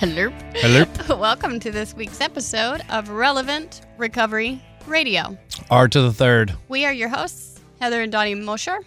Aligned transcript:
Hello. 0.00 0.30
Hello. 0.54 0.86
Welcome 1.20 1.60
to 1.60 1.70
this 1.70 1.92
week's 1.92 2.22
episode 2.22 2.80
of 2.88 3.10
Relevant 3.10 3.82
Recovery 3.98 4.58
Radio. 4.86 5.36
R 5.68 5.88
to 5.88 6.00
the 6.00 6.10
third. 6.10 6.54
We 6.70 6.86
are 6.86 6.92
your 6.94 7.10
hosts, 7.10 7.60
Heather 7.82 8.00
and 8.00 8.10
Donnie 8.10 8.34
Mosher, 8.34 8.78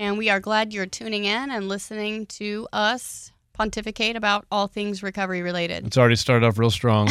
and 0.00 0.18
we 0.18 0.30
are 0.30 0.40
glad 0.40 0.72
you're 0.72 0.86
tuning 0.86 1.26
in 1.26 1.52
and 1.52 1.68
listening 1.68 2.26
to 2.26 2.66
us 2.72 3.30
pontificate 3.52 4.16
about 4.16 4.44
all 4.50 4.66
things 4.66 5.00
recovery 5.00 5.42
related. 5.42 5.86
It's 5.86 5.96
already 5.96 6.16
started 6.16 6.44
off 6.44 6.58
real 6.58 6.72
strong. 6.72 7.08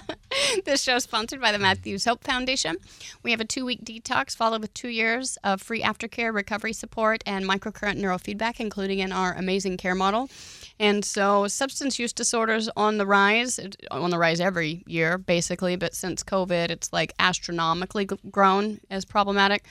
this 0.64 0.80
show 0.80 0.94
is 0.94 1.02
sponsored 1.02 1.40
by 1.40 1.50
the 1.50 1.58
Matthews 1.58 2.04
Hope 2.04 2.22
Foundation. 2.22 2.76
We 3.24 3.32
have 3.32 3.40
a 3.40 3.44
two 3.44 3.64
week 3.64 3.84
detox 3.84 4.36
followed 4.36 4.60
with 4.60 4.72
two 4.74 4.90
years 4.90 5.38
of 5.42 5.60
free 5.60 5.82
aftercare, 5.82 6.32
recovery 6.32 6.72
support, 6.72 7.24
and 7.26 7.44
microcurrent 7.44 7.98
neurofeedback, 7.98 8.60
including 8.60 9.00
in 9.00 9.10
our 9.10 9.32
amazing 9.34 9.76
care 9.76 9.96
model. 9.96 10.30
And 10.80 11.04
so, 11.04 11.46
substance 11.46 11.98
use 11.98 12.14
disorders 12.14 12.70
on 12.74 12.96
the 12.96 13.04
rise, 13.04 13.60
on 13.90 14.10
the 14.10 14.16
rise 14.16 14.40
every 14.40 14.82
year, 14.86 15.18
basically. 15.18 15.76
But 15.76 15.94
since 15.94 16.24
COVID, 16.24 16.70
it's 16.70 16.90
like 16.90 17.12
astronomically 17.18 18.08
grown 18.30 18.80
as 18.88 19.04
problematic. 19.04 19.66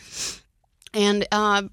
And 0.93 1.27
uh, 1.31 1.63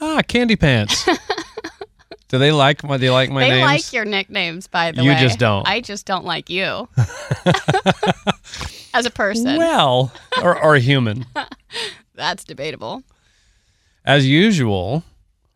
Ah, 0.00 0.22
Candy 0.26 0.56
Pants. 0.56 1.06
Do 2.28 2.38
they 2.38 2.52
like 2.52 2.82
my? 2.82 2.96
They 2.96 3.10
like 3.10 3.30
my 3.30 3.40
name? 3.40 3.50
they 3.50 3.56
names? 3.56 3.66
like 3.66 3.92
your 3.92 4.04
nicknames, 4.04 4.66
by 4.66 4.92
the 4.92 5.02
You 5.02 5.10
way. 5.10 5.14
You 5.14 5.20
just 5.20 5.38
don't. 5.38 5.68
I 5.68 5.80
just 5.80 6.06
don't 6.06 6.24
like 6.24 6.50
you 6.50 6.88
as 8.94 9.06
a 9.06 9.10
person. 9.10 9.56
Well, 9.56 10.12
or, 10.42 10.60
or 10.60 10.74
a 10.74 10.80
human. 10.80 11.26
That's 12.14 12.44
debatable. 12.44 13.02
As 14.04 14.26
usual, 14.26 15.02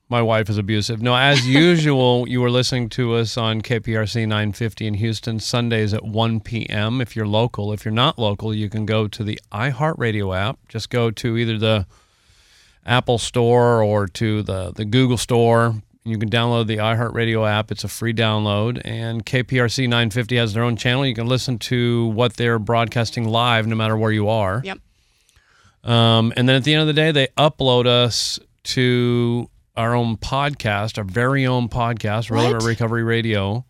my 0.08 0.22
wife 0.22 0.48
is 0.48 0.58
abusive. 0.58 1.02
No, 1.02 1.14
as 1.14 1.46
usual, 1.46 2.28
you 2.28 2.42
are 2.44 2.50
listening 2.50 2.88
to 2.90 3.14
us 3.14 3.36
on 3.36 3.60
KPRC 3.60 4.22
950 4.22 4.86
in 4.86 4.94
Houston, 4.94 5.40
Sundays 5.40 5.92
at 5.92 6.04
1 6.04 6.40
p.m. 6.40 7.00
If 7.00 7.14
you're 7.14 7.26
local. 7.26 7.72
If 7.72 7.84
you're 7.84 7.92
not 7.92 8.18
local, 8.18 8.54
you 8.54 8.68
can 8.68 8.86
go 8.86 9.08
to 9.08 9.24
the 9.24 9.38
iHeartRadio 9.52 10.36
app. 10.36 10.58
Just 10.68 10.90
go 10.90 11.10
to 11.10 11.36
either 11.36 11.58
the 11.58 11.86
Apple 12.86 13.18
Store 13.18 13.82
or 13.82 14.06
to 14.08 14.42
the, 14.42 14.72
the 14.72 14.84
Google 14.84 15.18
Store. 15.18 15.74
You 16.08 16.18
can 16.18 16.30
download 16.30 16.66
the 16.66 16.78
iHeartRadio 16.78 17.48
app. 17.48 17.70
It's 17.70 17.84
a 17.84 17.88
free 17.88 18.14
download. 18.14 18.80
And 18.84 19.24
KPRC 19.24 19.84
950 19.84 20.36
has 20.36 20.54
their 20.54 20.62
own 20.62 20.76
channel. 20.76 21.06
You 21.06 21.14
can 21.14 21.26
listen 21.26 21.58
to 21.60 22.06
what 22.08 22.36
they're 22.36 22.58
broadcasting 22.58 23.28
live 23.28 23.66
no 23.66 23.76
matter 23.76 23.96
where 23.96 24.12
you 24.12 24.28
are. 24.28 24.62
Yep. 24.64 24.78
Um, 25.84 26.32
and 26.36 26.48
then 26.48 26.56
at 26.56 26.64
the 26.64 26.74
end 26.74 26.80
of 26.82 26.86
the 26.86 26.92
day, 26.92 27.12
they 27.12 27.28
upload 27.36 27.86
us 27.86 28.38
to 28.64 29.48
our 29.76 29.94
own 29.94 30.16
podcast, 30.16 30.98
our 30.98 31.04
very 31.04 31.46
own 31.46 31.68
podcast, 31.68 32.30
What? 32.30 32.62
Recovery 32.62 33.04
Radio. 33.04 33.64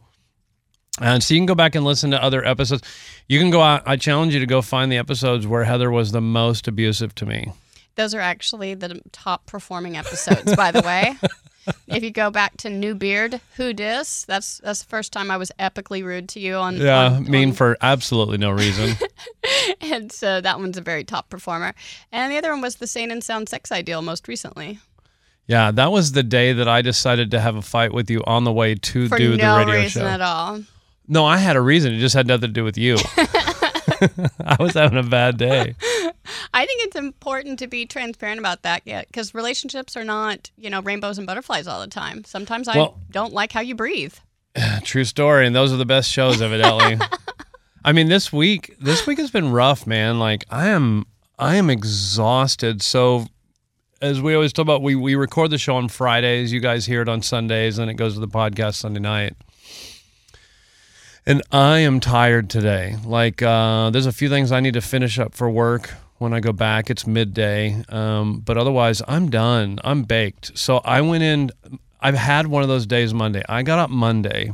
And 1.01 1.23
so 1.23 1.35
you 1.35 1.41
can 1.41 1.47
go 1.47 1.55
back 1.55 1.75
and 1.75 1.85
listen 1.85 2.11
to 2.13 2.23
other 2.23 2.45
episodes. 2.45 2.83
You 3.29 3.39
can 3.39 3.51
go 3.51 3.61
out. 3.61 3.83
I 3.87 3.97
challenge 3.97 4.35
you 4.35 4.41
to 4.41 4.47
go 4.47 4.63
find 4.63 4.91
the 4.91 4.97
episodes 4.97 5.47
where 5.47 5.65
Heather 5.65 5.91
was 5.91 6.13
the 6.13 6.21
most 6.21 6.67
abusive 6.67 7.15
to 7.17 7.27
me. 7.27 7.53
Those 7.95 8.15
are 8.15 8.21
actually 8.21 8.75
the 8.75 9.01
top 9.13 9.47
performing 9.47 9.97
episodes, 9.97 10.55
by 10.57 10.71
the 10.71 10.83
way. 10.83 11.17
If 11.89 12.03
you 12.03 12.11
go 12.11 12.31
back 12.31 12.57
to 12.59 12.71
New 12.71 12.95
Beard, 12.95 13.41
who 13.57 13.73
dis? 13.73 14.25
That's 14.27 14.59
that's 14.65 14.81
the 14.83 14.89
first 14.89 15.13
time 15.13 15.31
I 15.31 15.37
was 15.37 15.51
epically 15.59 16.05
rude 16.05 16.29
to 16.31 16.41
you 16.41 16.57
on. 16.57 16.77
Yeah, 16.77 17.07
on- 17.07 17.25
mean 17.31 17.49
on- 17.51 17.55
for 17.55 17.77
absolutely 17.81 18.39
no 18.39 18.51
reason. 18.51 18.97
and 19.81 20.11
so 20.13 20.41
that 20.41 20.59
one's 20.59 20.77
a 20.79 20.83
very 20.83 21.05
top 21.05 21.29
performer. 21.31 21.75
And 22.13 22.33
the 22.33 22.37
other 22.39 22.51
one 22.51 22.61
was 22.61 22.77
the 22.77 22.87
Sane 22.87 23.11
and 23.11 23.23
Sound 23.25 23.49
Sex 23.49 23.73
Ideal 23.73 24.03
most 24.03 24.29
recently. 24.29 24.79
yeah, 25.47 25.71
that 25.71 25.91
was 25.93 26.13
the 26.13 26.23
day 26.23 26.53
that 26.53 26.69
I 26.69 26.83
decided 26.83 27.31
to 27.33 27.41
have 27.41 27.57
a 27.57 27.63
fight 27.63 27.93
with 27.93 28.11
you 28.11 28.23
on 28.27 28.45
the 28.45 28.53
way 28.53 28.75
to 28.75 29.09
For 29.09 29.17
do 29.19 29.37
no 29.37 29.59
the 29.61 29.67
radio 29.67 29.81
reason 29.83 30.03
show. 30.03 30.09
at 30.09 30.21
all. 30.21 30.63
No, 31.09 31.25
I 31.25 31.39
had 31.39 31.57
a 31.57 31.61
reason. 31.63 31.95
It 31.95 31.99
just 32.01 32.15
had 32.15 32.27
nothing 32.27 32.49
to 32.49 32.53
do 32.53 32.65
with 32.65 32.77
you. 32.77 32.97
I 34.45 34.57
was 34.61 34.75
having 34.75 34.99
a 34.99 35.03
bad 35.03 35.39
day. 35.39 35.75
I 36.55 36.65
think 36.67 36.85
it's 36.85 36.97
important 36.97 37.59
to 37.61 37.67
be 37.67 37.87
transparent 37.87 38.39
about 38.39 38.63
that, 38.63 38.85
because 38.85 39.35
relationships 39.35 39.97
are 39.97 40.05
not, 40.05 40.51
you 40.57 40.71
know, 40.71 40.81
rainbows 40.81 41.19
and 41.19 41.27
butterflies 41.27 41.67
all 41.67 41.81
the 41.81 41.87
time. 41.87 42.25
Sometimes 42.25 42.69
I 42.69 42.91
don't 43.11 43.33
like 43.33 43.53
how 43.53 43.61
you 43.61 43.75
breathe. 43.75 44.15
True 44.83 45.05
story, 45.05 45.47
and 45.47 45.55
those 45.55 45.73
are 45.73 45.77
the 45.77 45.87
best 45.87 46.11
shows, 46.11 46.41
evidently. 46.41 46.99
I 47.85 47.93
mean, 47.93 48.09
this 48.09 48.33
week, 48.33 48.75
this 48.81 49.07
week 49.07 49.19
has 49.19 49.31
been 49.31 49.53
rough, 49.53 49.87
man. 49.87 50.19
Like 50.19 50.45
I 50.51 50.69
am, 50.69 51.07
I 51.39 51.57
am 51.57 51.71
exhausted. 51.71 52.83
So, 52.83 53.27
as 54.01 54.21
we 54.21 54.35
always 54.35 54.53
talk 54.53 54.65
about, 54.65 54.83
we 54.83 54.95
we 54.95 55.15
record 55.15 55.51
the 55.51 55.59
show 55.59 55.77
on 55.77 55.89
Fridays. 55.89 56.53
You 56.53 56.61
guys 56.61 56.87
hear 56.87 57.03
it 57.03 57.09
on 57.09 57.23
Sundays, 57.23 57.79
and 57.79 57.91
it 57.91 57.95
goes 57.95 58.15
to 58.15 58.21
the 58.21 58.29
podcast 58.29 58.77
Sunday 58.77 59.01
night. 59.01 59.37
And 61.25 61.43
I 61.53 61.81
am 61.81 62.01
tired 62.01 62.49
today. 62.49 62.97
Like, 63.05 63.43
uh, 63.43 63.91
there's 63.91 64.07
a 64.07 64.13
few 64.13 64.31
things 64.31 64.51
I 64.51 64.61
need 64.61 64.75
to 64.75 64.81
finish 64.81 65.19
up 65.19 65.35
for 65.35 65.51
work 65.51 65.91
when 66.19 66.33
I 66.35 66.41
go 66.41 66.53
back. 66.53 66.91
It's 66.91 67.07
midday, 67.07 67.83
um, 67.89 68.41
but 68.41 68.57
otherwise, 68.59 69.03
I'm 69.09 69.31
done. 69.31 69.79
I'm 69.85 70.03
baked. 70.03 70.57
So 70.59 70.79
I 70.79 71.01
went 71.01 71.23
in. 71.23 71.51
I've 72.01 72.15
had 72.17 72.47
one 72.47 72.63
of 72.63 72.69
those 72.69 72.87
days 72.87 73.13
Monday. 73.15 73.43
I 73.49 73.63
got 73.63 73.79
up 73.79 73.91
Monday, 73.91 74.53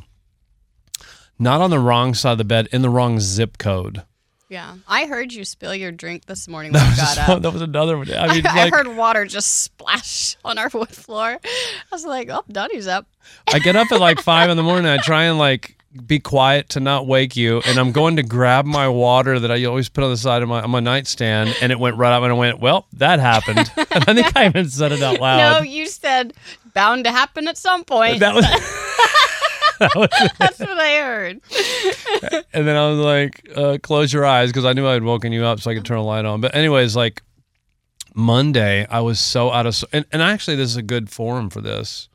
not 1.39 1.61
on 1.61 1.71
the 1.71 1.79
wrong 1.79 2.15
side 2.15 2.33
of 2.33 2.39
the 2.39 2.45
bed, 2.45 2.69
in 2.73 2.83
the 2.83 2.89
wrong 2.91 3.21
zip 3.21 3.59
code. 3.59 4.03
Yeah. 4.49 4.77
I 4.87 5.07
heard 5.07 5.33
you 5.33 5.45
spill 5.45 5.75
your 5.75 5.91
drink 5.91 6.27
this 6.27 6.47
morning 6.47 6.73
when 6.73 6.83
you 6.89 6.97
got 6.97 7.17
That 7.27 7.45
up. 7.45 7.53
was 7.53 7.63
another 7.63 7.97
one. 7.99 8.09
I 8.13 8.29
mean, 8.35 8.47
I 8.47 8.65
like, 8.65 8.73
heard 8.73 8.97
water 8.97 9.25
just 9.25 9.63
splash 9.63 10.37
on 10.45 10.59
our 10.59 10.71
wood 10.73 10.91
floor. 10.91 11.41
I 11.43 11.79
was 11.91 12.05
like, 12.05 12.29
oh, 12.31 12.45
Donnie's 12.51 12.87
up. 12.87 13.07
I 13.53 13.59
get 13.59 13.75
up 13.75 13.91
at 13.91 14.01
like 14.01 14.21
five 14.21 14.51
in 14.51 14.57
the 14.57 14.63
morning. 14.63 14.87
I 14.87 14.99
try 14.99 15.25
and 15.25 15.39
like 15.39 15.77
be 16.07 16.19
quiet 16.19 16.69
to 16.71 16.81
not 16.81 17.07
wake 17.07 17.37
you, 17.37 17.63
and 17.67 17.79
I'm 17.79 17.93
going 17.93 18.17
to 18.17 18.23
grab 18.23 18.67
my 18.67 18.89
water 18.89 19.39
that 19.39 19.51
I 19.51 19.65
always 19.65 19.89
put 19.89 20.05
on 20.05 20.11
the 20.11 20.17
side 20.17 20.43
of 20.43 20.49
my 20.49 20.63
on 20.63 20.71
my 20.71 20.81
nightstand, 20.81 21.57
and 21.61 21.71
it 21.71 21.79
went 21.79 21.97
right 21.97 22.13
up, 22.13 22.23
and 22.23 22.33
I 22.33 22.37
went, 22.37 22.61
"Well, 22.61 22.87
that 22.95 23.21
happened." 23.21 23.71
and 23.77 24.05
I 24.09 24.15
think 24.15 24.37
I 24.37 24.47
even 24.47 24.69
said 24.69 24.93
it 24.93 25.03
out 25.03 25.21
loud. 25.21 25.39
No, 25.39 25.63
you 25.63 25.87
said 25.87 26.35
bound 26.75 27.05
to 27.05 27.13
happen 27.13 27.49
at 27.49 27.57
some 27.57 27.85
point. 27.85 28.21
that 28.21 28.35
was. 28.35 28.45
That's 30.39 30.61
what 30.61 30.79
I 30.79 30.99
heard. 30.99 31.41
And 32.53 32.67
then 32.67 32.77
I 32.77 32.89
was 32.91 32.99
like, 32.99 33.49
uh, 33.57 33.79
close 33.83 34.13
your 34.13 34.25
eyes 34.25 34.51
because 34.51 34.65
I 34.65 34.73
knew 34.73 34.87
I 34.87 34.93
had 34.93 35.03
woken 35.03 35.33
you 35.33 35.45
up 35.45 35.61
so 35.61 35.71
I 35.71 35.75
could 35.75 35.85
turn 35.85 35.99
a 35.99 36.05
light 36.05 36.25
on. 36.25 36.41
But, 36.41 36.55
anyways, 36.55 36.95
like 36.95 37.23
Monday, 38.15 38.87
I 38.89 39.01
was 39.01 39.19
so 39.19 39.51
out 39.51 39.67
of. 39.67 39.85
And, 39.93 40.05
and 40.13 40.23
actually, 40.23 40.57
this 40.57 40.71
is 40.71 40.77
a 40.77 40.83
good 40.83 41.11
forum 41.11 41.51
for 41.51 41.61
this 41.61 42.09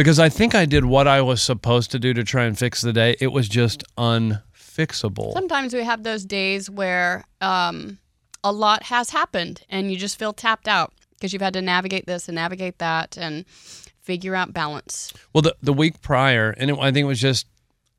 because 0.00 0.18
I 0.18 0.30
think 0.30 0.54
I 0.54 0.64
did 0.64 0.86
what 0.86 1.06
I 1.06 1.20
was 1.20 1.42
supposed 1.42 1.90
to 1.90 1.98
do 1.98 2.14
to 2.14 2.24
try 2.24 2.44
and 2.44 2.58
fix 2.58 2.80
the 2.80 2.90
day. 2.90 3.16
It 3.20 3.32
was 3.32 3.50
just 3.50 3.84
unfixable. 3.98 5.34
Sometimes 5.34 5.74
we 5.74 5.84
have 5.84 6.04
those 6.04 6.24
days 6.24 6.70
where 6.70 7.26
um, 7.42 7.98
a 8.42 8.50
lot 8.50 8.84
has 8.84 9.10
happened 9.10 9.60
and 9.68 9.92
you 9.92 9.98
just 9.98 10.18
feel 10.18 10.32
tapped 10.32 10.66
out 10.66 10.94
because 11.10 11.34
you've 11.34 11.42
had 11.42 11.52
to 11.52 11.60
navigate 11.60 12.06
this 12.06 12.30
and 12.30 12.36
navigate 12.36 12.78
that 12.78 13.18
and 13.18 13.46
figure 13.46 14.34
out 14.34 14.54
balance. 14.54 15.12
Well, 15.34 15.42
the, 15.42 15.54
the 15.62 15.74
week 15.74 16.00
prior, 16.00 16.54
and 16.56 16.70
it, 16.70 16.78
I 16.78 16.92
think 16.92 17.04
it 17.04 17.08
was 17.08 17.20
just, 17.20 17.46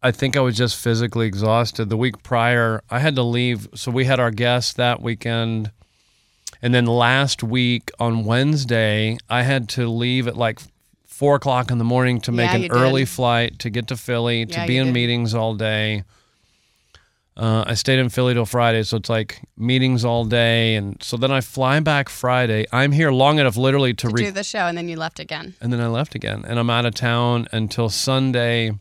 I 0.02 0.10
think 0.10 0.36
I 0.36 0.40
was 0.40 0.58
just 0.58 0.78
physically 0.78 1.28
exhausted. 1.28 1.90
The 1.90 1.98
week 1.98 2.24
prior, 2.24 2.82
I 2.90 2.98
had 2.98 3.16
to 3.18 3.22
leave. 3.24 3.68
So 3.76 3.92
we 3.92 4.06
had 4.06 4.20
our 4.20 4.32
guests 4.32 4.74
that 4.74 5.04
weekend. 5.04 5.70
And 6.64 6.74
then 6.74 6.88
last 6.88 7.44
week 7.44 7.92
on 8.00 8.26
Wednesday, 8.26 9.20
I 9.30 9.44
had 9.44 9.70
to 9.70 9.88
leave 9.88 10.28
at 10.28 10.36
like 10.36 10.62
four 11.22 11.36
o'clock 11.36 11.70
in 11.70 11.78
the 11.78 11.84
morning 11.84 12.20
to 12.20 12.32
make 12.32 12.50
Yeah, 12.50 12.56
an 12.56 12.62
did. 12.64 12.72
early 12.74 13.06
flight 13.06 13.60
to 13.60 13.70
get 13.70 13.86
to 13.90 13.96
Philly, 13.96 14.48
to 14.48 14.52
Yeah, 14.62 14.66
be 14.66 14.78
in 14.78 14.88
did. 14.88 14.94
meetings 14.96 15.36
all 15.36 15.54
day. 15.54 16.04
Uh, 17.38 17.64
I 17.68 17.76
stayed 17.76 18.00
in 18.00 18.10
Philly 18.10 18.34
till 18.34 18.48
Friday, 18.48 18.82
so 18.82 18.98
it's 18.98 19.08
like 19.08 19.40
meetings 19.56 20.04
all 20.04 20.26
day. 20.26 20.74
And 20.76 20.98
so 21.04 21.18
then 21.18 21.32
I 21.32 21.42
fly 21.42 21.80
back 21.80 22.10
Friday. 22.10 22.66
I'm 22.72 22.92
here 22.92 23.12
long 23.12 23.38
enough 23.38 23.56
literally 23.56 23.94
to, 23.94 24.08
To 24.08 24.14
re- 24.14 24.24
do 24.26 24.32
the 24.32 24.44
show 24.44 24.66
and 24.66 24.76
then 24.76 24.90
you 24.90 24.96
left 24.98 25.20
again. 25.20 25.54
and 25.62 25.72
then 25.72 25.80
I 25.80 25.88
left 25.88 26.16
again. 26.16 26.44
And 26.48 26.58
I'm 26.58 26.72
out 26.72 26.88
of 26.88 26.96
town 26.96 27.48
until 27.52 27.88
Sunday. 27.90 28.72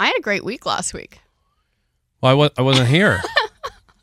I 0.00 0.06
had 0.08 0.16
a 0.18 0.20
great 0.20 0.44
week 0.44 0.66
last 0.66 0.92
week. 0.92 1.20
Well, 2.20 2.32
I, 2.32 2.34
was, 2.34 2.50
I 2.58 2.62
wasn't 2.62 2.88
here. 2.88 3.22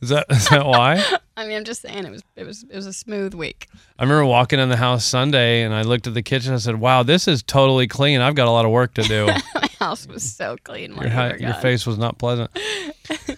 is 0.05 0.09
that 0.09 0.25
is 0.29 0.47
that 0.49 0.65
why? 0.65 1.03
I 1.37 1.45
mean, 1.47 1.57
I'm 1.57 1.63
just 1.63 1.81
saying 1.81 2.05
it 2.05 2.11
was 2.11 2.21
it 2.35 2.45
was 2.45 2.63
it 2.63 2.75
was 2.75 2.85
a 2.85 2.93
smooth 2.93 3.33
week. 3.33 3.67
I 3.97 4.03
remember 4.03 4.25
walking 4.25 4.59
in 4.59 4.69
the 4.69 4.77
house 4.77 5.03
Sunday 5.03 5.63
and 5.63 5.73
I 5.73 5.81
looked 5.81 6.05
at 6.05 6.13
the 6.13 6.21
kitchen. 6.21 6.49
and 6.51 6.55
I 6.55 6.59
said, 6.59 6.79
"Wow, 6.79 7.01
this 7.03 7.27
is 7.27 7.41
totally 7.41 7.87
clean. 7.87 8.21
I've 8.21 8.35
got 8.35 8.47
a 8.47 8.51
lot 8.51 8.65
of 8.65 8.71
work 8.71 8.93
to 8.95 9.01
do." 9.01 9.25
My 9.55 9.69
house 9.79 10.07
was 10.07 10.23
so 10.31 10.57
clean. 10.63 10.93
Your, 10.95 11.09
hi- 11.09 11.35
your 11.37 11.55
face 11.55 11.85
was 11.87 11.97
not 11.97 12.19
pleasant. 12.19 12.51
but 13.27 13.37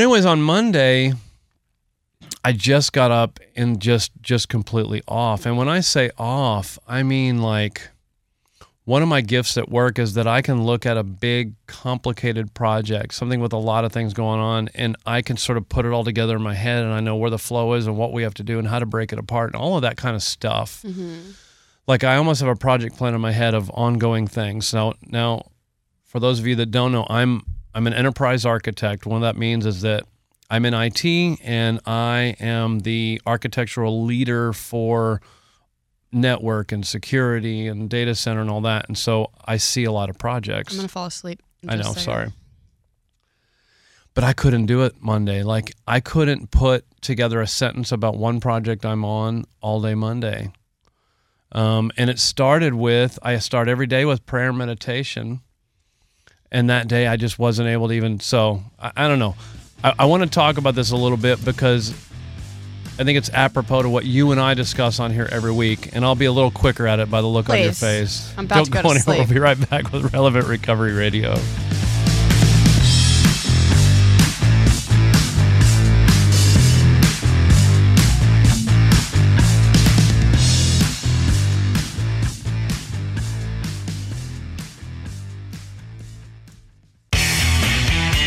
anyways, 0.00 0.26
on 0.26 0.42
Monday, 0.42 1.12
I 2.44 2.52
just 2.52 2.92
got 2.92 3.12
up 3.12 3.38
and 3.54 3.80
just 3.80 4.10
just 4.20 4.48
completely 4.48 5.02
off. 5.06 5.46
And 5.46 5.56
when 5.56 5.68
I 5.68 5.80
say 5.80 6.10
off, 6.18 6.78
I 6.88 7.04
mean 7.04 7.40
like 7.40 7.88
one 8.84 9.02
of 9.02 9.08
my 9.08 9.20
gifts 9.20 9.56
at 9.56 9.68
work 9.68 9.98
is 9.98 10.14
that 10.14 10.26
I 10.26 10.42
can 10.42 10.64
look 10.64 10.84
at 10.86 10.96
a 10.96 11.04
big 11.04 11.54
complicated 11.66 12.52
project, 12.52 13.14
something 13.14 13.40
with 13.40 13.52
a 13.52 13.58
lot 13.58 13.84
of 13.84 13.92
things 13.92 14.12
going 14.12 14.40
on, 14.40 14.68
and 14.74 14.96
I 15.06 15.22
can 15.22 15.36
sort 15.36 15.56
of 15.56 15.68
put 15.68 15.86
it 15.86 15.92
all 15.92 16.02
together 16.02 16.36
in 16.36 16.42
my 16.42 16.54
head 16.54 16.82
and 16.82 16.92
I 16.92 17.00
know 17.00 17.14
where 17.14 17.30
the 17.30 17.38
flow 17.38 17.74
is 17.74 17.86
and 17.86 17.96
what 17.96 18.12
we 18.12 18.24
have 18.24 18.34
to 18.34 18.42
do 18.42 18.58
and 18.58 18.66
how 18.66 18.80
to 18.80 18.86
break 18.86 19.12
it 19.12 19.18
apart 19.20 19.52
and 19.52 19.62
all 19.62 19.76
of 19.76 19.82
that 19.82 19.96
kind 19.96 20.16
of 20.16 20.22
stuff. 20.22 20.82
Mm-hmm. 20.82 21.30
Like 21.86 22.02
I 22.02 22.16
almost 22.16 22.40
have 22.40 22.50
a 22.50 22.56
project 22.56 22.96
plan 22.96 23.14
in 23.14 23.20
my 23.20 23.32
head 23.32 23.54
of 23.54 23.70
ongoing 23.70 24.26
things. 24.26 24.74
Now 24.74 24.94
now 25.06 25.46
for 26.04 26.18
those 26.18 26.40
of 26.40 26.46
you 26.46 26.56
that 26.56 26.70
don't 26.70 26.92
know, 26.92 27.06
I'm 27.08 27.42
I'm 27.74 27.86
an 27.86 27.94
enterprise 27.94 28.44
architect. 28.44 29.06
What 29.06 29.20
that 29.20 29.36
means 29.36 29.64
is 29.64 29.82
that 29.82 30.04
I'm 30.50 30.64
in 30.64 30.74
IT 30.74 31.04
and 31.42 31.80
I 31.86 32.36
am 32.38 32.80
the 32.80 33.20
architectural 33.26 34.04
leader 34.04 34.52
for 34.52 35.22
network 36.12 36.72
and 36.72 36.86
security 36.86 37.66
and 37.66 37.88
data 37.88 38.14
center 38.14 38.40
and 38.40 38.50
all 38.50 38.60
that. 38.62 38.86
And 38.88 38.96
so 38.96 39.30
I 39.44 39.56
see 39.56 39.84
a 39.84 39.92
lot 39.92 40.10
of 40.10 40.18
projects. 40.18 40.72
I'm 40.72 40.78
gonna 40.78 40.88
fall 40.88 41.06
asleep. 41.06 41.42
I 41.66 41.76
know, 41.76 41.92
sorry. 41.92 42.32
But 44.14 44.24
I 44.24 44.34
couldn't 44.34 44.66
do 44.66 44.82
it 44.82 44.96
Monday. 45.00 45.42
Like 45.42 45.72
I 45.86 46.00
couldn't 46.00 46.50
put 46.50 46.84
together 47.00 47.40
a 47.40 47.46
sentence 47.46 47.92
about 47.92 48.16
one 48.16 48.40
project 48.40 48.84
I'm 48.84 49.04
on 49.04 49.46
all 49.60 49.80
day 49.80 49.94
Monday. 49.94 50.52
Um, 51.52 51.90
and 51.96 52.10
it 52.10 52.18
started 52.18 52.74
with 52.74 53.18
I 53.22 53.38
start 53.38 53.68
every 53.68 53.86
day 53.86 54.04
with 54.04 54.24
prayer 54.26 54.50
and 54.50 54.58
meditation. 54.58 55.40
And 56.50 56.68
that 56.68 56.88
day 56.88 57.06
I 57.06 57.16
just 57.16 57.38
wasn't 57.38 57.68
able 57.68 57.88
to 57.88 57.94
even 57.94 58.20
so 58.20 58.62
I, 58.78 58.92
I 58.96 59.08
don't 59.08 59.18
know. 59.18 59.36
I, 59.82 59.94
I 60.00 60.04
want 60.04 60.22
to 60.22 60.28
talk 60.28 60.58
about 60.58 60.74
this 60.74 60.90
a 60.90 60.96
little 60.96 61.16
bit 61.16 61.42
because 61.44 61.94
I 63.02 63.04
think 63.04 63.18
it's 63.18 63.30
apropos 63.30 63.82
to 63.82 63.88
what 63.88 64.04
you 64.04 64.30
and 64.30 64.40
I 64.40 64.54
discuss 64.54 65.00
on 65.00 65.10
here 65.10 65.28
every 65.32 65.50
week, 65.50 65.90
and 65.92 66.04
I'll 66.04 66.14
be 66.14 66.26
a 66.26 66.30
little 66.30 66.52
quicker 66.52 66.86
at 66.86 67.00
it 67.00 67.10
by 67.10 67.20
the 67.20 67.26
look 67.26 67.50
on 67.50 67.58
your 67.60 67.72
face. 67.72 68.32
I'm 68.38 68.44
about 68.44 68.54
Don't 68.54 68.64
to 68.66 68.70
go 68.70 68.82
go 68.82 68.94
to 68.94 68.94
anywhere. 68.94 69.18
We'll 69.18 69.34
be 69.34 69.40
right 69.40 69.70
back 69.70 69.90
with 69.90 70.12
Relevant 70.12 70.46
Recovery 70.46 70.92
Radio. 70.92 71.30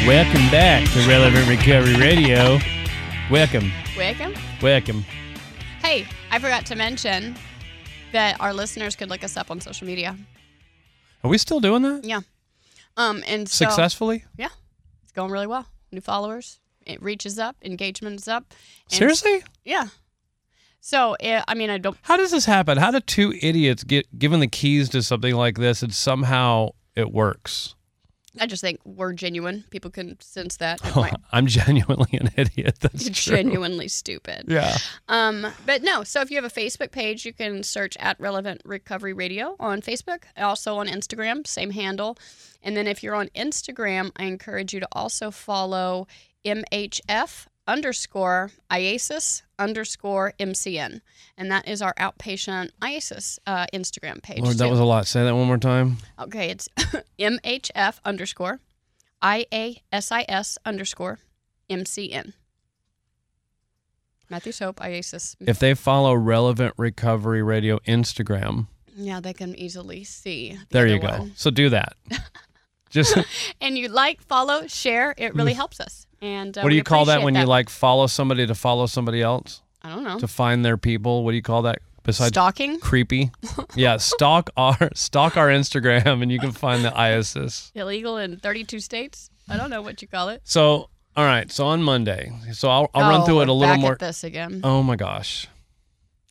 Welcome 0.06 0.51
back 0.51 0.92
to 0.92 1.07
Relevant 1.07 1.48
Recovery 1.48 1.95
Radio. 1.95 2.60
Welcome, 3.31 3.72
Welcome. 3.98 4.33
Welcome. 4.62 5.02
Hey, 5.81 6.07
I 6.31 6.40
forgot 6.40 6.66
to 6.68 6.75
mention 6.75 7.36
that 8.12 8.40
our 8.40 8.54
listeners 8.54 8.96
could 8.96 9.10
look 9.10 9.24
us 9.24 9.38
up 9.38 9.52
on 9.52 9.60
social 9.62 9.86
media. 9.88 10.16
Are 11.24 11.30
we 11.30 11.38
still 11.38 11.60
doing 11.60 11.81
that 11.84 12.04
Yeah. 12.04 12.22
Um, 12.98 13.24
and 13.28 13.48
so, 13.50 13.66
successfully? 13.66 14.24
Yeah, 14.38 14.50
it's 15.04 15.12
going 15.12 15.31
really 15.31 15.48
well. 15.48 15.66
New 15.92 16.02
followers, 16.02 16.60
it 16.86 17.02
reaches 17.02 17.38
up, 17.40 17.56
engagement 17.63 18.19
is 18.22 18.28
up. 18.28 18.46
and- 18.90 18.98
Seriously? 18.98 19.44
Yeah. 19.63 19.88
So 20.80 21.16
eh, 21.19 21.42
I 21.48 21.56
mean, 21.56 21.69
I 21.72 21.78
don't. 21.80 21.98
How 22.04 22.16
does 22.16 22.31
this 22.31 22.46
happen? 22.46 22.78
How 22.78 22.92
do 22.92 23.00
two 23.00 23.34
idiots 23.42 23.84
get 23.84 24.18
given 24.19 24.40
the 24.40 24.48
keys 24.48 24.88
to 24.90 25.01
something 25.01 25.34
like 25.36 25.58
this 25.58 25.81
and 25.81 25.94
somehow 25.94 26.69
it 26.96 27.12
works? 27.12 27.75
I 28.40 28.46
just 28.46 28.62
think 28.62 28.80
we're 28.84 29.14
genuine. 29.14 29.66
People 29.70 29.92
can 29.92 30.20
sense 30.20 30.58
that. 30.58 30.80
Might 30.96 31.13
I'm 31.32 31.48
genuinely 31.48 32.18
an 32.20 32.32
idiot. 32.36 32.77
That's 32.80 33.04
be 33.06 33.13
true. 33.13 33.36
genuinely 33.38 33.88
stupid. 33.88 34.46
Yeah. 34.48 34.77
Um, 35.08 35.48
but 35.65 35.84
no, 35.84 36.04
so 36.04 36.22
if 36.22 36.30
you 36.32 36.42
have 36.42 36.46
a 36.46 36.50
Facebook 36.50 36.92
page, 36.92 37.25
you 37.25 37.34
can 37.34 37.63
search 37.63 37.96
at 37.98 38.20
Relevant 38.20 38.62
Recovery 38.65 39.13
Radio 39.13 39.56
on 39.60 39.82
Facebook, 39.82 40.24
also 40.38 40.75
on 40.77 40.88
Instagram, 40.88 41.46
same 41.48 41.72
handle. 41.72 42.18
And 42.62 42.75
then 42.75 42.88
if 42.88 43.04
you're 43.04 43.15
on 43.15 43.30
Instagram, 43.36 44.12
I 44.15 44.24
encourage 44.25 44.74
you 44.74 44.80
to 44.80 44.88
also 44.92 45.32
follow 45.32 46.08
MHF 46.46 47.46
underscore 47.68 48.51
IASIS 48.70 49.42
underscore 49.60 50.34
MCN. 50.40 51.02
And 51.38 51.52
that 51.52 51.68
is 51.68 51.82
our 51.82 51.94
outpatient 51.96 52.72
IASIS 52.82 53.40
uh, 53.48 53.66
Instagram 53.74 54.22
page. 54.24 54.40
Lord, 54.40 54.58
that 54.58 54.66
too. 54.66 54.70
was 54.72 54.80
a 54.80 54.86
lot. 54.86 55.08
Say 55.08 55.24
that 55.24 55.36
one 55.36 55.48
more 55.48 55.58
time. 55.58 55.98
okay, 56.20 56.50
it's 56.50 56.68
MHF 57.20 58.00
underscore 58.06 58.60
IASIS 59.24 60.58
underscore 60.66 61.20
MCN. 61.70 62.34
Matthews 64.30 64.60
Hope, 64.60 64.78
IASIS. 64.80 65.36
If 65.40 65.60
they 65.60 65.74
follow 65.76 66.14
Relevant 66.14 66.74
Recovery 66.78 67.44
Radio 67.44 67.78
Instagram, 67.88 68.68
Yeah, 68.96 69.20
they 69.20 69.34
can 69.34 69.56
easily 69.56 70.04
see. 70.04 70.54
the 70.54 70.66
there 70.72 70.88
you 70.88 71.00
go. 71.00 71.10
one. 71.10 71.34
So 71.36 71.52
do 71.52 71.70
that. 71.70 71.94
Just 72.90 73.18
And 73.62 73.78
you 73.78 73.88
like, 73.90 74.22
follow, 74.22 74.68
share. 74.68 75.14
It 75.18 75.36
really 75.36 75.54
helps 75.62 75.80
us. 75.80 76.08
And 76.25 76.58
uh, 76.58 76.62
what 76.62 76.70
do 76.70 76.75
you 76.75 76.84
call 76.84 77.05
that 77.05 77.22
when 77.22 77.36
you 77.36 77.46
like 77.46 77.70
follow 77.70 78.08
somebody 78.08 78.48
to 78.48 78.55
follow 78.55 78.88
somebody 78.88 79.22
else 79.22 79.62
I 79.84 79.89
don't 79.89 80.03
know. 80.03 80.17
to 80.20 80.27
find 80.27 80.65
their 80.65 80.75
people? 80.77 81.24
What 81.24 81.32
do 81.32 81.36
you 81.36 81.44
call 81.44 81.62
that 81.63 81.79
besides 82.03 82.29
Stalking. 82.29 82.79
creepy? 82.79 83.32
yeah, 83.75 83.98
stalk 83.98 84.50
our 84.58 84.89
stalk 84.96 85.38
our 85.38 85.50
Instagram 85.50 86.24
and 86.24 86.32
you 86.32 86.39
can 86.39 86.51
find 86.51 86.84
the 86.84 86.98
ISIS. 86.98 87.72
Illegal 87.75 88.17
in 88.17 88.38
32 88.38 88.79
states. 88.79 89.29
I 89.48 89.58
don't 89.58 89.70
know 89.70 89.84
what 89.84 90.01
you 90.01 90.08
call 90.08 90.29
it. 90.29 90.41
So, 90.46 90.89
all 91.15 91.25
right. 91.25 91.51
So 91.51 91.67
on 91.67 91.84
Monday, 91.84 92.32
so 92.53 92.70
I'll, 92.70 92.89
I'll 92.96 93.10
run 93.10 93.22
Oh, 93.22 93.25
through 93.25 93.41
it 93.41 93.50
a 93.50 93.53
little 93.53 93.77
more. 93.77 93.91
At 93.94 94.00
this 94.00 94.24
again. 94.24 94.62
Oh 94.63 94.82
my 94.82 94.96
gosh. 94.96 95.48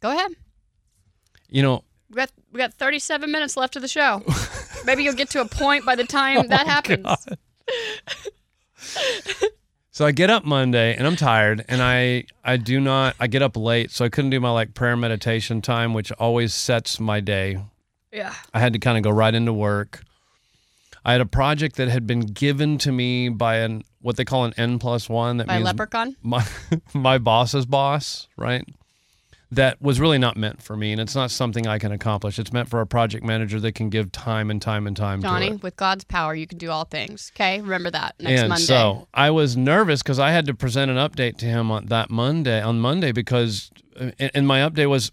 Go 0.01 0.11
ahead. 0.11 0.33
You 1.49 1.63
know, 1.63 1.85
We 2.11 2.17
got 2.17 2.31
we 2.51 2.59
got 2.59 2.75
37 2.75 3.31
minutes 3.31 3.57
left 3.57 3.77
of 3.77 3.83
the 3.83 3.89
show. 3.89 4.23
Maybe 4.85 5.05
you'll 5.05 5.15
get 5.15 5.31
to 5.31 5.41
a 5.41 5.47
point 5.49 5.87
by 5.87 5.95
the 5.95 6.05
time 6.19 6.49
that 6.49 6.67
happens. 6.67 7.07
So 9.95 10.05
I 10.05 10.11
get 10.11 10.29
up 10.29 10.45
Monday 10.45 10.97
and 10.97 11.07
I'm 11.07 11.15
tired 11.15 11.65
and 11.69 11.81
I 11.81 12.25
I 12.43 12.57
do 12.57 12.81
not 12.81 13.15
I 13.21 13.29
get 13.29 13.43
up 13.43 13.57
late 13.57 13.93
so 13.93 14.05
I 14.05 14.09
couldn't 14.09 14.31
do 14.31 14.41
my 14.41 14.51
like 14.51 14.75
prayer 14.75 14.97
meditation 14.97 15.63
time 15.63 15.95
which 15.95 16.11
always 16.11 16.53
sets 16.53 16.99
my 16.99 17.21
day. 17.21 17.61
Yeah. 18.11 18.35
I 18.53 18.59
had 18.59 18.73
to 18.73 18.81
kind 18.81 18.99
of 18.99 19.05
go 19.05 19.11
right 19.11 19.33
into 19.33 19.53
work. 19.53 20.03
I 21.05 21.13
had 21.13 21.21
a 21.21 21.27
project 21.27 21.77
that 21.77 21.87
had 21.87 22.09
been 22.09 22.23
given 22.23 22.77
to 22.79 22.91
me 22.91 23.29
by 23.29 23.59
an 23.59 23.85
what 24.01 24.17
they 24.17 24.25
call 24.25 24.45
an 24.45 24.53
N 24.57 24.81
plus 24.81 25.09
one. 25.09 25.37
That 25.37 25.47
By 25.47 25.59
means 25.59 25.67
leprechaun. 25.67 26.17
my 26.25 26.45
my 26.93 27.19
boss's 27.19 27.65
boss, 27.65 28.27
right? 28.37 28.67
That 29.55 29.81
was 29.81 30.01
really 30.01 30.19
not 30.19 30.37
meant 30.37 30.63
for 30.63 30.77
me, 30.77 30.93
and 30.93 31.01
it's 31.01 31.15
not 31.15 31.31
something 31.31 31.67
I 31.67 31.79
can 31.79 31.93
accomplish. 31.93 32.39
It's 32.39 32.53
meant 32.53 32.69
for 32.69 32.81
a 32.81 32.87
project 32.87 33.25
manager 33.25 33.61
that 33.61 33.75
can 33.75 33.89
give 33.89 34.13
time 34.13 34.51
and 34.51 34.61
time 34.61 34.87
and 34.87 34.97
time 34.97 35.23
it. 35.25 35.63
with 35.63 35.77
God's 35.77 36.05
power, 36.05 36.35
you 36.35 36.47
can 36.47 36.59
do 36.59 36.71
all 36.71 36.85
things. 36.85 37.31
Okay, 37.35 37.61
remember 37.61 37.91
that 37.91 38.15
next 38.21 38.41
and 38.41 38.49
Monday. 38.49 38.65
so 38.65 39.09
I 39.15 39.31
was 39.31 39.57
nervous 39.57 40.03
because 40.03 40.19
I 40.19 40.31
had 40.31 40.47
to 40.47 40.55
present 40.55 40.91
an 40.91 40.97
update 40.97 41.37
to 41.39 41.47
him 41.47 41.71
on 41.71 41.87
that 41.87 42.11
Monday 42.11 42.61
on 42.61 42.81
Monday 42.81 43.13
because, 43.13 43.71
uh, 43.99 44.11
and 44.19 44.47
my 44.47 44.61
update 44.61 44.91
was, 44.91 45.13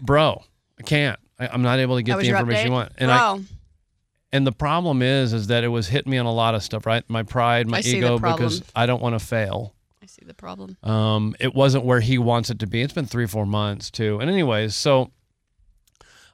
bro, 0.00 0.42
I 0.78 0.82
can't. 0.82 1.18
I, 1.38 1.48
I'm 1.48 1.62
not 1.62 1.78
able 1.78 1.96
to 1.96 2.02
get 2.02 2.18
the 2.18 2.28
information 2.28 2.62
update. 2.62 2.64
you 2.66 2.72
want. 2.72 2.92
And 2.98 3.10
I 3.10 3.40
and 4.32 4.46
the 4.46 4.52
problem 4.52 5.00
is, 5.02 5.32
is 5.32 5.46
that 5.46 5.64
it 5.64 5.68
was 5.68 5.88
hitting 5.88 6.10
me 6.10 6.18
on 6.18 6.26
a 6.26 6.32
lot 6.32 6.54
of 6.54 6.62
stuff. 6.62 6.84
Right, 6.86 7.02
my 7.08 7.22
pride, 7.22 7.66
my 7.66 7.78
I 7.78 7.80
ego, 7.80 8.18
because 8.18 8.62
I 8.76 8.86
don't 8.86 9.02
want 9.02 9.18
to 9.18 9.24
fail. 9.24 9.74
See 10.08 10.24
the 10.24 10.32
problem. 10.32 10.78
Um, 10.82 11.36
it 11.38 11.54
wasn't 11.54 11.84
where 11.84 12.00
he 12.00 12.16
wants 12.16 12.48
it 12.48 12.58
to 12.60 12.66
be. 12.66 12.80
It's 12.80 12.94
been 12.94 13.04
three, 13.04 13.26
four 13.26 13.44
months 13.44 13.90
too. 13.90 14.18
And 14.18 14.30
anyways, 14.30 14.74
so 14.74 15.12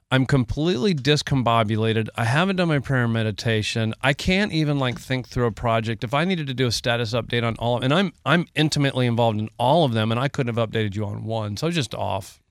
I'm 0.09 0.25
completely 0.25 0.95
discombobulated. 0.95 2.07
I 2.15 2.23
haven't 2.23 2.55
done 2.55 2.69
my 2.69 2.79
prayer 2.79 3.05
meditation. 3.05 3.93
I 4.01 4.13
can't 4.13 4.53
even 4.53 4.79
like 4.79 4.97
think 4.97 5.27
through 5.27 5.47
a 5.47 5.51
project. 5.51 6.05
If 6.05 6.13
I 6.13 6.23
needed 6.23 6.47
to 6.47 6.53
do 6.53 6.67
a 6.67 6.71
status 6.71 7.13
update 7.13 7.43
on 7.43 7.55
all, 7.57 7.77
of, 7.77 7.83
and 7.83 7.93
I'm 7.93 8.13
I'm 8.25 8.45
intimately 8.55 9.07
involved 9.07 9.39
in 9.39 9.49
all 9.57 9.83
of 9.83 9.91
them, 9.91 10.09
and 10.09 10.19
I 10.21 10.29
couldn't 10.29 10.55
have 10.55 10.69
updated 10.69 10.95
you 10.95 11.05
on 11.05 11.25
one, 11.25 11.57
so 11.57 11.67
I 11.67 11.69
was 11.69 11.75
just 11.75 11.93
off. 11.93 12.41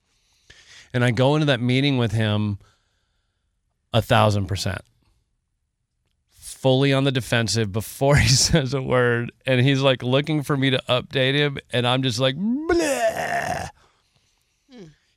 And 0.93 1.03
I 1.03 1.09
go 1.09 1.35
into 1.35 1.47
that 1.47 1.59
meeting 1.59 1.97
with 1.97 2.11
him 2.11 2.59
a 3.93 4.01
thousand 4.01 4.45
percent 4.45 4.81
fully 6.65 6.91
on 6.91 7.03
the 7.03 7.11
defensive 7.11 7.71
before 7.71 8.15
he 8.15 8.27
says 8.27 8.73
a 8.73 8.81
word 8.81 9.31
and 9.45 9.61
he's 9.61 9.81
like 9.81 10.01
looking 10.01 10.41
for 10.41 10.57
me 10.57 10.71
to 10.71 10.81
update 10.89 11.35
him 11.35 11.59
and 11.71 11.85
i'm 11.85 12.01
just 12.01 12.19
like 12.19 12.35
Bleh. 12.35 13.69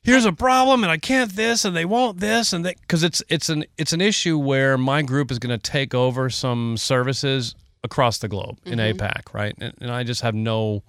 here's 0.03 0.25
a 0.25 0.31
problem 0.31 0.83
and 0.83 0.91
i 0.91 0.97
can't 0.97 1.35
this 1.35 1.65
and 1.65 1.75
they 1.75 1.85
won't 1.85 2.19
this 2.19 2.53
and 2.53 2.63
because 2.63 3.01
it's 3.01 3.23
it's 3.29 3.49
an 3.49 3.65
it's 3.79 3.93
an 3.93 3.99
issue 3.99 4.37
where 4.37 4.77
my 4.77 5.01
group 5.01 5.31
is 5.31 5.39
going 5.39 5.49
to 5.49 5.71
take 5.71 5.95
over 5.95 6.29
some 6.29 6.77
services 6.77 7.55
across 7.83 8.19
the 8.19 8.27
globe 8.27 8.59
in 8.65 8.77
mm-hmm. 8.77 8.99
apac 8.99 9.33
right 9.33 9.55
and, 9.59 9.73
and 9.81 9.89
i 9.89 10.03
just 10.03 10.21
have 10.21 10.35
no 10.35 10.83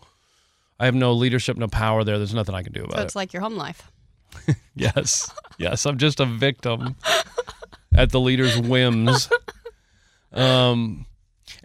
i 0.78 0.84
have 0.84 0.94
no 0.94 1.14
leadership 1.14 1.56
no 1.56 1.68
power 1.68 2.04
there 2.04 2.18
there's 2.18 2.34
nothing 2.34 2.54
i 2.54 2.62
can 2.62 2.74
do 2.74 2.84
about 2.84 2.96
So 2.96 3.00
it 3.00 3.04
it's 3.06 3.16
like 3.16 3.32
your 3.32 3.40
home 3.40 3.56
life. 3.56 3.90
Yes. 4.76 5.30
Yes. 5.58 5.84
I'm 5.84 5.98
just 5.98 6.20
a 6.20 6.24
victim 6.24 6.96
at 7.94 8.12
the 8.12 8.20
leader's 8.20 8.58
whims. 8.58 9.28
Um, 10.32 11.06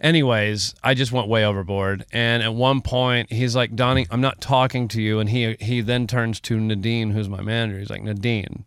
anyways, 0.00 0.74
I 0.82 0.94
just 0.94 1.12
went 1.12 1.28
way 1.28 1.44
overboard. 1.44 2.04
And 2.12 2.42
at 2.42 2.54
one 2.54 2.80
point, 2.80 3.32
he's 3.32 3.54
like, 3.54 3.76
Donnie, 3.76 4.06
I'm 4.10 4.20
not 4.20 4.40
talking 4.40 4.88
to 4.88 5.02
you. 5.02 5.18
And 5.20 5.28
he, 5.28 5.56
he 5.60 5.80
then 5.80 6.06
turns 6.06 6.40
to 6.40 6.58
Nadine, 6.58 7.10
who's 7.10 7.28
my 7.28 7.40
manager. 7.40 7.78
He's 7.78 7.90
like, 7.90 8.02
Nadine. 8.02 8.64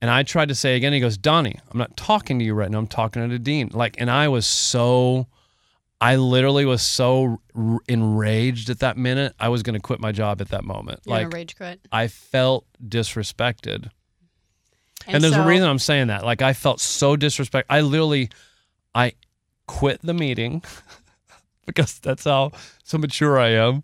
And 0.00 0.10
I 0.10 0.22
tried 0.22 0.48
to 0.48 0.54
say 0.54 0.76
again, 0.76 0.92
he 0.92 1.00
goes, 1.00 1.18
Donnie, 1.18 1.58
I'm 1.70 1.78
not 1.78 1.96
talking 1.96 2.38
to 2.38 2.44
you 2.44 2.54
right 2.54 2.70
now. 2.70 2.78
I'm 2.78 2.86
talking 2.86 3.22
to 3.22 3.28
Nadine. 3.28 3.70
Like, 3.72 3.96
and 4.00 4.10
I 4.10 4.28
was 4.28 4.46
so, 4.46 5.26
I 6.00 6.14
literally 6.14 6.64
was 6.64 6.82
so 6.82 7.40
r- 7.56 7.78
enraged 7.88 8.70
at 8.70 8.78
that 8.78 8.96
minute. 8.96 9.34
I 9.40 9.48
was 9.48 9.64
going 9.64 9.74
to 9.74 9.80
quit 9.80 9.98
my 9.98 10.12
job 10.12 10.40
at 10.40 10.50
that 10.50 10.62
moment. 10.62 11.00
You're 11.04 11.16
like, 11.16 11.32
rage 11.32 11.56
quit. 11.56 11.80
I 11.90 12.06
felt 12.06 12.64
disrespected. 12.86 13.90
And, 15.08 15.24
there's 15.24 15.34
so, 15.34 15.42
a 15.42 15.46
reason 15.46 15.68
I'm 15.68 15.78
saying 15.78 16.08
that. 16.08 16.24
Like 16.24 16.42
I 16.42 16.52
felt 16.52 16.80
so 16.80 17.16
disrespect. 17.16 17.66
I 17.70 17.80
literally 17.80 18.30
I 18.94 19.12
quit 19.66 20.00
the 20.02 20.14
meeting 20.14 20.62
because 21.66 21.98
that's 21.98 22.24
how 22.24 22.52
so 22.84 22.98
mature 22.98 23.38
I 23.38 23.48
am. 23.50 23.82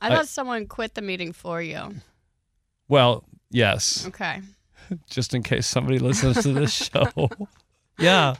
I 0.00 0.08
thought 0.08 0.28
someone 0.28 0.66
quit 0.66 0.94
the 0.94 1.02
meeting 1.02 1.32
for 1.32 1.60
you. 1.62 1.94
Well, 2.88 3.24
yes, 3.50 4.06
Okay. 4.06 4.40
just 5.10 5.34
in 5.34 5.42
case 5.42 5.66
somebody 5.66 5.98
listens 5.98 6.42
to 6.42 6.52
this 6.52 6.72
show. 6.92 7.30
yeah. 7.98 8.34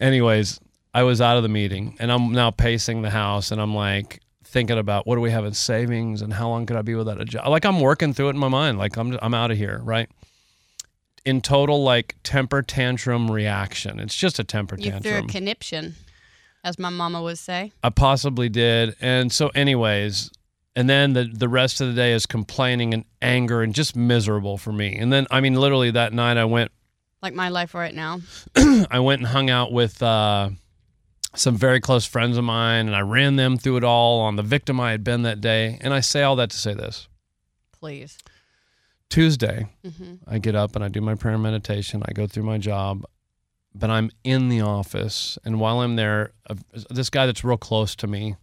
Anyways, 0.00 0.60
I 0.94 1.02
was 1.02 1.20
out 1.20 1.36
of 1.36 1.42
the 1.42 1.48
meeting 1.48 1.96
and 1.98 2.10
I'm 2.12 2.32
now 2.32 2.50
pacing 2.50 3.02
the 3.02 3.10
house 3.10 3.50
and 3.50 3.60
I'm 3.60 3.74
like 3.74 4.20
thinking 4.44 4.78
about 4.78 5.06
what 5.06 5.16
do 5.16 5.20
we 5.20 5.30
have 5.30 5.44
in 5.44 5.52
savings 5.54 6.22
and 6.22 6.32
how 6.32 6.48
long 6.48 6.66
could 6.66 6.76
I 6.76 6.82
be 6.82 6.94
without 6.94 7.20
a 7.20 7.24
job? 7.24 7.48
Like 7.48 7.64
I'm 7.64 7.80
working 7.80 8.12
through 8.14 8.28
it 8.28 8.30
in 8.30 8.38
my 8.38 8.48
mind. 8.48 8.78
Like 8.78 8.96
I'm 8.96 9.18
I'm 9.20 9.34
out 9.34 9.50
of 9.50 9.56
here, 9.58 9.80
right? 9.82 10.08
In 11.26 11.42
total, 11.42 11.82
like 11.82 12.14
temper 12.22 12.62
tantrum 12.62 13.30
reaction. 13.30 14.00
It's 14.00 14.14
just 14.14 14.38
a 14.38 14.44
temper 14.44 14.76
You 14.78 14.92
threw 14.92 14.96
a 14.96 15.00
tantrum. 15.00 15.26
conniption, 15.28 15.96
as 16.64 16.78
my 16.78 16.88
mama 16.88 17.20
would 17.20 17.36
say. 17.36 17.72
I 17.82 17.90
possibly 17.90 18.48
did. 18.48 18.96
And 19.00 19.30
so, 19.32 19.48
anyways, 19.48 20.30
and 20.76 20.88
then 20.88 21.14
the 21.14 21.24
the 21.24 21.48
rest 21.48 21.80
of 21.80 21.88
the 21.88 21.94
day 21.94 22.12
is 22.12 22.26
complaining 22.26 22.94
and 22.94 23.04
anger 23.20 23.62
and 23.62 23.74
just 23.74 23.96
miserable 23.96 24.56
for 24.56 24.72
me. 24.72 24.96
And 24.96 25.12
then, 25.12 25.26
I 25.30 25.40
mean, 25.40 25.54
literally 25.54 25.90
that 25.90 26.12
night, 26.12 26.36
I 26.36 26.44
went 26.44 26.70
Like 27.22 27.34
my 27.34 27.48
life 27.48 27.74
right 27.74 27.94
now. 27.94 28.20
I 28.56 29.00
went 29.00 29.20
and 29.20 29.28
hung 29.28 29.50
out 29.50 29.72
with 29.72 30.00
uh, 30.00 30.50
some 31.34 31.56
very 31.56 31.80
close 31.80 32.04
friends 32.06 32.36
of 32.38 32.44
mine, 32.44 32.86
and 32.86 32.94
I 32.94 33.00
ran 33.00 33.34
them 33.34 33.58
through 33.58 33.78
it 33.78 33.84
all 33.84 34.20
on 34.20 34.36
the 34.36 34.42
victim 34.44 34.78
I 34.78 34.92
had 34.92 35.02
been 35.02 35.22
that 35.22 35.40
day. 35.40 35.78
And 35.80 35.92
I 35.92 35.98
say 36.00 36.22
all 36.22 36.36
that 36.36 36.50
to 36.50 36.56
say 36.56 36.72
this: 36.72 37.08
Please. 37.72 38.16
Tuesday, 39.08 39.68
hmm 39.82 40.14
I 40.26 40.38
get 40.38 40.54
up 40.56 40.74
and 40.74 40.84
I 40.84 40.88
do 40.88 41.00
my 41.00 41.14
prayer 41.14 41.34
and 41.34 41.42
meditation. 41.42 42.02
I 42.06 42.12
go 42.12 42.26
through 42.26 42.42
my 42.42 42.58
job, 42.58 43.04
but 43.74 43.88
I'm 43.90 44.10
in 44.24 44.48
the 44.48 44.60
office, 44.62 45.38
and 45.44 45.60
while 45.60 45.80
I'm 45.80 45.96
there, 45.96 46.32
uh, 46.50 46.54
this 46.90 47.08
guy 47.10 47.26
that's 47.26 47.44
real 47.44 47.56
close 47.56 47.94
to 47.96 48.06
me 48.06 48.36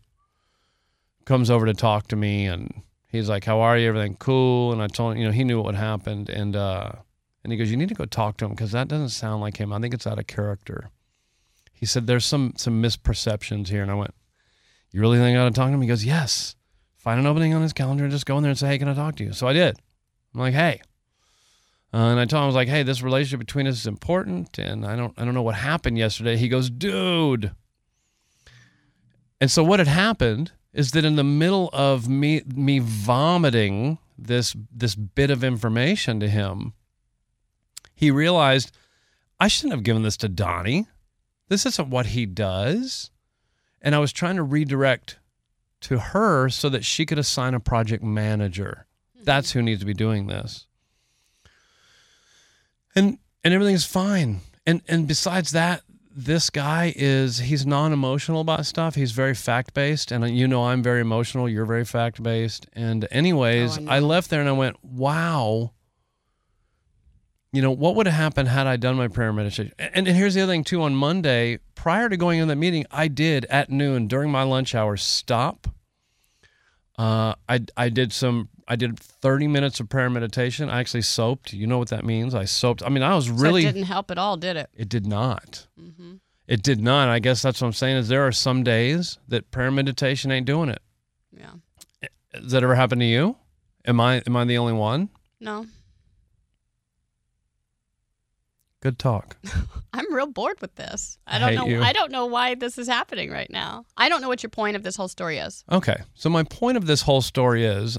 comes 1.26 1.50
over 1.50 1.66
to 1.66 1.74
talk 1.74 2.08
to 2.10 2.16
me, 2.16 2.46
and 2.46 2.82
he's 3.08 3.30
like, 3.30 3.44
"How 3.46 3.60
are 3.60 3.78
you? 3.78 3.88
Everything 3.90 4.16
cool?" 4.16 4.72
And 4.72 4.82
I 4.82 4.88
told 4.88 5.14
him, 5.14 5.20
you 5.20 5.26
know, 5.26 5.32
he 5.34 5.44
knew 5.44 5.62
what 5.62 5.76
happened, 5.76 6.30
and 6.30 6.56
uh, 6.56 6.92
and 7.44 7.52
he 7.52 7.58
goes, 7.58 7.70
"You 7.70 7.78
need 7.78 7.90
to 7.90 7.96
go 7.96 8.06
talk 8.06 8.38
to 8.38 8.46
him 8.46 8.52
because 8.52 8.72
that 8.72 8.88
doesn't 8.88 9.10
sound 9.10 9.42
like 9.42 9.58
him. 9.58 9.74
I 9.74 9.80
think 9.80 9.94
it's 9.94 10.08
out 10.08 10.20
of 10.20 10.28
character." 10.28 10.90
He 11.74 11.86
said, 11.86 12.08
"There's 12.08 12.26
some 12.26 12.54
some 12.58 12.82
misperceptions 12.82 13.68
here," 13.68 13.82
and 13.82 13.92
I 13.92 13.96
went, 13.96 14.14
"You 14.92 15.02
really 15.02 15.18
think 15.18 15.38
I 15.38 15.42
ought 15.42 15.50
to 15.50 15.56
talk 15.56 15.68
to 15.68 15.74
him?" 15.74 15.82
He 15.82 15.88
goes, 15.88 16.06
"Yes." 16.06 16.56
Find 16.96 17.20
an 17.20 17.26
opening 17.28 17.54
on 17.54 17.62
his 17.62 17.74
calendar 17.74 18.06
and 18.06 18.12
just 18.14 18.26
go 18.26 18.38
in 18.38 18.44
there 18.44 18.50
and 18.52 18.58
say, 18.58 18.68
"Hey, 18.68 18.78
can 18.78 18.88
I 18.88 18.94
talk 18.94 19.18
to 19.18 19.26
you?" 19.26 19.34
So 19.34 19.46
I 19.46 19.52
did. 19.52 19.78
I'm 20.34 20.40
like, 20.40 20.54
"Hey." 20.54 20.82
Uh, 21.94 22.10
and 22.10 22.20
I 22.20 22.26
told 22.26 22.40
him 22.40 22.44
I 22.44 22.48
was 22.48 22.56
like, 22.56 22.68
"Hey, 22.68 22.84
this 22.84 23.04
relationship 23.04 23.40
between 23.40 23.68
us 23.68 23.76
is 23.76 23.88
important, 23.88 24.58
and 24.58 24.86
I 24.86 24.96
don't, 24.96 25.14
I 25.18 25.26
don't 25.26 25.34
know 25.34 25.44
what 25.44 25.56
happened 25.56 25.98
yesterday." 25.98 26.38
He 26.38 26.50
goes, 26.50 26.70
"Dude." 26.70 27.52
And 29.40 29.52
so 29.52 29.64
what 29.64 29.80
had 29.80 29.88
happened 29.88 30.54
is 30.74 30.92
that 30.92 31.06
in 31.06 31.16
the 31.16 31.24
middle 31.24 31.70
of 31.72 32.10
me, 32.10 32.42
me 32.48 32.80
vomiting 32.80 34.00
this 34.18 34.56
this 34.72 34.96
bit 34.96 35.30
of 35.30 35.44
information 35.44 36.20
to 36.20 36.30
him, 36.30 36.74
he 37.94 38.10
realized 38.10 38.76
I 39.40 39.48
shouldn't 39.48 39.74
have 39.74 39.84
given 39.84 40.04
this 40.04 40.18
to 40.18 40.30
Donnie. 40.30 40.88
This 41.50 41.66
isn't 41.66 41.90
what 41.90 42.08
he 42.08 42.26
does, 42.26 43.12
and 43.82 43.94
I 43.94 44.00
was 44.00 44.12
trying 44.12 44.38
to 44.38 44.44
redirect 44.44 45.20
to 45.82 46.00
her 46.00 46.50
so 46.50 46.70
that 46.70 46.86
she 46.86 47.06
could 47.06 47.20
assign 47.20 47.54
a 47.54 47.60
project 47.60 48.04
manager. 48.04 48.88
That's 49.26 49.52
who 49.52 49.62
needs 49.62 49.80
to 49.82 49.86
be 49.86 49.94
doing 49.94 50.28
this 50.28 50.68
and 52.96 53.18
and 53.44 53.54
everything's 53.54 53.86
fine. 53.86 54.42
And 54.66 54.82
and 54.88 55.08
besides 55.08 55.52
that, 55.52 55.82
this 56.16 56.50
guy 56.50 56.94
is 56.96 57.40
he's 57.40 57.66
non-emotional 57.66 58.42
about 58.42 58.66
stuff. 58.66 58.96
He's 58.96 59.12
very 59.12 59.36
fact-based, 59.36 60.12
and 60.12 60.30
you 60.36 60.48
know 60.48 60.66
I'm 60.66 60.82
very 60.84 61.02
emotional. 61.02 61.50
You're 61.50 61.66
very 61.66 61.86
fact-based. 61.86 62.68
And 62.74 63.08
anyways, 63.12 63.78
Oh, 63.78 63.86
I 63.88 63.98
I, 63.98 64.00
left 64.00 64.30
there 64.30 64.40
and 64.40 64.50
I 64.50 64.54
went, 64.54 64.84
wow. 64.84 65.74
You 67.52 67.62
know 67.62 67.72
what 67.72 67.96
would 67.96 68.08
have 68.08 68.16
happened 68.16 68.48
had 68.48 68.66
I 68.66 68.78
done 68.78 68.96
my 68.96 69.08
prayer 69.08 69.32
meditation? 69.32 69.74
And, 69.78 70.08
and 70.08 70.18
here's 70.18 70.34
the 70.34 70.42
other 70.42 70.52
thing 70.52 70.64
too. 70.64 70.82
On 70.82 70.96
Monday, 70.96 71.60
prior 71.76 72.10
to 72.10 72.18
going 72.18 72.40
in 72.40 72.48
that 72.48 72.56
meeting, 72.56 72.86
I 72.90 73.08
did 73.08 73.46
at 73.46 73.70
noon 73.70 74.08
during 74.08 74.32
my 74.32 74.42
lunch 74.44 74.74
hour 74.74 74.98
stop. 74.98 75.68
Uh, 76.98 77.36
I 77.50 77.60
I 77.78 77.90
did 77.90 78.12
some 78.12 78.50
I 78.68 78.76
did 78.76 79.00
30 79.00 79.48
minutes 79.48 79.80
of 79.80 79.90
prayer 79.90 80.10
meditation. 80.10 80.70
I 80.70 80.80
actually 80.80 81.02
soaped. 81.02 81.54
You 81.54 81.68
know 81.68 81.78
what 81.78 81.90
that 81.90 82.06
means? 82.06 82.34
I 82.34 82.46
soaped. 82.46 82.84
I 82.84 82.90
mean, 82.90 83.04
I 83.04 83.16
was 83.16 83.30
really. 83.30 83.64
So 83.64 83.70
it 83.70 83.74
didn't 83.74 83.88
help 83.88 84.12
at 84.12 84.18
all, 84.18 84.38
did 84.38 84.56
it? 84.58 84.70
It 84.74 84.90
did 84.90 85.06
not. 85.06 85.68
Mm-hmm. 85.80 86.16
It 86.48 86.62
did 86.62 86.82
not. 86.82 87.10
I 87.10 87.20
guess 87.20 87.42
that's 87.42 87.62
what 87.62 87.68
I'm 87.68 87.74
saying 87.74 87.98
is 87.98 88.08
there 88.08 88.26
are 88.26 88.32
some 88.32 88.64
days 88.64 89.18
that 89.28 89.52
prayer 89.52 89.72
meditation 89.72 90.32
ain't 90.32 90.46
doing 90.46 90.70
it. 90.70 90.82
Yeah. 91.38 91.54
Has 92.34 92.52
that 92.52 92.64
ever 92.64 92.76
happened 92.76 93.02
to 93.02 93.06
you? 93.08 93.38
Am 93.86 94.00
I 94.00 94.22
am 94.26 94.36
I 94.36 94.46
the 94.46 94.58
only 94.58 94.74
one? 94.74 95.10
No. 95.40 95.66
Good 98.82 99.00
talk. 99.00 99.38
I'm 99.94 100.14
real 100.14 100.28
bored 100.28 100.60
with 100.60 100.76
this. 100.76 101.18
I 101.26 101.38
I 101.38 101.40
don't 101.40 101.50
hate 101.50 101.56
know. 101.56 101.66
you. 101.68 101.82
I 101.82 101.94
don't 101.94 102.12
know 102.12 102.26
why 102.26 102.56
this 102.56 102.78
is 102.78 102.88
happening 102.88 103.32
right 103.32 103.50
now. 103.50 103.86
I 103.96 104.10
don't 104.10 104.22
know 104.22 104.28
what 104.28 104.44
your 104.44 104.50
point 104.50 104.76
of 104.76 104.84
this 104.84 104.98
whole 104.98 105.08
story 105.08 105.38
is. 105.38 105.64
Okay. 105.72 106.02
So 106.16 106.30
my 106.30 106.44
point 106.44 106.76
of 106.76 106.86
this 106.86 107.02
whole 107.02 107.22
story 107.22 107.64
is 107.64 107.98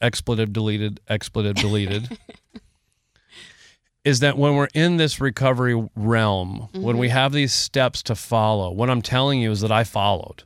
expletive 0.00 0.52
deleted, 0.52 1.00
expletive 1.08 1.56
deleted. 1.56 2.18
is 4.04 4.20
that 4.20 4.38
when 4.38 4.54
we're 4.56 4.68
in 4.74 4.96
this 4.96 5.20
recovery 5.20 5.88
realm, 5.94 6.68
when 6.72 6.96
we 6.96 7.08
Mm-hmm. 7.08 7.16
have 7.16 7.32
these 7.32 7.52
steps 7.52 8.02
to 8.04 8.14
follow, 8.14 8.70
what 8.70 8.88
I'm 8.88 9.02
telling 9.02 9.40
you 9.40 9.50
is 9.50 9.60
that 9.60 9.72
I 9.72 9.84
followed. 9.84 10.44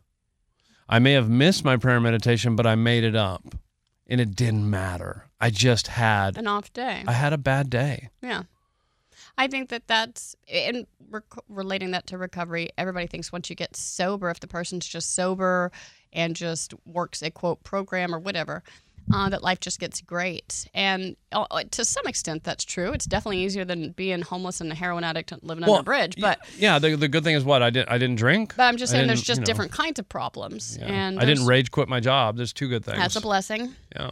I 0.88 0.98
may 0.98 1.12
have 1.12 1.28
missed 1.30 1.64
my 1.64 1.76
prayer 1.76 2.00
meditation, 2.00 2.56
but 2.56 2.66
I 2.66 2.74
made 2.74 3.04
it 3.04 3.14
up. 3.16 3.54
And 4.06 4.20
it 4.20 4.34
didn't 4.36 4.68
matter. 4.68 5.28
I 5.40 5.48
just 5.50 5.86
had 5.86 6.36
An 6.36 6.46
off 6.46 6.70
day. 6.74 7.04
I 7.06 7.12
had 7.12 7.32
a 7.32 7.38
bad 7.38 7.70
day. 7.70 8.10
Yeah. 8.20 8.42
I 9.38 9.46
think 9.46 9.70
that 9.70 9.86
that's, 9.86 10.36
and 10.46 10.86
rec- 11.08 11.22
relating 11.48 11.92
that 11.92 12.06
to 12.08 12.18
recovery, 12.18 12.68
everybody 12.76 13.06
thinks 13.06 13.32
once 13.32 13.48
you 13.48 13.56
get 13.56 13.74
sober, 13.76 14.28
if 14.30 14.40
the 14.40 14.46
person's 14.46 14.86
just 14.86 15.14
sober 15.14 15.72
and 16.12 16.36
just 16.36 16.74
works 16.84 17.22
a 17.22 17.30
quote 17.30 17.64
program 17.64 18.14
or 18.14 18.18
whatever, 18.18 18.62
uh, 19.12 19.28
that 19.28 19.42
life 19.42 19.60
just 19.60 19.78
gets 19.78 20.00
great. 20.00 20.68
And 20.74 21.16
uh, 21.32 21.64
to 21.72 21.84
some 21.84 22.06
extent, 22.06 22.44
that's 22.44 22.64
true. 22.64 22.92
It's 22.92 23.04
definitely 23.04 23.44
easier 23.44 23.64
than 23.64 23.92
being 23.92 24.22
homeless 24.22 24.60
and 24.60 24.70
a 24.72 24.74
heroin 24.74 25.04
addict 25.04 25.32
and 25.32 25.42
living 25.42 25.64
under 25.64 25.80
a 25.80 25.82
bridge. 25.82 26.16
But, 26.20 26.38
yeah, 26.56 26.78
the, 26.78 26.96
the 26.96 27.08
good 27.08 27.24
thing 27.24 27.34
is 27.34 27.44
what 27.44 27.62
I 27.62 27.70
didn't 27.70 27.90
I 27.90 27.98
didn't 27.98 28.16
drink. 28.16 28.54
but 28.56 28.64
I'm 28.64 28.76
just 28.76 28.92
I 28.92 28.96
saying 28.96 29.08
there's 29.08 29.22
just 29.22 29.38
you 29.38 29.42
know, 29.42 29.46
different 29.46 29.72
kinds 29.72 29.98
of 29.98 30.08
problems. 30.08 30.78
yeah. 30.80 30.86
And 30.86 31.20
I 31.20 31.24
didn't 31.24 31.46
rage 31.46 31.70
quit 31.70 31.88
my 31.88 32.00
job. 32.00 32.36
There's 32.36 32.52
two 32.52 32.68
good 32.68 32.84
things. 32.84 32.98
That's 32.98 33.16
a 33.16 33.20
blessing. 33.20 33.74
yeah. 33.94 34.10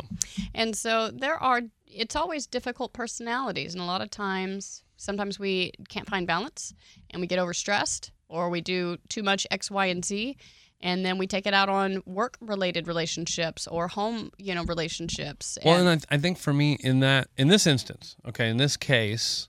And 0.54 0.76
so 0.76 1.11
there 1.11 1.37
are, 1.42 1.62
it's 1.87 2.16
always 2.16 2.46
difficult 2.46 2.92
personalities. 2.92 3.75
And 3.75 3.82
a 3.82 3.87
lot 3.87 4.02
of 4.02 4.11
times, 4.11 4.84
sometimes 4.96 5.38
we 5.38 5.72
can't 5.88 6.08
find 6.08 6.26
balance 6.26 6.75
and 7.11 7.20
we 7.20 7.26
get 7.26 7.38
overstressed 7.38 8.11
or 8.28 8.49
we 8.49 8.61
do 8.61 8.96
too 9.08 9.22
much 9.22 9.46
X, 9.50 9.70
Y, 9.70 9.87
and 9.87 10.04
Z. 10.04 10.37
And 10.82 11.04
then 11.06 11.16
we 11.16 11.26
take 11.28 11.46
it 11.46 11.54
out 11.54 11.68
on 11.68 12.02
work 12.06 12.36
related 12.40 12.88
relationships 12.88 13.66
or 13.68 13.86
home, 13.88 14.32
you 14.36 14.54
know, 14.54 14.64
relationships. 14.64 15.56
Well, 15.64 15.78
And- 15.78 15.88
and 15.88 16.04
I, 16.10 16.16
I 16.16 16.18
think 16.18 16.38
for 16.38 16.52
me 16.52 16.76
in 16.80 17.00
that 17.00 17.28
in 17.36 17.48
this 17.48 17.66
instance, 17.66 18.16
okay, 18.28 18.48
in 18.48 18.56
this 18.56 18.76
case, 18.76 19.48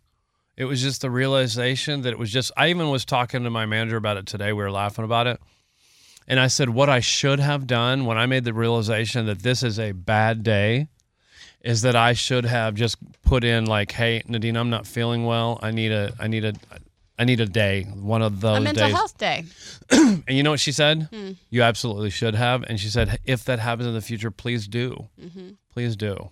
it 0.55 0.65
was 0.65 0.81
just 0.81 1.01
the 1.01 1.09
realization 1.09 2.01
that 2.03 2.11
it 2.11 2.19
was 2.19 2.31
just. 2.31 2.51
I 2.55 2.67
even 2.69 2.89
was 2.89 3.03
talking 3.05 3.43
to 3.43 3.49
my 3.49 3.65
manager 3.65 3.97
about 3.97 4.17
it 4.17 4.27
today. 4.27 4.53
We 4.53 4.61
were 4.61 4.69
laughing 4.71 5.03
about 5.03 5.25
it, 5.25 5.41
and 6.27 6.39
I 6.39 6.45
said 6.45 6.69
what 6.69 6.89
I 6.89 6.99
should 6.99 7.39
have 7.39 7.65
done 7.65 8.05
when 8.05 8.19
I 8.19 8.27
made 8.27 8.43
the 8.43 8.53
realization 8.53 9.25
that 9.25 9.41
this 9.41 9.63
is 9.63 9.79
a 9.79 9.93
bad 9.93 10.43
day, 10.43 10.89
is 11.63 11.81
that 11.81 11.95
I 11.95 12.13
should 12.13 12.45
have 12.45 12.75
just 12.75 12.97
put 13.23 13.43
in 13.43 13.65
like, 13.65 13.93
hey, 13.93 14.21
Nadine, 14.27 14.55
I'm 14.55 14.69
not 14.69 14.85
feeling 14.85 15.25
well. 15.25 15.57
I 15.63 15.71
need 15.71 15.91
a, 15.91 16.13
I 16.19 16.27
need 16.27 16.45
a. 16.45 16.53
I 17.17 17.25
need 17.25 17.39
a 17.39 17.45
day, 17.45 17.83
one 17.83 18.21
of 18.21 18.41
those 18.41 18.57
a 18.57 18.61
mental 18.61 18.87
days. 18.87 18.95
health 18.95 19.17
day. 19.17 19.43
And 19.91 20.37
you 20.37 20.41
know 20.41 20.51
what 20.51 20.59
she 20.59 20.71
said? 20.71 21.09
Hmm. 21.13 21.31
You 21.49 21.61
absolutely 21.61 22.09
should 22.09 22.33
have. 22.35 22.63
And 22.63 22.79
she 22.79 22.87
said, 22.87 23.19
if 23.25 23.45
that 23.45 23.59
happens 23.59 23.87
in 23.87 23.93
the 23.93 24.01
future, 24.01 24.31
please 24.31 24.67
do. 24.67 25.09
Mm-hmm. 25.21 25.49
Please 25.71 25.95
do. 25.95 26.29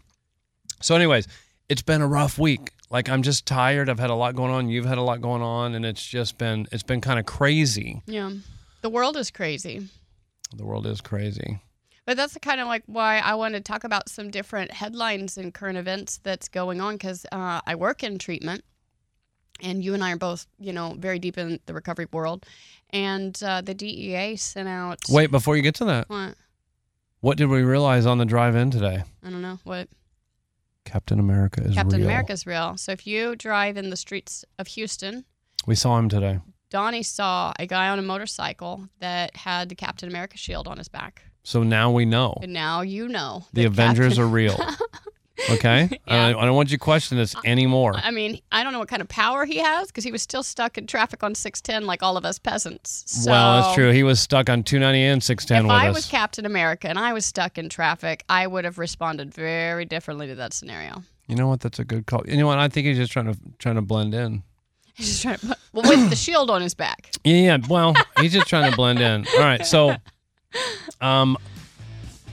So, 0.82 0.96
anyways, 0.96 1.28
it's 1.70 1.82
been 1.82 2.02
a 2.02 2.08
rough 2.08 2.40
week. 2.40 2.72
Like 2.90 3.10
I'm 3.10 3.22
just 3.22 3.46
tired. 3.46 3.90
I've 3.90 4.00
had 4.00 4.10
a 4.10 4.16
lot 4.16 4.36
going 4.36 4.52
on. 4.52 4.70
You've 4.70 4.86
had 4.86 4.98
a 4.98 5.02
lot 5.02 5.22
going 5.22 5.42
on, 5.42 5.76
and 5.76 5.86
it's 5.86 6.06
just 6.06 6.38
been 6.38 6.68
it's 6.72 6.84
been 6.84 7.00
kind 7.00 7.20
of 7.20 7.26
crazy. 7.26 8.02
Yeah. 8.06 8.32
The 8.82 8.90
world 8.90 9.16
is 9.16 9.32
crazy. 9.32 9.88
The 10.56 10.66
world 10.66 10.86
is 10.86 11.00
crazy. 11.00 11.62
But 12.06 12.18
that's 12.18 12.34
the 12.34 12.40
kind 12.40 12.60
of 12.60 12.68
like 12.68 12.84
why 12.88 13.20
I 13.20 13.36
want 13.36 13.54
to 13.54 13.62
talk 13.62 13.84
about 13.84 14.10
some 14.10 14.32
different 14.32 14.72
headlines 14.72 15.38
and 15.38 15.54
current 15.54 15.78
events 15.78 16.20
that's 16.24 16.50
going 16.50 16.82
on 16.82 16.96
because 16.96 17.26
uh, 17.32 17.62
I 17.66 17.76
work 17.76 18.04
in 18.04 18.18
treatment, 18.18 18.66
and 19.62 19.84
you 19.84 19.94
and 19.94 20.04
I 20.04 20.12
are 20.14 20.18
both, 20.18 20.48
you 20.60 20.74
know, 20.74 20.96
very 20.98 21.20
deep 21.20 21.38
in 21.38 21.60
the 21.66 21.74
recovery 21.74 22.08
world. 22.12 22.46
And 22.92 23.42
uh, 23.44 23.62
the 23.62 23.74
DEA 23.74 24.36
sent 24.36 24.68
out. 24.68 25.00
Wait, 25.10 25.32
before 25.32 25.56
you 25.56 25.62
get 25.62 25.76
to 25.76 25.86
that, 25.86 26.10
What? 26.10 26.36
what 27.22 27.38
did 27.38 27.48
we 27.48 27.62
realize 27.64 28.06
on 28.06 28.18
the 28.18 28.26
drive 28.26 28.56
in 28.56 28.72
today? 28.72 29.04
I 29.24 29.30
don't 29.30 29.42
know 29.42 29.60
what. 29.64 29.88
Captain 30.84 31.20
America 31.20 31.62
is 31.64 31.76
Captain 31.76 32.00
real. 32.00 32.08
America's 32.10 32.46
real. 32.48 32.76
So 32.76 32.92
if 32.92 33.06
you 33.06 33.36
drive 33.36 33.78
in 33.78 33.92
the 33.92 33.96
streets 33.96 34.44
of 34.60 34.68
Houston, 34.68 35.26
We 35.68 35.76
saw 35.76 35.98
him 36.00 36.10
today. 36.10 36.40
Donnie 36.72 37.04
saw 37.04 37.54
a 37.60 37.68
guy 37.68 37.90
on 37.90 38.00
a 38.00 38.02
motorcycle 38.02 38.88
that 39.00 39.36
had 39.36 39.70
the 39.70 39.76
Captain 39.76 40.10
America 40.10 40.38
shield 40.38 40.68
on 40.68 40.78
his 40.78 40.88
back. 40.88 41.22
So 41.44 41.64
now 41.64 41.92
we 41.92 42.06
know 42.06 42.36
And 42.42 42.54
now 42.54 42.82
you 42.82 43.08
know. 43.08 43.46
the 43.54 43.66
Avengers 43.66 44.14
Captain- 44.16 44.24
are 44.24 44.28
real. 44.28 44.58
Okay, 45.50 45.90
Yeah. 46.08 46.28
I, 46.28 46.42
I 46.42 46.46
don't 46.46 46.56
want 46.56 46.72
you 46.72 46.78
to 46.78 46.84
question 46.84 47.18
this 47.18 47.36
anymore. 47.46 47.94
I 47.96 48.12
mean, 48.12 48.40
I 48.52 48.64
don't 48.64 48.74
know 48.74 48.80
what 48.80 48.88
kind 48.88 49.02
of 49.02 49.08
power 49.08 49.46
he 49.46 49.58
has 49.58 49.88
because 49.88 50.04
he 50.04 50.12
was 50.12 50.22
still 50.22 50.44
stuck 50.44 50.78
in 50.78 50.88
traffic 50.88 51.24
on 51.24 51.36
610 51.36 51.88
like 51.88 52.04
all 52.04 52.18
of 52.18 52.26
us 52.26 52.38
peasants. 52.40 53.04
So 53.08 53.32
well, 53.32 53.62
that's 53.62 53.76
true. 53.76 53.92
He 53.92 54.04
was 54.04 54.20
stuck 54.20 54.50
on 54.50 54.64
290 54.64 55.04
and 55.06 55.24
610 55.24 55.66
If 55.66 55.72
I 55.72 55.90
us. 55.90 55.96
was 55.96 56.06
Captain 56.06 56.46
America 56.46 56.88
and 56.90 57.00
I 57.00 57.14
was 57.14 57.26
stuck 57.26 57.58
in 57.58 57.70
traffic, 57.70 58.24
I 58.30 58.46
would 58.48 58.66
have 58.66 58.78
responded 58.78 59.34
very 59.34 59.86
differently 59.86 60.28
to 60.28 60.36
that 60.36 60.54
scenario. 60.54 61.04
You 61.28 61.36
know 61.36 61.48
what? 61.48 61.62
That's 61.62 61.80
a 61.80 61.86
good 61.86 62.06
call. 62.08 62.24
You 62.28 62.38
know 62.38 62.48
what? 62.48 62.60
I 62.60 62.68
think 62.68 62.88
he's 62.88 62.98
just 62.98 63.12
trying 63.12 63.32
to 63.34 63.40
trying 63.58 63.76
to 63.76 63.82
blend 63.82 64.14
in. 64.14 64.44
He's 64.94 65.08
just 65.08 65.22
trying 65.22 65.38
to 65.38 65.48
put, 65.48 65.58
well, 65.72 65.90
with 65.90 66.10
the 66.10 66.16
shield 66.18 66.52
on 66.52 66.62
his 66.62 66.74
back. 66.74 67.12
Yeah, 67.24 67.36
yeah. 67.58 67.58
Well, 67.70 67.94
he's 68.20 68.34
just 68.34 68.48
trying 68.48 68.70
to 68.70 68.76
blend 68.76 69.00
in. 69.00 69.26
All 69.36 69.40
right. 69.40 69.66
So, 69.66 69.96
um, 71.02 71.38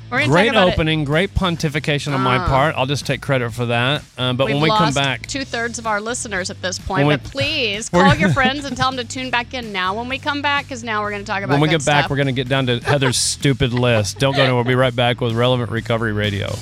great 0.08 0.54
opening, 0.54 1.04
great 1.04 1.34
pontification 1.34 2.14
on 2.14 2.20
my 2.20 2.36
Ah. 2.38 2.46
part. 2.48 2.74
I'll 2.76 2.86
just 2.86 3.06
take 3.06 3.20
credit 3.20 3.52
for 3.52 3.66
that. 3.66 4.02
Um, 4.16 4.36
but 4.36 4.46
when 4.48 4.60
we 4.60 4.68
come 4.70 4.92
back, 4.94 5.26
two 5.26 5.44
thirds 5.44 5.78
of 5.78 5.86
our 5.86 6.00
listeners 6.00 6.50
at 6.50 6.60
this 6.62 6.78
point, 6.78 7.06
we- 7.06 7.14
but 7.16 7.24
please 7.24 7.88
call 7.90 8.14
your 8.14 8.30
friends 8.32 8.64
and 8.64 8.76
tell 8.76 8.90
them 8.90 9.04
to 9.06 9.10
tune 9.12 9.30
back 9.30 9.54
in 9.54 9.72
now 9.72 9.94
when 9.94 10.08
we 10.08 10.18
come 10.18 10.42
back, 10.42 10.64
because 10.64 10.82
now 10.84 11.02
we're 11.02 11.10
going 11.10 11.22
to 11.22 11.26
talk 11.30 11.42
about 11.42 11.52
when 11.52 11.60
we 11.60 11.68
get 11.68 11.84
back, 11.84 12.02
stuff. 12.04 12.10
we're 12.10 12.16
going 12.16 12.26
to 12.26 12.32
get 12.32 12.48
down 12.48 12.66
to 12.66 12.80
Heather's 12.80 13.16
stupid 13.18 13.72
list. 13.72 14.18
Don't 14.18 14.34
go 14.34 14.42
anywhere. 14.42 14.56
We'll 14.62 14.64
be 14.70 14.74
right 14.74 14.94
back 14.94 15.20
with 15.20 15.32
Relevant 15.34 15.70
Recovery 15.70 16.12
Radio. 16.12 16.54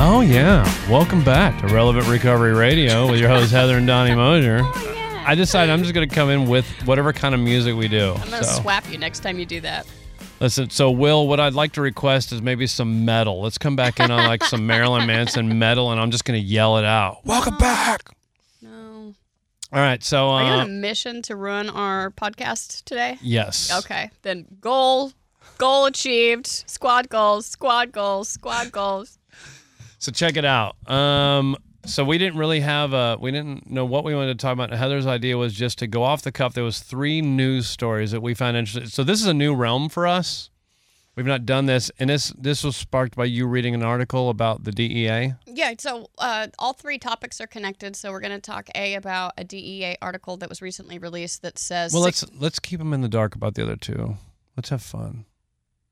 Oh, 0.00 0.20
yeah. 0.20 0.64
Welcome 0.90 1.24
back 1.24 1.60
to 1.60 1.66
Relevant 1.74 2.06
Recovery 2.06 2.52
Radio 2.54 3.10
with 3.10 3.18
your 3.20 3.28
host, 3.28 3.50
Heather 3.50 3.76
and 3.78 3.86
Donnie 3.86 4.14
Mosher. 4.14 4.62
Oh, 4.74 4.92
yeah. 4.94 5.24
I 5.26 5.34
decided 5.34 5.70
I'm 5.72 5.82
just 5.82 5.92
going 5.92 6.08
to 6.08 6.14
come 6.14 6.30
in 6.30 6.48
with 6.48 6.66
whatever 6.86 7.12
kind 7.12 7.34
of 7.34 7.40
music 7.40 7.74
we 7.76 7.86
do. 7.88 8.12
I'm 8.14 8.30
going 8.30 8.42
to 8.42 8.44
So- 8.44 8.62
swap 8.62 8.90
you 8.90 8.96
next 8.96 9.20
time 9.20 9.38
you 9.38 9.44
do 9.44 9.60
that. 9.60 9.86
Listen, 10.40 10.70
so 10.70 10.90
Will, 10.90 11.26
what 11.28 11.38
I'd 11.40 11.52
like 11.52 11.72
to 11.72 11.82
request 11.82 12.32
is 12.32 12.40
maybe 12.40 12.66
some 12.66 13.04
metal. 13.04 13.42
Let's 13.42 13.58
come 13.58 13.76
back 13.76 13.98
in 14.00 14.10
on 14.10 14.26
like 14.26 14.42
some 14.44 14.66
Marilyn 14.68 15.06
Manson 15.06 15.58
metal, 15.58 15.90
and 15.92 16.00
I'm 16.00 16.10
just 16.12 16.24
gonna 16.24 16.38
yell 16.38 16.78
it 16.78 16.84
out. 16.84 17.18
Welcome 17.26 17.58
back. 17.58 18.08
No. 18.62 19.14
All 19.72 19.80
right, 19.80 20.02
so 20.02 20.28
Are 20.28 20.42
you 20.44 20.48
on 20.50 20.60
uh, 20.60 20.64
a 20.64 20.68
mission 20.68 21.20
to 21.22 21.36
ruin 21.36 21.68
our 21.68 22.10
podcast 22.12 22.84
today? 22.84 23.18
yes, 23.20 23.70
Okay, 23.84 24.10
then 24.22 24.46
goal, 24.60 25.12
goal 25.58 25.86
achieved. 25.86 26.46
Squad 26.46 27.08
goals, 27.10 27.44
squad 27.46 27.90
goals, 27.92 28.28
squad 28.28 28.70
goals. 28.72 29.17
So 29.98 30.12
check 30.12 30.36
it 30.36 30.44
out. 30.44 30.76
Um, 30.88 31.56
so 31.84 32.04
we 32.04 32.18
didn't 32.18 32.38
really 32.38 32.60
have 32.60 32.92
a, 32.92 33.16
we 33.20 33.30
didn't 33.30 33.70
know 33.70 33.84
what 33.84 34.04
we 34.04 34.14
wanted 34.14 34.38
to 34.38 34.42
talk 34.42 34.52
about. 34.52 34.70
Heather's 34.70 35.06
idea 35.06 35.36
was 35.36 35.54
just 35.54 35.78
to 35.78 35.86
go 35.86 36.02
off 36.02 36.22
the 36.22 36.32
cuff. 36.32 36.54
There 36.54 36.64
was 36.64 36.80
three 36.80 37.20
news 37.20 37.66
stories 37.66 38.10
that 38.10 38.20
we 38.20 38.34
found 38.34 38.56
interesting. 38.56 38.88
So 38.88 39.04
this 39.04 39.20
is 39.20 39.26
a 39.26 39.34
new 39.34 39.54
realm 39.54 39.88
for 39.88 40.06
us. 40.06 40.50
We've 41.18 41.26
not 41.26 41.44
done 41.44 41.66
this, 41.66 41.90
and 41.98 42.08
this 42.08 42.32
this 42.38 42.62
was 42.62 42.76
sparked 42.76 43.16
by 43.16 43.24
you 43.24 43.48
reading 43.48 43.74
an 43.74 43.82
article 43.82 44.30
about 44.30 44.62
the 44.62 44.70
DEA. 44.70 45.34
Yeah, 45.46 45.74
so 45.76 46.10
uh, 46.16 46.46
all 46.60 46.74
three 46.74 46.96
topics 46.96 47.40
are 47.40 47.48
connected. 47.48 47.96
So 47.96 48.12
we're 48.12 48.20
going 48.20 48.36
to 48.36 48.40
talk 48.40 48.68
a 48.76 48.94
about 48.94 49.32
a 49.36 49.42
DEA 49.42 49.96
article 50.00 50.36
that 50.36 50.48
was 50.48 50.62
recently 50.62 50.96
released 50.96 51.42
that 51.42 51.58
says. 51.58 51.92
Well, 51.92 52.02
let's 52.02 52.24
let's 52.34 52.60
keep 52.60 52.78
them 52.78 52.92
in 52.92 53.00
the 53.00 53.08
dark 53.08 53.34
about 53.34 53.56
the 53.56 53.64
other 53.64 53.74
two. 53.74 54.16
Let's 54.56 54.68
have 54.68 54.80
fun. 54.80 55.24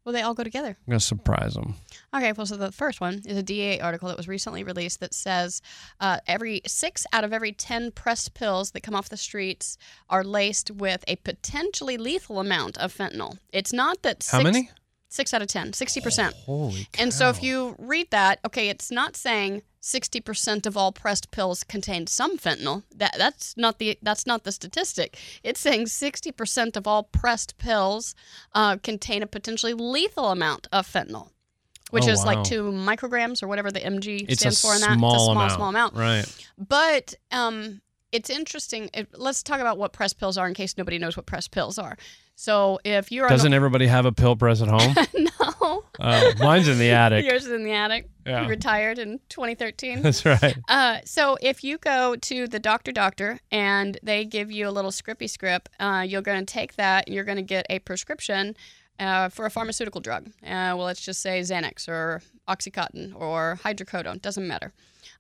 Well, 0.07 0.13
they 0.13 0.23
all 0.23 0.35
go 0.35 0.45
together. 0.45 0.69
I'm 0.69 0.91
gonna 0.93 1.01
surprise 1.01 1.55
them. 1.55 1.75
Okay, 2.15 2.33
well, 2.33 2.47
so 2.47 2.57
the 2.57 2.71
first 2.71 3.01
one 3.01 3.23
is 3.27 3.37
a 3.37 3.43
DEA 3.43 3.81
article 3.81 4.07
that 4.07 4.17
was 4.17 4.29
recently 4.29 4.63
released 4.63 5.01
that 5.01 5.13
says 5.13 5.61
uh, 5.99 6.19
every 6.29 6.63
six 6.65 7.07
out 7.13 7.25
of 7.25 7.33
every 7.33 7.51
10 7.51 7.91
pressed 7.91 8.33
pills 8.33 8.71
that 8.71 8.85
come 8.85 8.95
off 8.95 9.09
the 9.09 9.17
streets 9.17 9.77
are 10.09 10.23
laced 10.23 10.71
with 10.71 11.03
a 11.09 11.17
potentially 11.17 11.97
lethal 11.97 12.39
amount 12.39 12.79
of 12.79 12.97
fentanyl. 12.97 13.39
It's 13.53 13.73
not 13.73 14.03
that 14.03 14.25
How 14.31 14.39
six, 14.39 14.45
many? 14.45 14.71
Six 15.09 15.35
out 15.35 15.43
of 15.43 15.49
10, 15.49 15.73
60%. 15.73 16.33
Holy 16.35 16.87
cow. 16.93 17.03
And 17.03 17.13
so 17.13 17.29
if 17.29 17.43
you 17.43 17.75
read 17.77 18.09
that, 18.13 18.39
okay, 18.47 18.69
it's 18.69 18.93
not 18.93 19.17
saying 19.17 19.63
60% 19.87 20.67
of 20.67 20.77
all 20.77 20.91
pressed 20.91 21.31
pills 21.31 21.63
contain 21.63 22.07
some 22.09 22.37
fentanyl. 22.39 22.83
That 22.95 23.15
that's 23.17 23.57
not 23.57 23.79
the 23.79 23.97
that's 24.03 24.27
not 24.27 24.43
the 24.43 24.51
statistic. 24.51 25.17
It's 25.45 25.61
saying 25.61 25.85
60% 25.87 26.77
of 26.77 26.87
all 26.89 27.05
pressed 27.05 27.57
pills 27.59 28.15
uh, 28.53 28.79
contain 28.83 29.23
a 29.23 29.27
potentially 29.29 29.75
lethal 29.75 30.31
amount 30.33 30.67
of 30.73 30.89
fentanyl, 30.89 31.31
which 31.91 32.05
Oh, 32.07 32.11
is 32.11 32.19
wow. 32.25 32.35
like 32.35 32.45
2 32.45 32.65
micrograms 32.73 33.43
or 33.43 33.47
whatever 33.47 33.71
the 33.71 33.81
mg 33.81 34.27
it's 34.29 34.41
stands 34.41 34.61
for 34.61 34.75
in 34.75 34.81
that. 34.81 34.99
small 34.99 35.15
it's 35.15 35.23
a 35.23 35.25
small 35.25 35.31
amount. 35.37 35.53
small 35.53 35.69
amount. 35.69 35.95
Right. 35.95 36.49
But 36.59 37.15
um, 37.31 37.81
it's 38.11 38.29
interesting. 38.29 38.91
It, 38.93 39.09
let's 39.17 39.43
talk 39.45 39.61
about 39.61 39.79
what 39.79 39.93
press 39.93 40.13
pills 40.13 40.37
are 40.37 40.49
in 40.49 40.55
case 40.55 40.77
nobody 40.77 40.99
knows 40.99 41.17
what 41.17 41.27
press 41.27 41.47
pills 41.47 41.79
are. 41.79 41.97
So 42.37 42.79
if 42.85 43.11
you're 43.11 43.29
Doesn't 43.29 43.55
everybody 43.55 43.87
have 43.87 44.05
a 44.05 44.13
pill 44.13 44.37
press 44.37 44.61
at 44.61 44.69
home? 44.69 44.95
no, 45.19 45.83
Uh, 45.99 46.33
mine's 46.39 46.69
in 46.69 46.79
the 46.79 46.91
attic. 46.91 47.25
yours 47.31 47.47
is 47.47 47.53
in 47.53 47.65
the 47.65 47.73
attic. 47.73 48.11
Yeah. 48.27 48.43
You 48.43 48.49
retired 48.49 48.99
in 48.99 49.21
2013. 49.31 50.03
That's 50.03 50.25
right. 50.27 50.55
Uh, 50.69 50.99
so 51.07 51.39
if 51.41 51.65
you 51.65 51.79
go 51.79 52.15
to 52.17 52.47
the 52.47 52.59
doctor 52.59 52.93
doctor 52.93 53.41
and 53.51 53.99
they 54.03 54.27
give 54.27 54.53
you 54.53 54.69
a 54.69 54.71
little 54.71 54.91
scrippy 54.91 55.29
script, 55.31 55.71
uh, 55.81 56.05
you're 56.07 56.21
going 56.23 56.45
to 56.45 56.53
take 56.53 56.77
that 56.77 57.07
and 57.07 57.15
you're 57.15 57.25
going 57.25 57.37
to 57.37 57.43
get 57.43 57.65
a 57.71 57.79
prescription 57.79 58.55
uh, 59.01 59.31
for 59.31 59.47
a 59.47 59.51
pharmaceutical 59.51 60.03
drug. 60.03 60.27
Uh, 60.43 60.77
well, 60.77 60.85
let's 60.85 61.01
just 61.01 61.23
say 61.23 61.41
Xanax 61.41 61.89
or 61.89 62.21
Oxycontin 62.49 63.15
or 63.19 63.59
hydrocodone. 63.65 64.21
Doesn't 64.21 64.47
matter. 64.47 64.73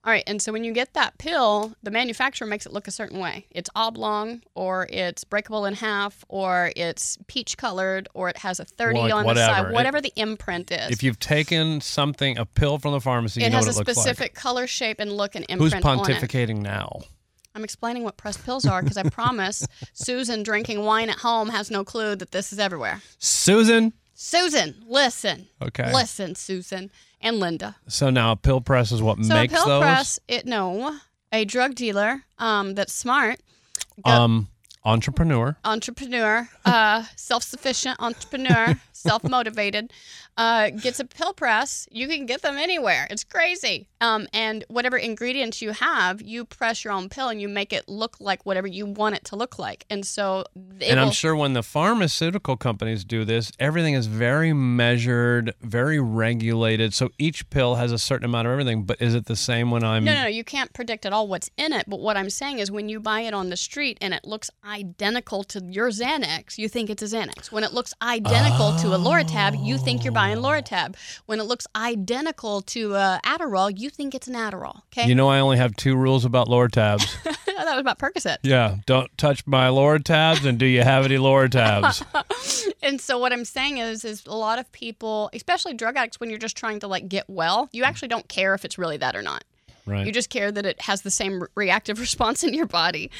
All 0.07 0.13
right, 0.13 0.23
and 0.29 0.41
so 0.41 0.53
when 0.53 0.63
you 0.63 0.73
get 0.73 0.95
that 0.95 1.19
pill, 1.19 1.75
the 1.83 1.91
manufacturer 1.91 2.47
makes 2.47 2.65
it 2.65 2.73
look 2.73 2.87
a 2.87 2.93
certain 2.93 3.19
way. 3.19 3.47
It's 3.51 3.69
oblong, 3.75 4.41
or 4.55 4.87
it's 4.89 5.25
breakable 5.25 5.65
in 5.65 5.75
half, 5.75 6.25
or 6.29 6.71
it's 6.77 7.19
peach 7.27 7.57
colored, 7.57 8.09
or 8.15 8.29
it 8.29 8.37
has 8.39 8.61
a 8.61 8.65
30 8.65 9.01
Like 9.01 9.13
on 9.13 9.23
the 9.23 9.27
whatever. 9.27 9.53
side, 9.53 9.67
It- 9.67 9.73
whatever 9.73 10.01
the 10.01 10.13
imprint 10.15 10.71
is. 10.71 10.93
If 10.93 11.03
you've 11.03 11.19
taken 11.19 11.81
something, 11.81 12.39
a 12.39 12.45
pill 12.47 12.79
from 12.79 12.93
the 12.93 13.01
pharmacy, 13.01 13.41
you 13.41 13.47
it 13.49 13.51
know 13.51 13.57
has 13.57 13.67
what 13.67 13.79
a 13.79 13.81
it 13.81 13.87
looks 13.89 13.99
specific 14.01 14.35
color, 14.37 14.69
shape, 14.69 15.01
and 15.01 15.11
look 15.11 15.35
and 15.35 15.45
like. 15.49 15.59
Who's 15.59 15.73
imprint 15.73 15.99
on 15.99 16.09
it. 16.09 16.17
pontificating 16.19 16.59
now? 16.59 17.01
I'm 17.57 17.65
explaining 17.65 18.05
what 18.05 18.17
pressed 18.17 18.45
pills 18.45 18.65
are 18.65 18.83
because 18.83 18.99
I 18.99 19.03
promise 19.09 19.67
Susan 19.93 20.45
drinking 20.45 20.85
wine 20.85 21.11
at 21.11 21.19
home 21.19 21.49
has 21.49 21.69
no 21.69 21.83
clue 21.83 22.15
that 22.15 22.31
this 22.31 22.53
is 22.53 22.61
everywhere. 22.61 23.03
Susan. 23.19 23.93
Susan, 24.15 24.77
listen. 24.87 25.49
Okay. 25.61 25.93
Listen, 25.93 26.35
Susan 26.37 26.91
and 27.21 27.41
Linda. 27.41 27.77
So 27.89 28.11
now 28.11 28.33
a 28.33 28.37
pill 28.37 28.61
press 28.61 28.93
is 28.93 29.03
what 29.03 29.19
So 29.25 29.35
makes 29.35 29.53
pill 29.53 29.67
those. 29.67 29.83
press, 29.83 30.21
it 30.29 30.47
no, 30.47 30.99
a 31.33 31.45
drug 31.45 31.75
dealer 31.75 32.23
um, 32.39 32.75
that's 32.75 32.93
smart, 32.93 33.41
go- 34.05 34.11
Um, 34.11 34.49
entrepreneur. 34.85 35.57
entrepreneur, 35.65 36.49
uh, 36.65 37.05
self-sufficient 37.17 37.97
entrepreneur, 38.01 38.81
self-motivated, 38.93 39.93
uh, 40.37 40.71
gets 40.71 41.01
a 41.01 41.05
pill 41.05 41.33
press. 41.33 41.89
You 41.91 42.09
can 42.09 42.27
get 42.27 42.43
them 42.43 42.57
anywhere. 42.57 43.07
It's 43.11 43.25
crazy. 43.25 43.89
Um, 44.01 44.29
and 44.35 44.65
whatever 44.69 44.99
ingredients 44.99 45.63
you 45.63 45.73
have, 45.73 46.21
you 46.21 46.45
press 46.45 46.85
your 46.85 46.93
own 46.93 47.09
pill 47.09 47.29
and 47.29 47.41
you 47.41 47.49
make 47.49 47.73
it 47.73 47.89
look 47.89 48.17
like 48.21 48.45
whatever 48.45 48.67
you 48.67 48.85
want 48.85 49.15
it 49.15 49.25
to 49.27 49.37
look 49.37 49.59
like. 49.59 49.87
And 49.89 50.05
so, 50.05 50.45
and 50.83 51.01
I'm 51.01 51.07
will- 51.07 51.13
sure 51.13 51.35
when 51.35 51.55
the 51.55 51.63
pharmaceutical 51.63 52.57
companies 52.59 53.05
do 53.05 53.25
this, 53.25 53.51
everything 53.59 53.95
is 53.95 54.07
very 54.07 54.53
measured, 54.53 55.55
very 55.63 55.99
regulated. 55.99 56.93
So 56.93 57.09
each 57.19 57.49
pill 57.49 57.77
has 57.77 57.91
a 57.91 57.99
certain 57.99 58.27
amount 58.27 58.47
of 58.49 58.53
everything. 58.53 58.83
But 58.85 59.01
is 59.01 59.15
it 59.15 59.25
the 59.25 59.37
same 59.37 59.71
when 59.71 59.83
I'm? 59.83 60.05
No, 60.05 60.13
no, 60.13 60.23
no, 60.23 60.29
you 60.29 60.45
can't 60.45 60.73
predict 60.75 61.07
at 61.07 61.13
all 61.15 61.27
what's 61.27 61.51
in 61.57 61.73
it. 61.73 61.87
But 61.89 62.01
what 62.01 62.19
I'm 62.19 62.29
saying 62.29 62.59
is, 62.59 62.71
when 62.71 62.91
you 62.91 63.01
buy 63.01 63.21
it 63.23 63.33
on 63.33 63.49
the 63.49 63.57
street 63.57 63.97
and 64.03 64.13
it 64.13 64.27
looks 64.27 64.51
identical 64.65 65.45
to 65.45 65.65
your 65.65 65.89
Xanax, 65.89 66.59
you 66.59 66.69
think 66.69 66.91
it's 66.91 67.03
a 67.03 67.07
Xanax. 67.07 67.51
When 67.51 67.65
it 67.65 67.73
looks 67.73 67.95
identical 68.03 68.77
to 68.77 68.89
a 68.95 68.99
Loratab, 68.99 69.65
you 69.65 69.79
think 69.79 70.05
you're 70.05 70.13
buying 70.13 70.26
Loratab. 70.35 70.97
When 71.27 71.41
it 71.41 71.45
looks 71.45 71.67
identical 71.77 72.63
to 72.63 72.95
uh, 72.95 73.21
Adderall, 73.21 73.73
you 73.79 73.91
think 73.91 74.15
it's 74.15 74.27
an 74.27 74.35
Adderall. 74.35 74.83
Okay, 74.93 75.07
You 75.07 75.15
know, 75.15 75.29
I 75.29 75.41
only 75.41 75.57
have 75.57 75.77
two 75.77 75.97
rules 75.97 76.25
about 76.25 76.49
lower 76.49 76.69
tabs. 76.69 77.17
that 77.25 77.37
was 77.47 77.79
about 77.79 77.99
Percocet. 77.99 78.39
yeah, 78.43 78.77
don't 78.87 79.17
touch 79.17 79.47
my 79.47 79.69
lower 79.69 79.99
tabs, 79.99 80.45
and 80.45 80.59
do 80.59 80.67
you 80.67 80.83
have 80.83 81.05
any 81.05 81.19
lower 81.19 81.49
tabs? 81.49 82.03
And 82.83 83.01
so 83.01 83.19
what 83.19 83.33
I'm 83.33 83.45
saying 83.45 83.79
is, 83.79 84.05
is 84.05 84.25
a 84.27 84.37
lot 84.37 84.61
of 84.61 84.71
people, 84.71 85.29
especially 85.33 85.75
drug 85.75 85.97
addicts, 85.97 86.21
when 86.21 86.31
you're 86.31 86.39
just 86.39 86.57
trying 86.57 86.79
to 86.81 86.87
like 86.87 87.09
get 87.09 87.25
well, 87.29 87.69
you 87.73 87.83
actually 87.83 88.09
don't 88.09 88.29
care 88.29 88.55
if 88.55 88.65
it's 88.65 88.79
really 88.79 88.97
that 88.99 89.17
or 89.17 89.23
not. 89.23 89.43
Right. 89.87 90.07
You 90.07 90.13
just 90.13 90.31
care 90.31 90.53
that 90.53 90.65
it 90.65 90.81
has 90.83 91.03
the 91.03 91.11
same 91.11 91.43
reactive 91.57 91.99
response 92.07 92.45
in 92.45 92.55
your 92.55 92.67
body. 92.67 93.11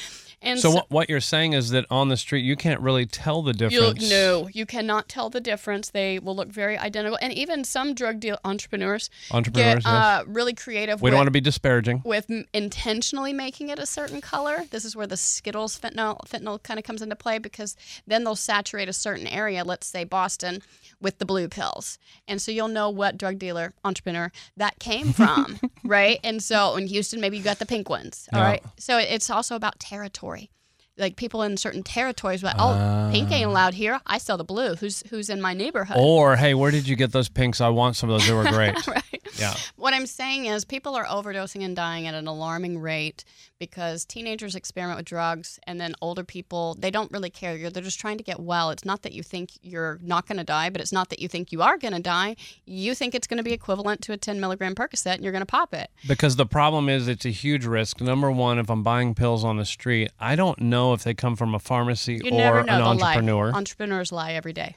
And 0.41 0.59
so 0.59 0.69
what, 0.69 0.91
what 0.91 1.09
you're 1.09 1.19
saying 1.19 1.53
is 1.53 1.71
that 1.71 1.85
on 1.89 2.09
the 2.09 2.17
street 2.17 2.45
you 2.45 2.55
can't 2.55 2.79
really 2.79 3.05
tell 3.07 3.41
the 3.41 3.53
difference. 3.53 4.07
no, 4.09 4.47
you 4.53 4.65
cannot 4.67 5.09
tell 5.09 5.29
the 5.31 5.41
difference. 5.41 5.89
They 5.89 6.19
will 6.19 6.35
look 6.35 6.49
very 6.49 6.77
identical, 6.77 7.17
and 7.21 7.33
even 7.33 7.63
some 7.63 7.95
drug 7.95 8.19
deal 8.19 8.37
entrepreneurs, 8.45 9.09
Entrepreneurs, 9.31 9.83
get 9.83 9.91
uh, 9.91 10.23
really 10.27 10.53
creative. 10.53 11.01
We 11.01 11.05
with, 11.05 11.11
don't 11.13 11.17
want 11.19 11.27
to 11.27 11.31
be 11.31 11.41
disparaging. 11.41 12.03
with 12.05 12.29
intentionally 12.53 13.33
making 13.33 13.69
it 13.69 13.79
a 13.79 13.85
certain 13.87 14.21
color. 14.21 14.65
This 14.69 14.85
is 14.85 14.95
where 14.95 15.07
the 15.07 15.17
Skittles 15.17 15.77
fentanyl 15.79 16.19
fentanyl 16.27 16.61
kind 16.61 16.77
of 16.79 16.83
comes 16.85 17.01
into 17.01 17.15
play 17.15 17.39
because 17.39 17.75
then 18.05 18.23
they'll 18.23 18.35
saturate 18.35 18.87
a 18.89 18.93
certain 18.93 19.25
area, 19.27 19.63
let's 19.63 19.87
say 19.87 20.03
Boston, 20.03 20.61
with 21.01 21.17
the 21.17 21.25
blue 21.25 21.47
pills, 21.47 21.97
and 22.27 22.39
so 22.41 22.51
you'll 22.51 22.67
know 22.67 22.89
what 22.89 23.17
drug 23.17 23.39
dealer 23.39 23.73
entrepreneur 23.83 24.31
that 24.55 24.77
came 24.79 25.13
from, 25.13 25.59
right? 25.83 26.19
And 26.23 26.43
so 26.43 26.75
in 26.75 26.85
Houston, 26.87 27.19
maybe 27.21 27.37
you 27.37 27.43
got 27.43 27.57
the 27.59 27.65
pink 27.65 27.89
ones. 27.89 28.29
All 28.33 28.39
Yeah. 28.39 28.45
right. 28.45 28.63
So 28.77 28.97
it's 28.99 29.29
also 29.31 29.55
about 29.55 29.79
territory 29.79 30.26
laboratory. 30.27 30.51
Like 30.97 31.15
people 31.15 31.43
in 31.43 31.57
certain 31.57 31.83
territories, 31.83 32.41
but 32.41 32.55
oh, 32.57 33.09
pink 33.11 33.31
ain't 33.31 33.47
ah. 33.47 33.51
allowed 33.51 33.73
here. 33.75 33.99
I 34.05 34.17
sell 34.17 34.37
the 34.37 34.43
blue. 34.43 34.75
Who's 34.75 35.03
who's 35.09 35.29
in 35.29 35.41
my 35.41 35.53
neighborhood? 35.53 35.97
Or 35.99 36.35
hey, 36.35 36.53
where 36.53 36.71
did 36.71 36.87
you 36.87 36.95
get 36.95 37.11
those 37.11 37.29
pinks? 37.29 37.61
I 37.61 37.69
want 37.69 37.95
some 37.95 38.09
of 38.09 38.19
those. 38.19 38.27
They 38.27 38.33
were 38.33 38.43
great. 38.51 38.87
right. 38.87 39.03
yeah. 39.37 39.55
What 39.75 39.93
I'm 39.93 40.07
saying 40.07 40.45
is, 40.45 40.65
people 40.65 40.95
are 40.95 41.05
overdosing 41.05 41.63
and 41.63 41.75
dying 41.75 42.07
at 42.07 42.15
an 42.15 42.27
alarming 42.27 42.79
rate 42.79 43.23
because 43.59 44.05
teenagers 44.05 44.55
experiment 44.55 44.97
with 44.97 45.05
drugs, 45.05 45.59
and 45.67 45.79
then 45.79 45.93
older 46.01 46.23
people 46.23 46.75
they 46.79 46.91
don't 46.91 47.11
really 47.11 47.29
care. 47.29 47.69
They're 47.69 47.83
just 47.83 47.99
trying 47.99 48.17
to 48.17 48.23
get 48.23 48.39
well. 48.39 48.71
It's 48.71 48.85
not 48.85 49.03
that 49.03 49.13
you 49.13 49.23
think 49.23 49.51
you're 49.61 49.99
not 50.01 50.27
going 50.27 50.37
to 50.37 50.43
die, 50.43 50.69
but 50.69 50.81
it's 50.81 50.91
not 50.91 51.09
that 51.09 51.19
you 51.19 51.27
think 51.27 51.51
you 51.51 51.61
are 51.61 51.77
going 51.77 51.93
to 51.93 52.01
die. 52.01 52.35
You 52.65 52.95
think 52.95 53.15
it's 53.15 53.27
going 53.27 53.37
to 53.37 53.43
be 53.43 53.53
equivalent 53.53 54.01
to 54.01 54.13
a 54.13 54.17
10 54.17 54.39
milligram 54.39 54.75
Percocet, 54.75 55.15
and 55.15 55.23
you're 55.23 55.31
going 55.31 55.41
to 55.41 55.45
pop 55.45 55.73
it. 55.73 55.89
Because 56.07 56.35
the 56.35 56.45
problem 56.45 56.89
is 56.89 57.07
it's 57.07 57.25
a 57.25 57.29
huge 57.29 57.65
risk. 57.65 58.01
Number 58.01 58.31
one, 58.31 58.59
if 58.59 58.69
I'm 58.69 58.83
buying 58.83 59.15
pills 59.15 59.43
on 59.43 59.57
the 59.57 59.65
street, 59.65 60.11
I 60.19 60.35
don't 60.35 60.59
know 60.61 60.86
if 60.93 61.03
they 61.03 61.13
come 61.13 61.35
from 61.35 61.53
a 61.55 61.59
pharmacy 61.59 62.19
You 62.23 62.31
or 62.31 62.59
an 62.59 62.69
entrepreneur. 62.69 63.51
lie. 63.51 63.57
Entrepreneurs 63.57 64.11
lie 64.11 64.33
every 64.33 64.53
day. 64.53 64.75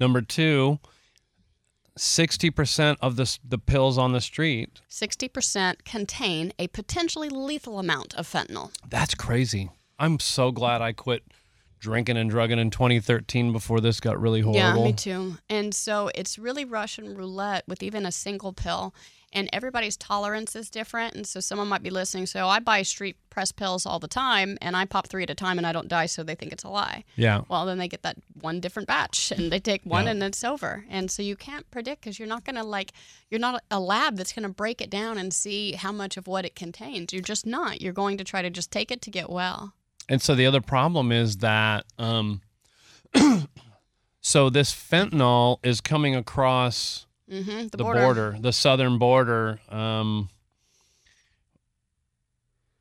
Number 0.00 0.20
two, 0.22 0.78
60% 1.98 2.96
of 3.00 3.16
the, 3.16 3.38
the 3.46 3.58
pills 3.58 3.98
on 3.98 4.12
the 4.12 4.20
street. 4.20 4.80
60% 4.88 5.84
contain 5.84 6.52
a 6.58 6.68
potentially 6.68 7.28
lethal 7.28 7.78
amount 7.78 8.14
of 8.14 8.26
fentanyl. 8.26 8.70
That's 8.88 9.14
crazy. 9.14 9.70
I'm 9.98 10.20
so 10.20 10.52
glad 10.52 10.80
I 10.80 10.92
quit 10.92 11.24
drinking 11.80 12.16
and 12.16 12.30
drugging 12.30 12.58
in 12.58 12.70
2013 12.70 13.52
before 13.52 13.80
this 13.80 14.00
got 14.00 14.20
really 14.20 14.40
horrible. 14.40 14.58
Yeah, 14.60 14.74
me 14.84 14.92
too. 14.92 15.36
And 15.48 15.74
so 15.74 16.10
it's 16.14 16.38
really 16.38 16.64
Russian 16.64 17.14
roulette 17.16 17.64
with 17.66 17.82
even 17.82 18.06
a 18.06 18.12
single 18.12 18.52
pill. 18.52 18.94
And 19.32 19.50
everybody's 19.52 19.96
tolerance 19.98 20.56
is 20.56 20.70
different. 20.70 21.14
And 21.14 21.26
so 21.26 21.40
someone 21.40 21.68
might 21.68 21.82
be 21.82 21.90
listening. 21.90 22.24
So 22.24 22.48
I 22.48 22.60
buy 22.60 22.80
street 22.82 23.16
press 23.28 23.52
pills 23.52 23.84
all 23.84 23.98
the 23.98 24.08
time 24.08 24.56
and 24.62 24.74
I 24.74 24.86
pop 24.86 25.06
three 25.06 25.22
at 25.22 25.28
a 25.28 25.34
time 25.34 25.58
and 25.58 25.66
I 25.66 25.72
don't 25.72 25.86
die. 25.86 26.06
So 26.06 26.22
they 26.22 26.34
think 26.34 26.50
it's 26.50 26.64
a 26.64 26.68
lie. 26.70 27.04
Yeah. 27.14 27.42
Well, 27.48 27.66
then 27.66 27.76
they 27.76 27.88
get 27.88 28.02
that 28.04 28.16
one 28.40 28.58
different 28.58 28.88
batch 28.88 29.30
and 29.30 29.52
they 29.52 29.60
take 29.60 29.82
one 29.84 30.04
Yeah. 30.06 30.12
and 30.12 30.22
it's 30.22 30.42
over. 30.42 30.86
And 30.88 31.10
so 31.10 31.22
you 31.22 31.36
can't 31.36 31.70
predict 31.70 32.00
because 32.00 32.18
you're 32.18 32.26
not 32.26 32.44
going 32.44 32.56
to 32.56 32.64
like, 32.64 32.92
you're 33.30 33.38
not 33.38 33.62
a 33.70 33.78
lab 33.78 34.16
that's 34.16 34.32
going 34.32 34.44
to 34.44 34.48
break 34.48 34.80
it 34.80 34.88
down 34.88 35.18
and 35.18 35.32
see 35.34 35.72
how 35.72 35.92
much 35.92 36.16
of 36.16 36.26
what 36.26 36.46
it 36.46 36.56
contains. 36.56 37.12
You're 37.12 37.20
just 37.20 37.44
not. 37.44 37.82
You're 37.82 37.92
going 37.92 38.16
to 38.16 38.24
try 38.24 38.40
to 38.40 38.48
just 38.48 38.70
take 38.70 38.90
it 38.90 39.02
to 39.02 39.10
get 39.10 39.28
well. 39.28 39.74
And 40.08 40.22
so 40.22 40.34
the 40.34 40.46
other 40.46 40.62
problem 40.62 41.12
is 41.12 41.36
that, 41.38 41.84
um, 41.98 42.40
so 44.20 44.50
this 44.50 44.72
fentanyl 44.74 45.58
is 45.62 45.80
coming 45.82 46.16
across 46.16 47.06
hmm 47.28 47.42
The, 47.44 47.68
the, 47.76 47.84
border. 47.84 48.00
border. 48.00 48.36
the 48.40 48.52
southern 48.52 48.98
border. 48.98 49.60
Um, 49.68 50.28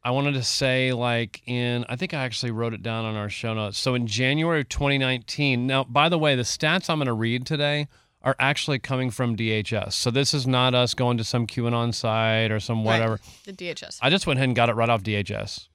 I 0.04 0.12
wanted 0.12 0.36
to 0.36 0.44
say, 0.44 0.94
like, 0.94 1.42
in, 1.46 1.86
I 1.90 1.98
think 1.98 2.14
I 2.14 2.24
actually 2.24 2.52
wrote 2.52 2.74
it 2.74 2.82
down 2.82 3.04
on 3.04 3.16
our 3.16 3.30
show 3.30 3.54
notes. 3.54 3.78
So 3.78 3.94
in 3.94 4.08
January 4.08 4.62
of 4.62 4.70
2019, 4.70 5.68
now, 5.68 5.84
by 5.84 6.08
the 6.08 6.18
way, 6.18 6.36
the 6.36 6.44
stats 6.44 6.90
I'm 6.90 7.00
going 7.00 7.08
to 7.08 7.14
read 7.14 7.46
today 7.46 7.88
are 8.22 8.36
actually 8.40 8.80
coming 8.80 9.12
from 9.12 9.36
DHS. 9.36 9.94
So 9.94 10.10
this 10.10 10.34
is 10.34 10.48
not 10.48 10.74
us 10.74 10.94
going 10.94 11.18
to 11.18 11.24
some 11.26 11.46
QAnon 11.46 11.94
site 11.94 12.52
or 12.52 12.60
some 12.62 12.78
Right. 12.86 13.00
whatever. 13.00 13.20
The 13.46 13.52
DHS. 13.54 14.00
I 14.02 14.10
just 14.10 14.26
went 14.28 14.38
ahead 14.40 14.48
and 14.50 14.56
got 14.56 14.70
it 14.70 14.76
right 14.76 14.90
off 14.90 15.04
DHS. 15.04 15.68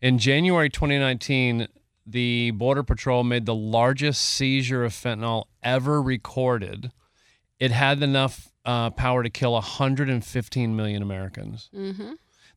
In 0.00 0.18
January 0.18 0.70
2019, 0.70 1.66
the 2.06 2.52
Border 2.52 2.82
Patrol 2.84 3.24
made 3.24 3.46
the 3.46 3.54
largest 3.54 4.20
seizure 4.22 4.84
of 4.84 4.92
fentanyl 4.92 5.46
ever 5.62 6.00
recorded. 6.00 6.92
It 7.60 7.70
had 7.70 8.02
enough 8.02 8.48
uh, 8.64 8.90
power 8.90 9.22
to 9.22 9.30
kill 9.30 9.52
115 9.52 10.74
million 10.76 11.02
Americans. 11.02 11.68
mm-hmm. 11.74 12.12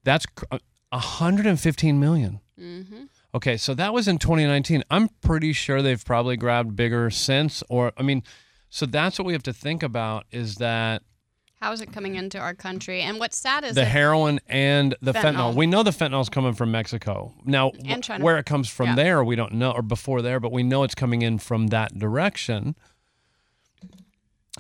That's 0.06 0.26
cr- 0.26 0.46
uh, 0.52 0.60
115 0.92 2.00
million. 2.00 2.39
Mm-hmm. 2.60 3.04
Okay, 3.36 3.58
so 3.58 3.74
that 3.74 3.94
was 3.94 4.08
in 4.08 4.18
2019. 4.18 4.84
I'm 4.92 5.10
pretty 5.22 5.54
sure 5.54 5.82
they've 5.82 6.04
probably 6.04 6.38
grabbed 6.38 6.76
bigger 6.76 7.10
since, 7.10 7.63
or 7.70 7.92
I 7.98 8.04
mean, 8.04 8.24
so 8.70 8.86
that's 8.86 9.18
what 9.18 9.26
we 9.26 9.34
have 9.34 9.44
to 9.44 9.54
think 9.54 9.82
about 9.84 10.26
is 10.32 10.56
that 10.56 11.02
How 11.62 11.72
is 11.72 11.82
it 11.82 11.92
coming 11.94 12.16
into 12.16 12.38
our 12.38 12.54
country? 12.54 13.02
And 13.02 13.18
what's 13.20 13.38
sad 13.38 13.63
is 13.63 13.76
the 13.76 13.86
heroin 13.86 14.39
and 14.48 14.96
the 15.02 15.13
fentanyl. 15.13 15.34
Fentanyl. 15.52 15.56
We 15.56 15.66
know 15.68 15.84
the 15.84 15.92
fentanyl's 15.92 16.30
coming 16.30 16.54
from 16.54 16.72
Mexico. 16.72 17.34
Now, 17.46 17.72
And 17.86 18.04
China. 18.04 18.24
where 18.24 18.38
it 18.38 18.46
comes 18.46 18.70
from 18.70 18.89
Yeah. 18.89 18.96
there, 18.96 19.24
we 19.24 19.36
don't 19.36 19.54
know, 19.54 19.72
or 19.72 19.82
before 19.82 20.22
there, 20.22 20.39
but 20.39 20.52
we 20.52 20.62
know 20.63 20.84
it's 20.84 20.96
coming 20.96 21.22
in 21.24 21.39
from 21.39 21.68
that 21.68 21.98
direction. 21.98 22.76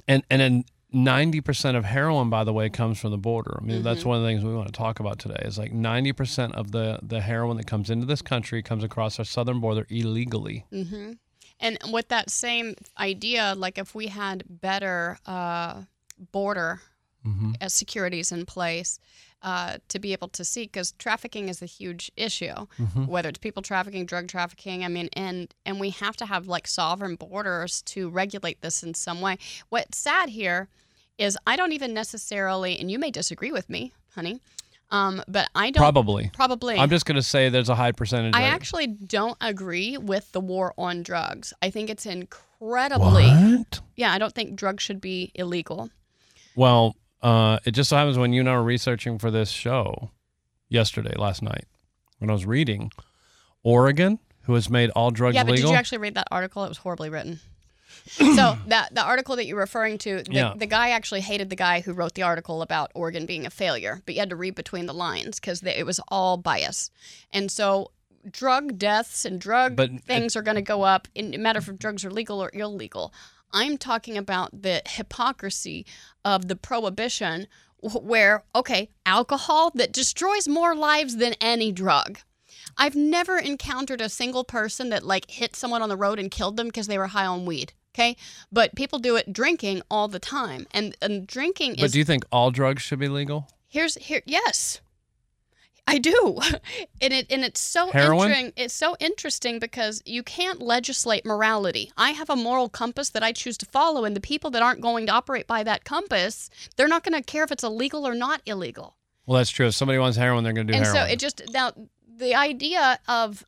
And 0.07 0.23
and 0.29 0.41
then 0.41 0.65
ninety 0.91 1.41
percent 1.41 1.77
of 1.77 1.85
heroin, 1.85 2.29
by 2.29 2.43
the 2.43 2.53
way, 2.53 2.69
comes 2.69 2.99
from 2.99 3.11
the 3.11 3.17
border. 3.17 3.57
I 3.59 3.63
mean, 3.63 3.75
Mm-hmm. 3.77 3.83
that's 3.83 4.05
one 4.05 4.17
of 4.17 4.23
the 4.23 4.29
things 4.29 4.43
we 4.43 4.53
want 4.53 4.67
to 4.67 4.73
talk 4.73 4.99
about 4.99 5.19
today. 5.19 5.41
Is 5.45 5.57
like 5.57 5.71
ninety 5.71 6.13
percent 6.13 6.55
of 6.55 6.71
the 6.71 6.99
the 7.01 7.21
heroin 7.21 7.57
that 7.57 7.67
comes 7.67 7.89
into 7.89 8.05
this 8.05 8.21
country 8.21 8.61
comes 8.63 8.83
across 8.83 9.19
our 9.19 9.25
southern 9.25 9.59
border 9.59 9.85
illegally. 9.89 10.65
hmm 10.71 11.11
And 11.59 11.77
with 11.91 12.07
that 12.09 12.29
same 12.29 12.75
idea, 12.99 13.53
like 13.55 13.77
if 13.77 13.95
we 13.95 14.07
had 14.07 14.43
better 14.47 15.17
uh, 15.25 15.83
border 16.31 16.81
Mm-hmm. 17.25 17.53
uh, 17.61 17.69
securities 17.69 18.33
in 18.33 18.45
place 18.45 18.99
uh, 19.43 19.77
to 19.89 19.99
be 19.99 20.13
able 20.13 20.29
to 20.29 20.43
see, 20.43 20.63
because 20.63 20.93
trafficking 20.93 21.49
is 21.49 21.61
a 21.61 21.65
huge 21.65 22.09
issue, 22.15 22.47
Mm-hmm. 22.79 23.05
whether 23.05 23.29
it's 23.29 23.39
people 23.39 23.61
trafficking, 23.61 24.05
drug 24.05 24.27
trafficking. 24.27 24.83
I 24.83 24.87
mean, 24.87 25.09
and 25.13 25.53
and 25.65 25.79
we 25.79 25.89
have 25.91 26.15
to 26.17 26.25
have 26.25 26.47
like 26.47 26.65
sovereign 26.67 27.15
borders 27.15 27.81
to 27.83 28.09
regulate 28.09 28.61
this 28.61 28.83
in 28.83 28.93
some 28.93 29.21
way. 29.21 29.37
What's 29.69 29.97
sad 29.97 30.29
here 30.29 30.69
is 31.17 31.37
I 31.45 31.55
don't 31.57 31.73
even 31.73 31.93
necessarily, 31.93 32.79
and 32.79 32.89
you 32.89 32.97
may 32.97 33.11
disagree 33.11 33.51
with 33.51 33.69
me, 33.69 33.91
honey, 34.15 34.39
um, 34.91 35.21
but 35.27 35.49
I 35.53 35.69
don't 35.71 35.81
Probably. 35.81 36.31
probably. 36.33 36.77
I'm 36.77 36.89
just 36.89 37.05
going 37.05 37.15
to 37.15 37.21
say 37.23 37.49
there's 37.49 37.69
a 37.69 37.75
high 37.75 37.91
percentage. 37.91 38.33
I 38.35 38.43
rate. 38.43 38.47
actually 38.49 38.87
don't 38.87 39.37
agree 39.41 39.97
with 39.97 40.31
the 40.31 40.39
war 40.41 40.73
on 40.77 41.03
drugs. 41.03 41.53
I 41.61 41.69
think 41.69 41.89
it's 41.89 42.05
incredibly. 42.05 43.27
What? 43.27 43.81
Yeah, 43.95 44.13
I 44.13 44.17
don't 44.19 44.33
think 44.33 44.55
drugs 44.55 44.81
should 44.83 45.01
be 45.01 45.31
illegal. 45.35 45.89
Well, 46.55 46.95
uh, 47.23 47.57
it 47.65 47.71
just 47.71 47.89
so 47.89 47.95
happens 47.97 48.17
when 48.17 48.33
you 48.33 48.41
and 48.41 48.49
I 48.49 48.53
were 48.55 48.63
researching 48.63 49.17
for 49.17 49.31
this 49.31 49.49
show 49.49 50.11
yesterday, 50.69 51.13
last 51.17 51.41
night, 51.41 51.65
when 52.19 52.29
I 52.29 52.33
was 52.33 52.45
reading, 52.45 52.91
Oregon, 53.63 54.19
who 54.43 54.53
has 54.55 54.69
made 54.69 54.89
all 54.91 55.11
drugs 55.11 55.35
yeah, 55.35 55.43
but 55.43 55.51
legal. 55.53 55.69
did 55.69 55.73
you 55.73 55.77
actually 55.77 55.97
read 55.99 56.15
that 56.15 56.27
article? 56.31 56.63
It 56.65 56.69
was 56.69 56.77
horribly 56.79 57.09
written. 57.09 57.39
so 58.07 58.57
that 58.67 58.89
the 58.93 59.03
article 59.03 59.35
that 59.37 59.45
you're 59.45 59.57
referring 59.57 59.97
to, 59.99 60.23
the, 60.23 60.31
Yeah. 60.31 60.53
the 60.55 60.65
guy 60.65 60.89
actually 60.89 61.21
hated 61.21 61.49
the 61.49 61.55
guy 61.55 61.79
who 61.81 61.93
wrote 61.93 62.15
the 62.15 62.23
article 62.23 62.61
about 62.61 62.91
Oregon 62.95 63.25
being 63.25 63.45
a 63.45 63.49
failure, 63.49 64.01
but 64.05 64.15
you 64.15 64.19
had 64.19 64.29
to 64.31 64.35
read 64.35 64.55
between 64.55 64.87
the 64.87 64.93
lines 64.93 65.39
because 65.39 65.63
it 65.63 65.85
was 65.85 65.99
all 66.09 66.35
bias. 66.37 66.91
And 67.31 67.49
so 67.49 67.91
drug 68.29 68.77
deaths 68.77 69.25
and 69.25 69.39
drug 69.39 69.75
But 69.75 69.91
it- 69.91 70.03
things 70.03 70.35
are 70.35 70.41
going 70.41 70.55
to 70.55 70.61
go 70.61 70.81
up 70.81 71.07
in 71.15 71.31
no 71.31 71.37
matter 71.37 71.59
if 71.59 71.65
drugs 71.77 72.03
are 72.03 72.11
legal 72.11 72.43
or 72.43 72.49
illegal. 72.53 73.13
I'm 73.53 73.77
talking 73.77 74.17
about 74.17 74.63
the 74.63 74.81
hypocrisy 74.85 75.85
of 76.25 76.47
the 76.47 76.55
prohibition 76.55 77.47
where 77.81 78.43
okay, 78.55 78.89
alcohol 79.05 79.71
that 79.75 79.91
destroys 79.91 80.47
more 80.47 80.75
lives 80.75 81.17
than 81.17 81.35
any 81.41 81.71
drug. 81.71 82.19
I've 82.77 82.95
never 82.95 83.37
encountered 83.37 84.01
a 84.01 84.09
single 84.09 84.43
person 84.43 84.89
that 84.89 85.03
like 85.03 85.29
hit 85.29 85.55
someone 85.55 85.81
on 85.81 85.89
the 85.89 85.97
road 85.97 86.19
and 86.19 86.31
killed 86.31 86.57
them 86.57 86.67
because 86.67 86.87
they 86.87 86.97
were 86.97 87.07
high 87.07 87.25
on 87.25 87.45
weed. 87.45 87.73
Okay, 87.93 88.17
but 88.51 88.73
people 88.75 88.97
do 88.97 89.15
it 89.15 89.31
drinking 89.31 89.83
all 89.91 90.07
the 90.07 90.19
time, 90.19 90.65
and 90.71 90.97
and 91.01 91.27
drinking 91.27 91.75
but 91.75 91.85
is 91.85 91.91
do 91.91 91.99
you 91.99 92.05
think 92.05 92.25
all 92.31 92.49
drugs 92.49 92.81
should 92.81 92.99
be 92.99 93.07
legal? 93.07 93.47
here's 93.73 93.95
here 93.95 94.21
yes, 94.25 94.81
I 95.85 95.97
do, 95.97 96.39
and 97.01 97.13
it 97.13 97.27
and 97.29 97.43
it's 97.43 97.59
so 97.59 97.91
Heroin? 97.91 98.29
interesting. 98.29 98.53
It's 98.55 98.73
so 98.73 98.95
interesting 98.99 99.59
because 99.59 100.01
you 100.05 100.23
can't 100.23 100.61
legislate 100.61 101.25
morality. 101.25 101.91
I 101.97 102.11
have 102.11 102.29
a 102.29 102.35
moral 102.35 102.69
compass 102.69 103.09
that 103.09 103.23
I 103.23 103.31
choose 103.31 103.57
to 103.59 103.65
follow, 103.65 104.05
and 104.05 104.15
the 104.15 104.21
people 104.21 104.49
that 104.51 104.63
aren't 104.63 104.81
going 104.81 105.07
to 105.07 105.11
operate 105.11 105.47
by 105.47 105.63
that 105.63 105.83
compass, 105.83 106.49
they're 106.75 106.87
not 106.87 107.03
going 107.03 107.21
to 107.21 107.23
care 107.23 107.43
if 107.43 107.51
it's 107.51 107.63
illegal 107.63 108.07
or 108.07 108.15
not 108.15 108.41
illegal. 108.45 108.95
Well, 109.25 109.37
that's 109.37 109.49
true. 109.49 109.67
If 109.67 109.75
somebody 109.75 109.99
wants 109.99 110.17
heroin, 110.17 110.43
they're 110.43 110.53
going 110.53 110.67
to 110.67 110.73
do 110.73 110.77
and 110.77 110.85
heroin. 110.85 111.01
And 111.01 111.09
so 111.09 111.13
it 111.13 111.19
just 111.19 111.41
now 111.51 111.73
the 112.17 112.35
idea 112.35 112.99
of 113.07 113.45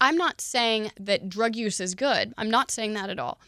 I'm 0.00 0.16
not 0.16 0.40
saying 0.40 0.90
that 1.00 1.28
drug 1.28 1.56
use 1.56 1.80
is 1.80 1.94
good. 1.94 2.32
I'm 2.36 2.50
not 2.50 2.70
saying 2.70 2.94
that 2.94 3.10
at 3.10 3.18
all. 3.18 3.40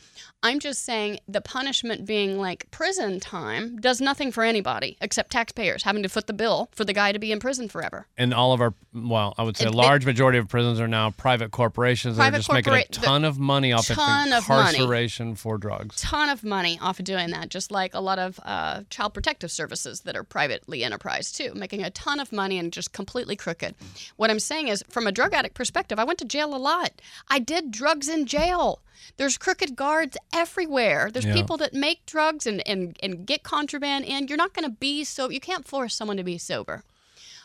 I'm 0.43 0.61
just 0.61 0.85
saying 0.85 1.21
the 1.27 1.41
punishment 1.41 2.05
being 2.05 2.39
like 2.39 2.71
prison 2.71 3.19
time 3.19 3.77
does 3.81 3.99
nothing 4.01 4.31
for 4.31 4.45
anybody 4.45 4.99
except 5.01 5.31
taxpayers 5.33 5.85
having 5.85 6.03
to 6.03 6.09
foot 6.11 6.27
the 6.27 6.35
bill 6.35 6.69
for 6.75 6.85
the 6.85 6.93
guy 6.93 7.13
to 7.13 7.19
be 7.19 7.33
in 7.33 7.41
prison 7.41 7.67
forever. 7.69 8.07
and 8.19 8.35
all 8.35 8.53
of 8.53 8.61
our, 8.61 8.75
well, 8.93 9.35
I 9.39 9.43
would 9.43 9.57
say 9.57 9.65
a 9.65 9.69
It- 9.69 9.75
it- 9.75 9.77
large 9.77 10.05
majority 10.05 10.39
of 10.39 10.49
prisons 10.49 10.81
are 10.81 10.89
now 10.89 11.11
private 11.13 11.51
corporations 11.51 12.17
that 12.17 12.23
are 12.23 12.25
Private 12.25 12.37
just 12.39 12.53
making 12.53 12.73
a 12.75 12.77
corpora- 12.85 12.91
ton 13.07 13.25
of 13.25 13.39
money 13.39 13.73
off 13.73 13.89
of 13.89 13.97
money. 13.97 14.31
incarceration 14.37 15.35
for 15.35 15.57
drugs. 15.57 15.97
Ton 16.01 16.29
of 16.29 16.45
money 16.45 16.79
off 16.83 16.99
of 16.99 17.07
doing 17.07 17.31
that, 17.31 17.49
just 17.49 17.71
like 17.71 17.95
a 17.95 18.01
lot 18.01 18.19
of 18.19 18.39
uh, 18.45 18.83
child 18.91 19.15
protective 19.15 19.51
services 19.51 20.01
that 20.03 20.15
are 20.15 20.25
privately 20.25 20.85
enterprise 20.85 21.33
too, 21.33 21.53
making 21.55 21.83
a 21.83 21.91
ton 21.91 22.21
of 22.21 22.33
money 22.33 22.59
and 22.59 22.71
just 22.71 22.93
completely 22.93 23.35
crooked. 23.35 23.75
What 24.17 24.31
I'm 24.31 24.41
saying 24.41 24.69
is, 24.69 24.85
from 24.91 25.07
a 25.07 25.13
drug 25.13 25.33
addict 25.33 25.55
perspective, 25.55 25.99
I 25.99 26.05
went 26.05 26.14
to 26.17 26.25
jail 26.25 26.55
a 26.55 26.59
lot. 26.59 26.93
I 27.29 27.39
did 27.39 27.71
drugs 27.71 28.09
in 28.09 28.27
jail. 28.27 28.81
There's 29.17 29.39
crooked 29.39 29.77
guards 29.77 30.17
everywhere. 30.33 31.11
There's 31.13 31.25
Yeah. 31.27 31.35
people 31.35 31.57
that 31.59 31.75
make 31.75 32.05
drugs 32.07 32.47
and, 32.47 32.67
and, 32.67 32.97
and 33.03 33.27
get 33.27 33.43
contraband 33.43 34.05
in. 34.07 34.29
You're 34.29 34.37
not 34.39 34.55
going 34.55 34.65
to 34.69 34.75
be 34.77 35.05
so, 35.05 35.29
you 35.31 35.41
can't 35.41 35.67
force 35.69 35.95
someone 35.95 36.17
to 36.17 36.25
be 36.25 36.39
sober. 36.39 36.83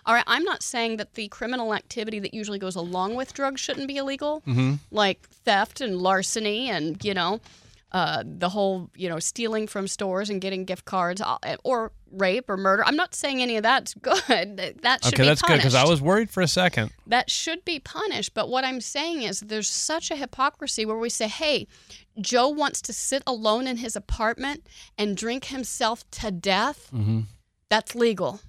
All 0.05 0.15
right, 0.15 0.23
I'm 0.25 0.43
not 0.43 0.63
saying 0.63 0.97
that 0.97 1.13
the 1.15 1.27
criminal 1.27 1.73
activity 1.73 2.19
that 2.19 2.33
usually 2.33 2.57
goes 2.57 2.75
along 2.75 3.15
with 3.15 3.33
drugs 3.33 3.59
shouldn't 3.61 3.87
be 3.87 3.97
illegal, 3.97 4.41
like 4.91 5.27
theft 5.29 5.81
and 5.81 5.97
larceny 5.97 6.69
and, 6.69 7.03
you 7.03 7.13
know, 7.13 7.41
uh, 7.91 8.23
the 8.25 8.49
whole, 8.49 8.89
you 8.95 9.09
know, 9.09 9.19
stealing 9.19 9.67
from 9.67 9.87
stores 9.87 10.29
and 10.29 10.41
getting 10.41 10.63
gift 10.63 10.85
cards 10.85 11.21
uh, 11.21 11.37
or 11.63 11.91
rape 12.11 12.49
or 12.49 12.57
murder. 12.57 12.83
I'm 12.85 12.95
not 12.95 13.13
saying 13.15 13.41
any 13.41 13.57
of 13.57 13.63
that's 13.63 13.93
good. 14.01 14.17
That- 14.81 15.03
should 15.03 15.13
Okay, 15.13 15.23
be 15.23 15.27
that's 15.27 15.41
good 15.41 15.57
because 15.57 15.75
I 15.75 15.85
was 15.87 16.01
worried 16.01 16.29
for 16.29 16.41
a 16.41 16.47
second. 16.47 16.91
that 17.07 17.29
should 17.29 17.63
be 17.65 17.79
punished. 17.79 18.33
But 18.33 18.49
what 18.49 18.63
I'm 18.63 18.81
saying 18.81 19.21
is 19.23 19.39
there's 19.41 19.69
such 19.69 20.11
a 20.11 20.15
hypocrisy 20.15 20.85
where 20.85 20.97
we 20.97 21.09
say, 21.09 21.27
hey, 21.27 21.67
Joe 22.19 22.49
wants 22.49 22.81
to 22.83 22.93
sit 22.93 23.23
alone 23.25 23.67
in 23.67 23.77
his 23.77 23.95
apartment 23.95 24.67
and 24.97 25.15
drink 25.15 25.45
himself 25.45 26.09
to 26.11 26.31
death. 26.31 26.89
Mm-hmm. 26.93 27.21
That's 27.69 27.95
legal. 27.95 28.41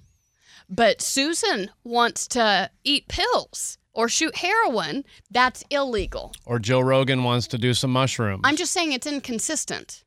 But 0.69 1.01
Susan 1.01 1.69
wants 1.83 2.27
to 2.29 2.69
eat 2.83 3.07
pills 3.07 3.77
or 3.93 4.07
shoot 4.07 4.37
heroin. 4.37 5.03
That's 5.29 5.63
illegal. 5.69 6.31
Or 6.45 6.59
Joe 6.59 6.79
Rogan 6.79 7.23
wants 7.23 7.47
to 7.47 7.57
do 7.57 7.73
some 7.73 7.91
mushrooms. 7.91 8.41
I'm 8.45 8.55
just 8.55 8.71
saying 8.71 8.93
it's 8.93 9.05
inconsistent. 9.07 10.03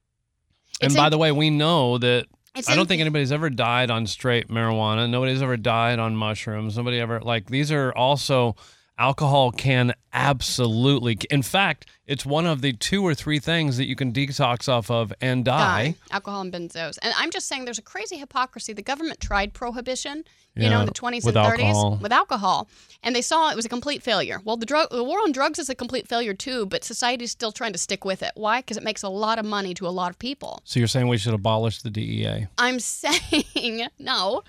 and 0.80 0.94
by 0.94 1.06
in- 1.06 1.10
the 1.10 1.18
way, 1.18 1.32
we 1.32 1.50
know 1.50 1.98
that 1.98 2.26
It's 2.54 2.68
I 2.68 2.74
don't 2.74 2.82
in- 2.82 2.88
think 2.88 3.00
anybody's 3.00 3.32
ever 3.32 3.50
died 3.50 3.90
on 3.90 4.06
straight 4.06 4.48
marijuana. 4.48 5.08
Nobody's 5.10 5.42
ever 5.42 5.56
died 5.56 5.98
on 5.98 6.14
mushrooms. 6.16 6.76
Nobody 6.76 7.00
ever 7.00 7.20
like 7.20 7.46
these 7.46 7.72
are 7.72 7.92
also 7.92 8.54
alcohol 8.98 9.50
can 9.52 9.92
absolutely 10.12 11.18
in 11.30 11.42
fact, 11.42 11.86
it's 12.06 12.24
one 12.26 12.46
of 12.46 12.60
the 12.60 12.72
two 12.74 13.02
or 13.04 13.14
three 13.14 13.38
things 13.38 13.76
that 13.78 13.86
you 13.86 13.96
can 13.96 14.12
detox 14.12 14.68
off 14.68 14.90
of 14.90 15.12
and 15.20 15.44
die. 15.44 15.82
die. 15.90 15.94
Alcohol 16.12 16.42
and 16.42 16.52
benzos. 16.52 16.98
And 17.02 17.12
I'm 17.16 17.30
just 17.30 17.46
saying 17.48 17.64
there's 17.64 17.78
a 17.78 17.82
crazy 17.82 18.16
hypocrisy. 18.18 18.72
The 18.74 18.82
government 18.82 19.20
tried 19.20 19.54
prohibition, 19.54 20.18
you 20.54 20.64
Yeah, 20.64 20.70
know, 20.70 20.80
in 20.80 20.86
the 20.86 20.92
20s 20.92 21.24
and 21.26 21.34
30s 21.34 21.36
alcohol. 21.60 21.98
with 22.00 22.12
alcohol, 22.12 22.68
and 23.02 23.16
they 23.16 23.22
saw 23.22 23.50
it 23.50 23.56
was 23.56 23.64
a 23.64 23.68
complete 23.70 24.02
failure. 24.02 24.40
Well, 24.44 24.56
the 24.56 24.66
drug 24.66 24.90
the 24.90 25.02
war 25.02 25.18
on 25.20 25.32
drugs 25.32 25.58
is 25.58 25.68
a 25.68 25.74
complete 25.74 26.06
failure 26.06 26.34
too, 26.34 26.66
but 26.66 26.84
society's 26.84 27.30
still 27.32 27.50
trying 27.52 27.72
to 27.72 27.78
stick 27.78 28.04
with 28.04 28.22
it. 28.22 28.32
Why? 28.34 28.62
Cuz 28.62 28.76
it 28.76 28.82
makes 28.84 29.02
a 29.02 29.08
lot 29.08 29.38
of 29.38 29.44
money 29.46 29.74
to 29.74 29.88
a 29.88 29.90
lot 29.90 30.10
of 30.10 30.18
people. 30.18 30.60
So 30.64 30.78
you're 30.78 30.86
saying 30.88 31.08
we 31.08 31.18
should 31.18 31.34
abolish 31.34 31.82
the 31.82 31.90
DEA. 31.90 32.46
I'm 32.58 32.78
saying 32.94 33.88
no. 33.98 34.42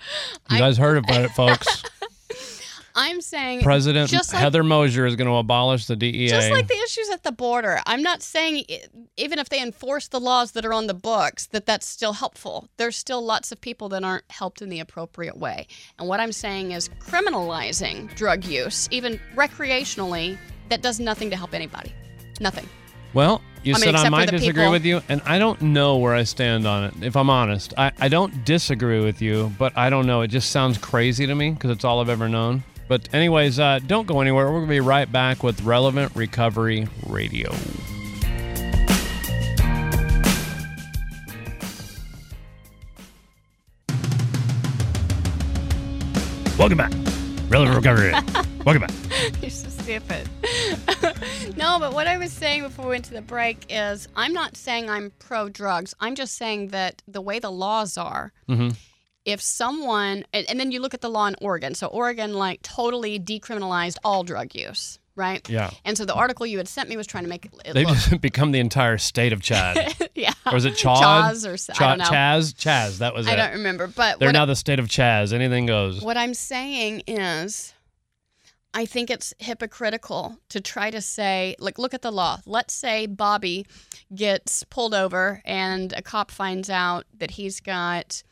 You 0.50 0.56
I- 0.56 0.58
guys 0.58 0.76
heard 0.78 0.98
about 0.98 1.22
it, 1.24 1.30
folks. 1.32 1.82
I'm 2.96 3.20
saying 3.20 3.60
President 3.60 4.10
just 4.10 4.32
like 4.32 4.40
Heather 4.42 4.64
Mosher 4.64 5.04
is 5.04 5.16
going 5.16 5.28
to 5.28 5.34
abolish 5.34 5.86
the 5.86 5.96
DEA. 5.96 6.28
Just 6.28 6.50
like 6.50 6.66
the 6.66 6.74
issues 6.74 7.10
at 7.10 7.22
the 7.22 7.30
border. 7.30 7.78
I'm 7.84 8.02
not 8.02 8.22
saying 8.22 8.64
even 9.18 9.38
if 9.38 9.50
they 9.50 9.60
enforce 9.60 10.08
the 10.08 10.18
laws 10.18 10.52
that 10.52 10.64
are 10.64 10.72
on 10.72 10.86
the 10.86 10.94
books 10.94 11.46
that 11.48 11.66
that's 11.66 11.86
still 11.86 12.14
helpful. 12.14 12.68
There's 12.78 12.96
still 12.96 13.22
lots 13.22 13.52
of 13.52 13.60
people 13.60 13.90
that 13.90 14.02
aren't 14.02 14.24
helped 14.30 14.62
in 14.62 14.70
the 14.70 14.80
appropriate 14.80 15.36
way. 15.36 15.66
And 15.98 16.08
what 16.08 16.20
I'm 16.20 16.32
saying 16.32 16.72
is 16.72 16.88
criminalizing 17.00 18.14
drug 18.16 18.44
use, 18.44 18.88
even 18.90 19.20
recreationally, 19.34 20.38
that 20.70 20.80
does 20.80 20.98
nothing 20.98 21.28
to 21.30 21.36
help 21.36 21.52
anybody. 21.52 21.92
Nothing. 22.40 22.66
Well, 23.12 23.42
you 23.62 23.74
I 23.74 23.78
mean, 23.78 23.84
said 23.84 23.94
I 23.94 24.08
might 24.08 24.30
disagree 24.30 24.62
people- 24.62 24.70
with 24.70 24.84
you, 24.84 25.02
and 25.08 25.20
I 25.24 25.38
don't 25.38 25.60
know 25.60 25.96
where 25.96 26.14
I 26.14 26.24
stand 26.24 26.66
on 26.66 26.84
it, 26.84 26.94
if 27.02 27.16
I'm 27.16 27.30
honest. 27.30 27.74
I, 27.76 27.92
I 27.98 28.08
don't 28.08 28.44
disagree 28.44 29.02
with 29.02 29.20
you, 29.22 29.52
but 29.58 29.76
I 29.76 29.90
don't 29.90 30.06
know. 30.06 30.22
It 30.22 30.28
just 30.28 30.50
sounds 30.50 30.78
crazy 30.78 31.26
to 31.26 31.34
me 31.34 31.50
because 31.50 31.70
it's 31.70 31.84
all 31.84 32.00
I've 32.00 32.08
ever 32.08 32.28
known. 32.28 32.62
But, 32.88 33.12
anyways, 33.12 33.58
uh, 33.58 33.80
don't 33.86 34.06
go 34.06 34.20
anywhere. 34.20 34.46
We're 34.46 34.58
going 34.58 34.66
to 34.66 34.70
be 34.70 34.80
right 34.80 35.10
back 35.10 35.42
with 35.42 35.60
Relevant 35.62 36.14
Recovery 36.14 36.86
Radio. 37.06 37.52
Welcome 46.58 46.78
back. 46.78 46.92
Relevant 47.50 47.76
Recovery 47.76 48.12
Welcome 48.64 48.80
back. 48.80 48.90
You're 49.42 49.50
so 49.50 49.68
stupid. 49.68 50.28
no, 51.56 51.78
but 51.78 51.92
what 51.92 52.06
I 52.06 52.16
was 52.16 52.32
saying 52.32 52.62
before 52.62 52.86
we 52.86 52.92
went 52.92 53.04
to 53.06 53.12
the 53.14 53.20
break 53.22 53.66
is 53.68 54.08
I'm 54.16 54.32
not 54.32 54.56
saying 54.56 54.88
I'm 54.90 55.12
pro 55.18 55.48
drugs. 55.50 55.94
I'm 56.00 56.14
just 56.14 56.36
saying 56.36 56.68
that 56.68 57.02
the 57.06 57.20
way 57.20 57.38
the 57.38 57.50
laws 57.52 57.96
are, 57.98 58.32
Mhm. 58.48 58.74
If 59.26 59.42
someone, 59.42 60.24
and, 60.32 60.48
and 60.48 60.58
then 60.58 60.70
you 60.72 60.80
look 60.80 60.94
at 60.94 61.02
the 61.02 61.10
law 61.10 61.26
in 61.26 61.34
Oregon. 61.42 61.74
So 61.74 61.88
Oregon, 61.88 62.32
like, 62.32 62.62
totally 62.62 63.18
decriminalized 63.20 63.96
all 64.04 64.22
drug 64.24 64.54
use, 64.54 64.98
right? 65.16 65.46
Yeah. 65.50 65.70
And 65.84 65.98
so 65.98 66.04
the 66.06 66.14
article 66.14 66.46
you 66.46 66.58
had 66.58 66.68
sent 66.68 66.88
me 66.88 66.96
was 66.96 67.06
trying 67.06 67.24
to 67.24 67.28
make 67.28 67.44
it 67.44 67.52
They've 67.74 67.86
look, 67.86 67.96
just 67.96 68.20
become 68.20 68.52
the 68.52 68.60
entire 68.60 68.96
state 68.98 69.32
of 69.34 69.42
Chad. 69.42 69.94
yeah. 70.14 70.32
Or 70.50 70.56
is 70.56 70.64
it 70.64 70.76
Chad? 70.76 70.96
Chaz 71.02 71.46
or 71.48 71.54
s- 71.54 71.68
I 71.68 71.72
Cha- 71.74 71.88
don't 71.96 71.98
know. 71.98 72.04
Chaz? 72.04 72.54
Chaz, 72.54 72.98
that 72.98 73.14
was 73.14 73.26
it. 73.26 73.30
I 73.30 73.32
it. 73.34 73.36
don't 73.36 73.52
remember, 73.58 73.88
but 73.88 74.18
They're 74.20 74.32
now 74.32 74.46
the 74.46 74.56
state 74.56 74.78
of 74.78 74.86
Chaz. 74.86 75.32
Anything 75.32 75.66
goes. 75.66 76.00
what 76.02 76.16
I'm 76.16 76.32
saying 76.34 77.02
is, 77.08 77.74
I 78.74 78.84
think 78.84 79.10
it's 79.10 79.32
hypocritical 79.38 80.36
to 80.50 80.60
try 80.60 80.90
to 80.90 81.00
say, 81.00 81.56
like, 81.58 81.78
look 81.78 81.94
at 81.94 82.02
the 82.02 82.12
law. 82.12 82.38
Let's 82.44 82.74
say 82.74 83.06
Bobby 83.06 83.66
gets 84.14 84.64
pulled 84.64 84.92
over 84.94 85.40
and 85.46 85.92
a 85.94 86.02
cop 86.02 86.30
finds 86.30 86.68
out 86.70 87.06
that 87.16 87.32
he's 87.32 87.60
got 87.60 88.22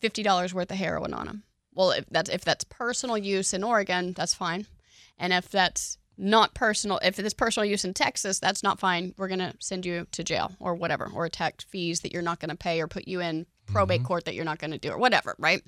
fifty 0.00 0.22
dollars 0.22 0.54
worth 0.54 0.70
of 0.70 0.76
heroin 0.76 1.14
on 1.14 1.28
him. 1.28 1.42
Well, 1.74 1.92
if 1.92 2.06
that's 2.10 2.30
if 2.30 2.44
that's 2.44 2.64
personal 2.64 3.16
use 3.16 3.54
in 3.54 3.62
Oregon, 3.62 4.12
that's 4.12 4.34
fine, 4.34 4.66
and 5.18 5.32
if 5.32 5.48
that's 5.48 5.98
not 6.18 6.54
personal, 6.54 6.98
if 7.02 7.18
it's 7.18 7.32
personal 7.32 7.64
use 7.64 7.84
in 7.84 7.94
Texas, 7.94 8.38
that's 8.38 8.62
not 8.62 8.78
fine. 8.78 9.14
We're 9.16 9.28
gonna 9.28 9.54
send 9.58 9.86
you 9.86 10.06
to 10.12 10.24
jail 10.24 10.52
or 10.60 10.74
whatever, 10.74 11.10
or 11.14 11.28
tax 11.28 11.64
fees 11.64 12.00
that 12.00 12.12
you're 12.12 12.22
not 12.22 12.40
gonna 12.40 12.56
pay, 12.56 12.80
or 12.80 12.88
put 12.88 13.08
you 13.08 13.20
in 13.20 13.46
probate 13.66 14.02
court 14.02 14.24
that 14.24 14.34
you're 14.34 14.44
not 14.44 14.58
gonna 14.58 14.78
do, 14.78 14.90
or 14.90 14.98
whatever, 14.98 15.36
right? 15.38 15.62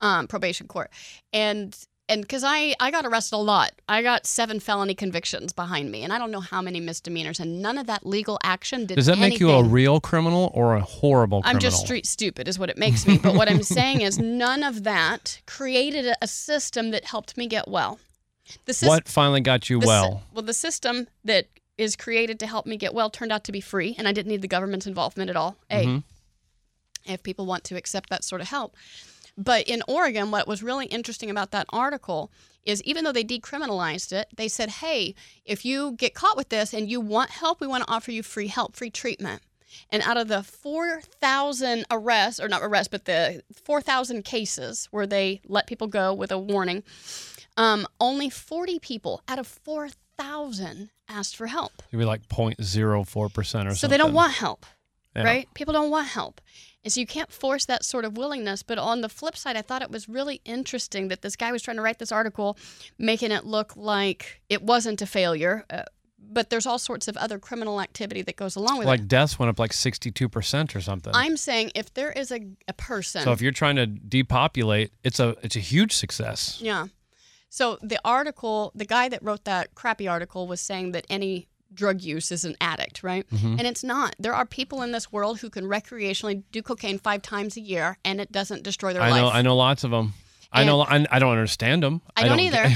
Um, 0.00 0.28
probation 0.28 0.68
court, 0.68 0.90
and 1.32 1.76
and 2.10 2.20
because 2.22 2.44
I 2.44 2.74
I 2.80 2.90
got 2.90 3.06
arrested 3.06 3.36
a 3.36 3.38
lot, 3.38 3.70
I 3.88 4.02
got 4.02 4.26
seven 4.26 4.60
felony 4.60 4.94
convictions 4.94 5.52
behind 5.54 5.90
me, 5.90 6.02
and 6.04 6.12
I 6.12 6.18
don't 6.18 6.30
know 6.30 6.40
how 6.40 6.60
many 6.60 6.80
misdemeanors, 6.80 7.40
and 7.40 7.62
none 7.62 7.78
of 7.78 7.86
that 7.86 8.04
legal 8.04 8.38
action 8.42 8.84
did. 8.84 8.96
Does 8.96 9.06
that 9.06 9.18
make 9.18 9.40
you 9.40 9.50
a 9.50 9.62
real 9.64 10.00
criminal 10.00 10.50
or 10.54 10.74
a 10.76 10.80
horrible 10.82 11.40
criminal? 11.40 11.56
I'm 11.56 11.60
just 11.60 11.80
street 11.84 12.04
stupid, 12.06 12.48
is 12.48 12.58
what 12.58 12.68
it 12.68 12.76
makes 12.76 13.06
me. 13.06 13.16
But 13.16 13.34
what 13.34 13.48
I'm 13.50 13.62
saying 13.62 14.02
is, 14.02 14.18
none 14.18 14.62
of 14.62 14.84
that 14.84 15.40
created 15.46 16.04
a- 16.06 16.16
a 16.22 16.26
system 16.28 16.90
that 16.90 17.04
helped 17.06 17.36
me 17.38 17.46
get 17.46 17.66
well. 17.68 17.98
The 18.66 18.74
system, 18.74 18.88
What 18.88 19.08
finally 19.08 19.40
got 19.40 19.70
you 19.70 19.80
the 19.80 19.86
well? 19.86 20.22
well, 20.34 20.42
the 20.42 20.52
system 20.54 21.06
that 21.24 21.46
is 21.78 21.96
created 21.96 22.38
to 22.40 22.46
help 22.46 22.66
me 22.66 22.76
get 22.76 22.92
well 22.92 23.08
turned 23.08 23.32
out 23.32 23.44
to 23.44 23.52
be 23.52 23.60
free, 23.60 23.94
and 23.96 24.06
I 24.08 24.12
didn't 24.12 24.28
need 24.30 24.42
the 24.42 24.48
government's 24.48 24.86
involvement 24.86 25.30
at 25.30 25.36
all. 25.36 25.56
A, 25.70 25.84
Mm-hmm. 25.86 27.12
if 27.12 27.22
people 27.22 27.46
want 27.46 27.64
to 27.64 27.76
accept 27.76 28.10
that 28.10 28.24
sort 28.24 28.40
of 28.40 28.48
help. 28.48 28.74
But 29.38 29.68
in 29.68 29.82
Oregon, 29.88 30.30
what 30.30 30.46
was 30.48 30.62
really 30.62 30.86
interesting 30.86 31.30
about 31.30 31.50
that 31.52 31.66
article 31.70 32.30
is 32.64 32.82
even 32.82 33.04
though 33.04 33.12
they 33.12 33.24
decriminalized 33.24 34.12
it, 34.12 34.28
they 34.36 34.48
said, 34.48 34.68
hey, 34.68 35.14
if 35.44 35.64
you 35.64 35.92
get 35.92 36.14
caught 36.14 36.36
with 36.36 36.50
this 36.50 36.74
and 36.74 36.90
you 36.90 37.00
want 37.00 37.30
help, 37.30 37.60
we 37.60 37.66
want 37.66 37.84
to 37.86 37.90
offer 37.90 38.10
you 38.12 38.22
free 38.22 38.48
help, 38.48 38.76
free 38.76 38.90
treatment. 38.90 39.40
And 39.90 40.02
out 40.02 40.16
of 40.16 40.28
the 40.28 40.42
4,000 40.42 41.84
arrests, 41.90 42.40
or 42.40 42.48
not 42.48 42.62
arrests, 42.62 42.88
but 42.88 43.04
the 43.04 43.42
4,000 43.64 44.24
cases 44.24 44.88
where 44.90 45.06
they 45.06 45.40
let 45.46 45.66
people 45.66 45.86
go 45.86 46.12
with 46.12 46.32
a 46.32 46.38
warning, 46.38 46.82
um, 47.56 47.86
only 48.00 48.28
40 48.30 48.78
people 48.80 49.22
out 49.28 49.38
of 49.38 49.46
4,000 49.46 50.90
asked 51.08 51.36
for 51.36 51.46
help. 51.46 51.72
You'd 51.90 51.98
be 51.98 52.04
like 52.04 52.28
0.04 52.28 53.32
percent 53.32 53.68
or 53.68 53.70
something. 53.70 53.74
So 53.76 53.86
they 53.88 53.96
don't 53.96 54.12
want 54.12 54.32
help, 54.32 54.66
Yeah. 55.16 55.24
right? 55.24 55.48
People 55.54 55.72
don't 55.72 55.90
want 55.90 56.08
help. 56.08 56.40
And 56.82 56.92
so 56.92 57.00
you 57.00 57.06
can't 57.06 57.30
force 57.30 57.66
that 57.66 57.84
sort 57.84 58.04
of 58.04 58.16
willingness. 58.16 58.62
But 58.62 58.78
on 58.78 59.02
the 59.02 59.08
flip 59.08 59.36
side, 59.36 59.56
I 59.56 59.62
thought 59.62 59.82
it 59.82 59.90
was 59.90 60.08
really 60.08 60.40
interesting 60.44 61.08
that 61.08 61.22
this 61.22 61.36
guy 61.36 61.52
was 61.52 61.62
trying 61.62 61.76
to 61.76 61.82
write 61.82 61.98
this 61.98 62.12
article, 62.12 62.56
making 62.98 63.32
it 63.32 63.44
look 63.44 63.76
like 63.76 64.40
it 64.48 64.62
wasn't 64.62 65.02
a 65.02 65.06
failure. 65.06 65.66
Uh, 65.68 65.82
but 66.32 66.48
there's 66.50 66.66
all 66.66 66.78
sorts 66.78 67.08
of 67.08 67.16
other 67.16 67.38
criminal 67.38 67.80
activity 67.80 68.22
that 68.22 68.36
goes 68.36 68.56
along 68.56 68.78
with 68.78 68.86
Like 68.86 69.00
it. 69.00 69.02
Like 69.02 69.08
deaths 69.08 69.38
went 69.38 69.50
up 69.50 69.58
like 69.58 69.72
62 69.72 70.28
percent 70.28 70.76
or 70.76 70.80
something. 70.80 71.12
I'm 71.14 71.36
saying 71.36 71.72
if 71.74 71.92
there 71.92 72.12
is 72.12 72.30
a, 72.30 72.40
a 72.68 72.72
person. 72.72 73.22
so 73.24 73.32
if 73.32 73.40
you're 73.40 73.52
trying 73.52 73.76
to 73.76 73.86
depopulate, 73.86 74.92
it's 75.02 75.18
a 75.20 75.36
it's 75.42 75.56
a 75.56 75.60
huge 75.60 75.92
success. 75.92 76.58
Yeah. 76.62 76.86
So 77.48 77.78
the 77.82 77.98
article, 78.04 78.70
the 78.76 78.84
guy 78.84 79.08
that 79.08 79.22
wrote 79.24 79.44
that 79.44 79.74
crappy 79.74 80.06
article 80.06 80.46
was 80.46 80.60
saying 80.60 80.92
that 80.92 81.04
any 81.10 81.48
drug 81.72 82.02
use 82.02 82.32
is 82.32 82.44
an 82.44 82.56
addict, 82.60 83.02
right? 83.02 83.28
Mm-hmm. 83.30 83.56
And 83.58 83.62
it's 83.62 83.84
not. 83.84 84.16
There 84.18 84.34
are 84.34 84.46
people 84.46 84.82
in 84.82 84.92
this 84.92 85.12
world 85.12 85.40
who 85.40 85.50
can 85.50 85.64
recreationally 85.64 86.42
do 86.52 86.62
cocaine 86.62 86.98
five 86.98 87.22
times 87.22 87.56
a 87.56 87.60
year 87.60 87.98
and 88.04 88.20
it 88.20 88.32
doesn't 88.32 88.62
destroy 88.62 88.92
their 88.92 89.02
I 89.02 89.10
know 89.10 89.26
life. 89.26 89.34
I 89.34 89.42
know 89.42 89.56
lots 89.56 89.84
of 89.84 89.90
them. 89.90 90.14
I 90.52 90.64
know 90.64 90.80
I, 90.82 91.18
don't 91.20 91.30
understand 91.30 91.82
them. 91.82 92.02
I 92.16 92.26
don't 92.26 92.40
either. 92.40 92.68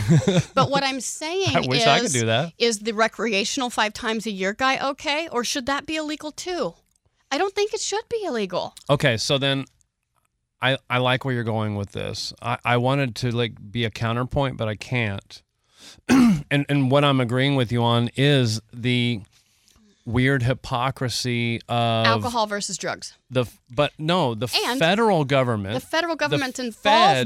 but 0.55 0.71
what 0.71 0.85
I'm 0.85 1.01
saying 1.01 1.57
I 1.57 1.61
wish 1.67 1.81
is, 1.81 1.87
I 1.87 2.01
could 2.01 2.13
do 2.13 2.27
that. 2.27 2.53
is 2.57 2.79
the 2.79 2.93
recreational 2.93 3.69
five 3.69 3.93
times 3.93 4.27
a 4.27 4.31
year 4.31 4.53
guy 4.53 4.91
okay, 4.91 5.29
or 5.33 5.43
should 5.43 5.67
that 5.67 5.85
be 5.85 5.97
illegal 5.97 6.31
too? 6.31 6.75
I 7.33 7.39
don't 7.39 7.55
think 7.55 7.75
it 7.75 7.81
should 7.81 8.09
be 8.09 8.23
illegal. 8.25 8.75
Okay, 8.89 9.17
so 9.17 9.39
then 9.39 9.65
I 10.63 10.79
I 10.89 10.99
like 10.99 11.25
where 11.25 11.35
you're 11.35 11.43
going 11.43 11.75
with 11.75 11.91
this. 11.93 12.33
I, 12.41 12.59
I 12.65 12.77
wanted 12.77 13.17
to 13.17 13.33
like 13.33 13.55
be 13.73 13.85
a 13.85 13.91
counterpoint, 13.91 14.57
but 14.57 14.69
I 14.69 14.77
can't. 14.77 15.43
and 16.09 16.67
and 16.69 16.91
what 16.91 17.05
I'm 17.05 17.21
agreeing 17.21 17.57
with 17.57 17.71
you 17.73 17.83
on 17.83 18.11
is 18.17 18.61
the 18.73 19.21
weird 20.07 20.43
hypocrisy 20.43 21.61
of 21.69 22.07
Alcohol 22.07 22.47
versus 22.47 22.77
drugs. 22.77 23.15
the 23.31 23.47
but 23.71 23.93
no 23.99 24.35
the 24.35 24.49
And 24.67 24.79
federal 24.79 25.25
government 25.25 25.75
The 25.75 25.81
federal 25.81 26.17
government's 26.17 26.59
Fed- 26.59 26.67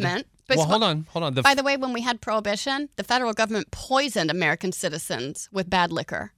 involvement. 0.02 0.26
but 0.46 0.56
well, 0.58 0.66
hold 0.66 0.82
on, 0.84 1.06
hold 1.10 1.24
on. 1.24 1.34
The 1.34 1.42
By 1.42 1.54
the 1.54 1.62
way, 1.64 1.76
when 1.76 1.92
we 1.92 2.02
had 2.02 2.20
prohibition, 2.20 2.88
the 2.96 3.02
federal 3.04 3.32
government 3.32 3.70
poisoned 3.72 4.30
American 4.30 4.70
citizens 4.72 5.48
with 5.52 5.68
bad 5.68 5.90
liquor. 5.92 6.32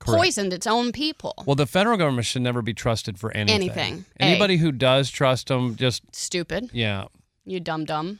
Correct. 0.00 0.18
Poisoned 0.18 0.52
its 0.54 0.66
own 0.66 0.92
people. 0.92 1.34
well, 1.46 1.54
the 1.56 1.66
federal 1.66 1.98
government 1.98 2.26
should 2.26 2.40
never 2.42 2.62
be 2.62 2.72
trusted 2.72 3.18
for 3.20 3.30
anything. 3.36 3.60
Anything. 3.70 4.04
A. 4.18 4.22
Anybody 4.24 4.56
who 4.56 4.72
does 4.72 5.10
trust 5.10 5.48
them, 5.48 5.76
just 5.76 6.02
Stupid. 6.14 6.70
yeah. 6.72 7.04
You 7.44 7.60
dumb 7.60 7.84
dumb. 7.84 8.18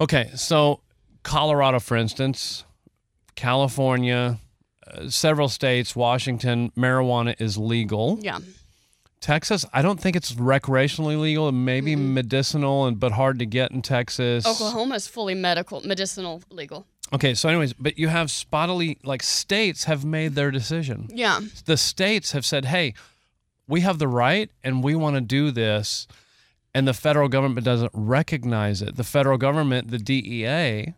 Okay, 0.00 0.30
so 0.34 0.80
Colorado, 1.22 1.78
for 1.78 1.96
instance, 1.96 2.64
California, 3.34 4.38
uh, 4.86 5.08
several 5.08 5.48
states, 5.48 5.94
Washington, 5.94 6.70
marijuana 6.76 7.34
is 7.40 7.56
legal. 7.56 8.18
Yeah. 8.20 8.38
Texas, 9.20 9.64
I 9.72 9.82
don't 9.82 10.00
think 10.00 10.16
it's 10.16 10.32
recreationally 10.32 11.18
legal. 11.18 11.48
It 11.48 11.52
may 11.52 11.80
be 11.80 11.94
medicinal, 11.94 12.86
and 12.86 12.98
but 12.98 13.12
hard 13.12 13.38
to 13.38 13.46
get 13.46 13.70
in 13.70 13.80
Texas. 13.80 14.44
Oklahoma 14.44 14.96
is 14.96 15.06
fully 15.06 15.34
medical, 15.34 15.80
medicinal, 15.82 16.42
legal. 16.50 16.86
Okay, 17.12 17.34
so 17.34 17.48
anyways, 17.48 17.72
but 17.74 17.96
you 17.98 18.08
have 18.08 18.28
spottily 18.28 18.98
like 19.04 19.22
states 19.22 19.84
have 19.84 20.04
made 20.04 20.34
their 20.34 20.50
decision. 20.50 21.08
Yeah. 21.14 21.40
The 21.66 21.76
states 21.76 22.32
have 22.32 22.44
said, 22.44 22.64
"Hey, 22.64 22.94
we 23.68 23.82
have 23.82 24.00
the 24.00 24.08
right, 24.08 24.50
and 24.64 24.82
we 24.82 24.96
want 24.96 25.14
to 25.14 25.20
do 25.20 25.52
this," 25.52 26.08
and 26.74 26.88
the 26.88 26.94
federal 26.94 27.28
government 27.28 27.64
doesn't 27.64 27.92
recognize 27.94 28.82
it. 28.82 28.96
The 28.96 29.04
federal 29.04 29.38
government, 29.38 29.92
the 29.92 29.98
DEA, 29.98 30.94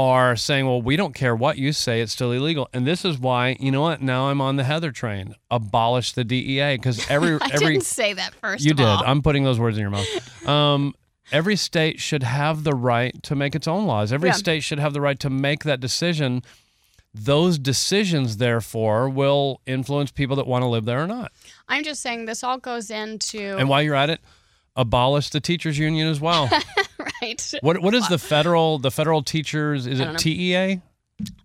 are 0.00 0.36
saying, 0.36 0.64
"Well, 0.66 0.80
we 0.80 0.94
don't 0.96 1.12
care 1.14 1.34
what 1.34 1.58
you 1.58 1.72
say; 1.72 2.00
it's 2.00 2.12
still 2.12 2.30
illegal." 2.30 2.68
And 2.72 2.86
this 2.86 3.04
is 3.04 3.18
why, 3.18 3.56
you 3.58 3.72
know 3.72 3.82
what? 3.82 4.00
Now 4.00 4.28
I'm 4.28 4.40
on 4.40 4.54
the 4.56 4.62
Heather 4.64 4.92
train. 4.92 5.34
Abolish 5.50 6.12
the 6.12 6.22
DEA 6.24 6.76
because 6.76 7.04
every 7.10 7.34
I 7.40 7.48
every 7.52 7.72
didn't 7.74 7.84
say 7.84 8.12
that 8.12 8.32
first. 8.34 8.64
you 8.64 8.74
did. 8.74 8.86
all. 8.86 9.02
I'm 9.04 9.22
putting 9.22 9.42
those 9.44 9.58
words 9.58 9.76
in 9.76 9.80
your 9.82 9.90
mouth. 9.90 10.06
Um, 10.48 10.94
every 11.32 11.56
state 11.56 12.00
should 12.00 12.22
have 12.22 12.64
the 12.64 12.72
right 12.74 13.20
to 13.24 13.34
make 13.34 13.54
its 13.54 13.66
own 13.68 13.86
laws. 13.86 14.12
Every 14.12 14.28
Yeah. 14.30 14.34
state 14.34 14.62
should 14.62 14.78
have 14.78 14.92
the 14.94 15.00
right 15.00 15.18
to 15.20 15.28
make 15.28 15.64
that 15.64 15.78
decision. 15.80 16.42
Those 17.12 17.58
decisions, 17.58 18.36
therefore, 18.36 19.08
will 19.08 19.60
influence 19.66 20.10
people 20.10 20.36
that 20.36 20.46
want 20.46 20.62
to 20.62 20.66
live 20.68 20.84
there 20.84 21.02
or 21.02 21.06
not. 21.06 21.32
I'm 21.68 21.82
just 21.82 22.00
saying 22.02 22.26
this 22.26 22.44
all 22.44 22.58
goes 22.58 22.90
into 22.90 23.56
And 23.58 23.68
while 23.68 23.82
you're 23.82 23.94
at 23.94 24.08
it, 24.10 24.20
abolish 24.76 25.30
the 25.30 25.40
teachers 25.40 25.78
union 25.78 26.06
as 26.08 26.20
well. 26.20 26.48
right. 27.22 27.54
what 27.60 27.78
what 27.78 27.94
is 27.94 28.08
the 28.08 28.18
federal 28.18 28.78
the 28.78 28.90
federal 28.90 29.22
teachers? 29.22 29.86
Is 29.86 30.00
it 30.00 30.06
know. 30.06 30.16
TEA? 30.16 30.80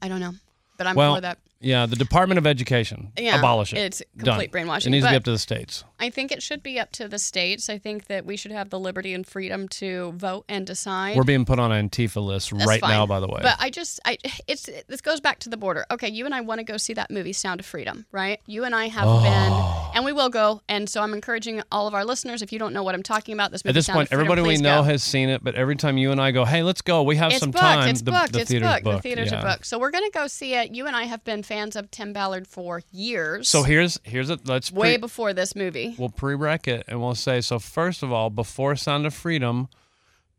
I 0.02 0.08
don't 0.08 0.20
know, 0.20 0.34
but 0.78 0.88
I'm 0.88 0.96
Well, 0.96 1.16
for 1.16 1.22
that. 1.22 1.40
Yeah, 1.64 1.86
the 1.86 1.96
Department 1.96 2.38
of 2.38 2.46
Education. 2.46 3.12
Yeah, 3.18 3.40
abolish 3.40 3.74
it. 3.74 3.78
it's 3.80 4.04
Done. 4.18 4.26
complete 4.26 4.52
brainwashing, 4.52 4.92
It 4.92 4.96
needs 4.98 5.06
to 5.06 5.12
be 5.12 5.16
up 5.16 5.24
to 5.24 5.32
the 5.32 5.38
states. 5.40 5.84
I 6.00 6.10
think 6.10 6.32
it 6.32 6.44
should 6.44 6.62
be 6.62 6.80
up 6.80 6.92
to 6.94 7.08
the 7.08 7.18
states. 7.20 7.70
I 7.70 7.78
think 7.78 8.08
that 8.08 8.26
we 8.26 8.36
should 8.36 8.52
have 8.52 8.70
the 8.70 8.80
liberty 8.80 9.14
and 9.14 9.26
freedom 9.26 9.68
to 9.70 10.12
vote 10.18 10.44
and 10.50 10.68
decide. 10.68 11.16
We're 11.16 11.24
being 11.24 11.46
put 11.46 11.60
on 11.60 11.72
an 11.72 11.90
Antifa 11.90 12.24
list 12.24 12.52
That's 12.52 12.68
right 12.68 12.82
fine. 12.82 12.90
now, 12.92 13.06
by 13.06 13.20
the 13.22 13.28
way. 13.28 13.40
But 13.42 13.56
I 13.60 13.70
just, 13.70 14.00
I, 14.06 14.18
it's 14.48 14.70
this 14.88 15.02
goes 15.02 15.22
back 15.22 15.40
to 15.40 15.50
the 15.50 15.58
border. 15.58 15.86
Okay, 15.92 16.10
you 16.10 16.26
and 16.26 16.36
I 16.36 16.42
want 16.42 16.60
to 16.60 16.64
go 16.66 16.76
see 16.78 16.94
that 16.96 17.10
movie, 17.10 17.32
Sound 17.34 17.60
of 17.62 17.66
Freedom, 17.66 18.06
right? 18.12 18.42
You 18.46 18.66
and 18.66 18.76
I 18.76 18.88
have 18.90 19.06
Oh. 19.08 19.22
been, 19.24 19.96
and 19.96 20.04
we 20.06 20.12
will 20.12 20.30
go. 20.30 20.62
And 20.68 20.90
so 20.90 21.02
I'm 21.02 21.14
encouraging 21.14 21.62
all 21.72 21.88
of 21.88 21.94
our 21.94 22.04
listeners. 22.04 22.42
If 22.42 22.52
you 22.52 22.60
don't 22.60 22.74
know 22.74 22.84
what 22.84 22.96
I'm 22.96 23.04
talking 23.04 23.34
about, 23.34 23.52
this 23.52 23.64
movie, 23.64 23.72
At 23.72 23.76
this 23.76 23.86
Sound 23.86 23.96
point, 23.96 24.10
Freedom, 24.10 24.22
everybody 24.28 24.42
we 24.48 24.58
know 24.62 24.80
go. 24.82 24.84
has 24.84 25.04
seen 25.04 25.30
it, 25.30 25.44
but 25.44 25.56
every 25.56 25.76
time 25.78 25.98
you 25.98 26.12
and 26.12 26.20
I 26.20 26.32
go, 26.32 26.44
"Hey, 26.44 26.64
let's 26.64 26.82
go," 26.82 27.04
we 27.04 27.16
have 27.16 27.32
It's 27.32 27.40
some 27.40 27.52
booked. 27.52 27.62
time. 27.64 27.90
It's 27.90 28.02
the, 28.02 28.12
booked. 28.12 28.34
the 28.34 28.40
it's 28.42 28.50
theater's 28.52 28.70
booked. 28.70 28.84
booked. 28.84 28.98
The 28.98 29.02
theaters 29.10 29.32
yeah. 29.32 29.40
are 29.40 29.42
booked. 29.54 29.66
So 29.68 29.80
we're 29.80 29.92
gonna 29.92 30.10
go 30.14 30.28
see 30.28 30.54
it. 30.56 30.76
You 30.76 30.88
and 30.88 30.96
I 30.96 31.04
have 31.04 31.24
been 31.24 31.44
fans 31.54 31.76
of 31.76 31.92
Tim 31.92 32.14
Ballard 32.14 32.48
for 32.48 32.82
years. 32.92 33.48
So 33.48 33.64
here's 33.64 34.00
here's 34.04 34.30
it. 34.30 34.48
Let's 34.48 34.72
pre- 34.72 34.80
way 34.80 34.98
before 34.98 35.34
this 35.34 35.56
movie. 35.56 35.94
we'll 35.98 36.10
pre-rec 36.10 36.68
it 36.68 36.84
and 36.88 37.00
we'll 37.00 37.16
say 37.16 37.42
so. 37.42 37.60
First 37.60 38.02
of 38.04 38.12
all, 38.12 38.30
before 38.30 38.76
Sound 38.76 39.06
of 39.06 39.14
Freedom, 39.14 39.68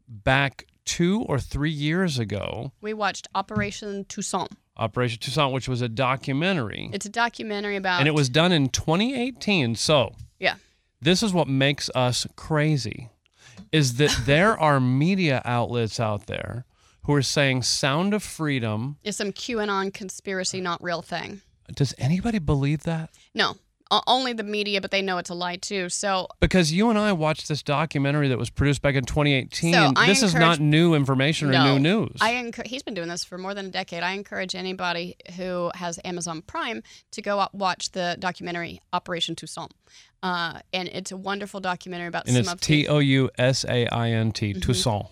back 0.08 0.66
two 0.84 1.22
or 1.22 1.38
three 1.38 1.70
years 1.70 2.18
ago, 2.18 2.72
We 2.80 2.92
watched 2.94 3.28
Operation 3.34 4.04
Toussaint. 4.06 4.50
Operation 4.76 5.20
Toussaint, 5.20 5.52
which 5.52 5.68
was 5.68 5.80
a 5.82 5.88
documentary, 5.88 6.90
It's 6.92 7.06
a 7.06 7.10
documentary 7.10 7.76
about. 7.76 8.00
and 8.00 8.08
it 8.08 8.14
was 8.14 8.28
done 8.28 8.50
in 8.50 8.68
2018. 8.68 9.76
So 9.76 10.14
yeah. 10.40 10.56
this 11.00 11.22
is 11.22 11.32
what 11.32 11.46
makes 11.46 11.88
us 11.94 12.26
crazy, 12.34 13.10
is 13.70 13.94
that 13.96 14.14
there 14.26 14.58
are 14.58 14.80
media 14.80 15.40
outlets 15.44 16.00
out 16.00 16.26
there 16.26 16.64
who 17.04 17.14
are 17.14 17.22
saying 17.22 17.62
Sound 17.62 18.14
of 18.14 18.22
Freedom. 18.22 18.96
is 19.04 19.16
some 19.16 19.32
QAnon 19.32 19.92
conspiracy, 19.92 20.60
not 20.60 20.82
real 20.82 21.02
thing. 21.02 21.40
Does 21.74 21.94
anybody 21.98 22.38
believe 22.38 22.82
that? 22.82 23.10
No, 23.34 23.56
O- 23.90 24.02
only 24.06 24.32
the 24.32 24.42
media, 24.42 24.80
but 24.80 24.90
they 24.90 25.02
know 25.02 25.18
it's 25.18 25.30
a 25.30 25.34
lie 25.34 25.56
too. 25.56 25.88
So 25.88 26.26
Because 26.40 26.72
you 26.72 26.88
and 26.90 26.98
I 26.98 27.12
watched 27.12 27.48
this 27.48 27.62
documentary 27.62 28.28
that 28.28 28.38
was 28.38 28.50
produced 28.50 28.82
back 28.82 28.94
in 28.94 29.04
2018. 29.04 29.72
So 29.74 29.92
this 30.06 30.22
is 30.22 30.34
not 30.34 30.58
new 30.58 30.94
information 30.94 31.48
or 31.50 31.52
no, 31.52 31.74
new 31.74 31.78
news. 31.78 32.16
I. 32.20 32.50
He's 32.64 32.82
been 32.82 32.94
doing 32.94 33.08
this 33.08 33.24
for 33.24 33.38
more 33.38 33.54
than 33.54 33.66
a 33.66 33.70
decade. 33.70 34.02
I 34.02 34.12
encourage 34.12 34.54
anybody 34.54 35.16
who 35.36 35.70
has 35.74 36.00
Amazon 36.04 36.42
Prime 36.42 36.82
to 37.12 37.22
go 37.22 37.38
out 37.40 37.54
watch 37.54 37.92
the 37.92 38.16
documentary 38.18 38.80
Operation 38.92 39.36
Toussaint, 39.36 39.72
uh, 40.22 40.60
and 40.72 40.88
it's 40.88 41.12
a 41.12 41.16
wonderful 41.16 41.60
documentary 41.60 42.08
about 42.08 42.26
and 42.26 42.44
some 42.44 42.56
it's 42.56 42.66
T 42.66 42.88
O 42.88 42.98
U 42.98 43.30
S 43.38 43.64
A 43.68 43.86
I 43.88 44.10
N 44.10 44.32
T, 44.32 44.54
Toussaint. 44.54 45.06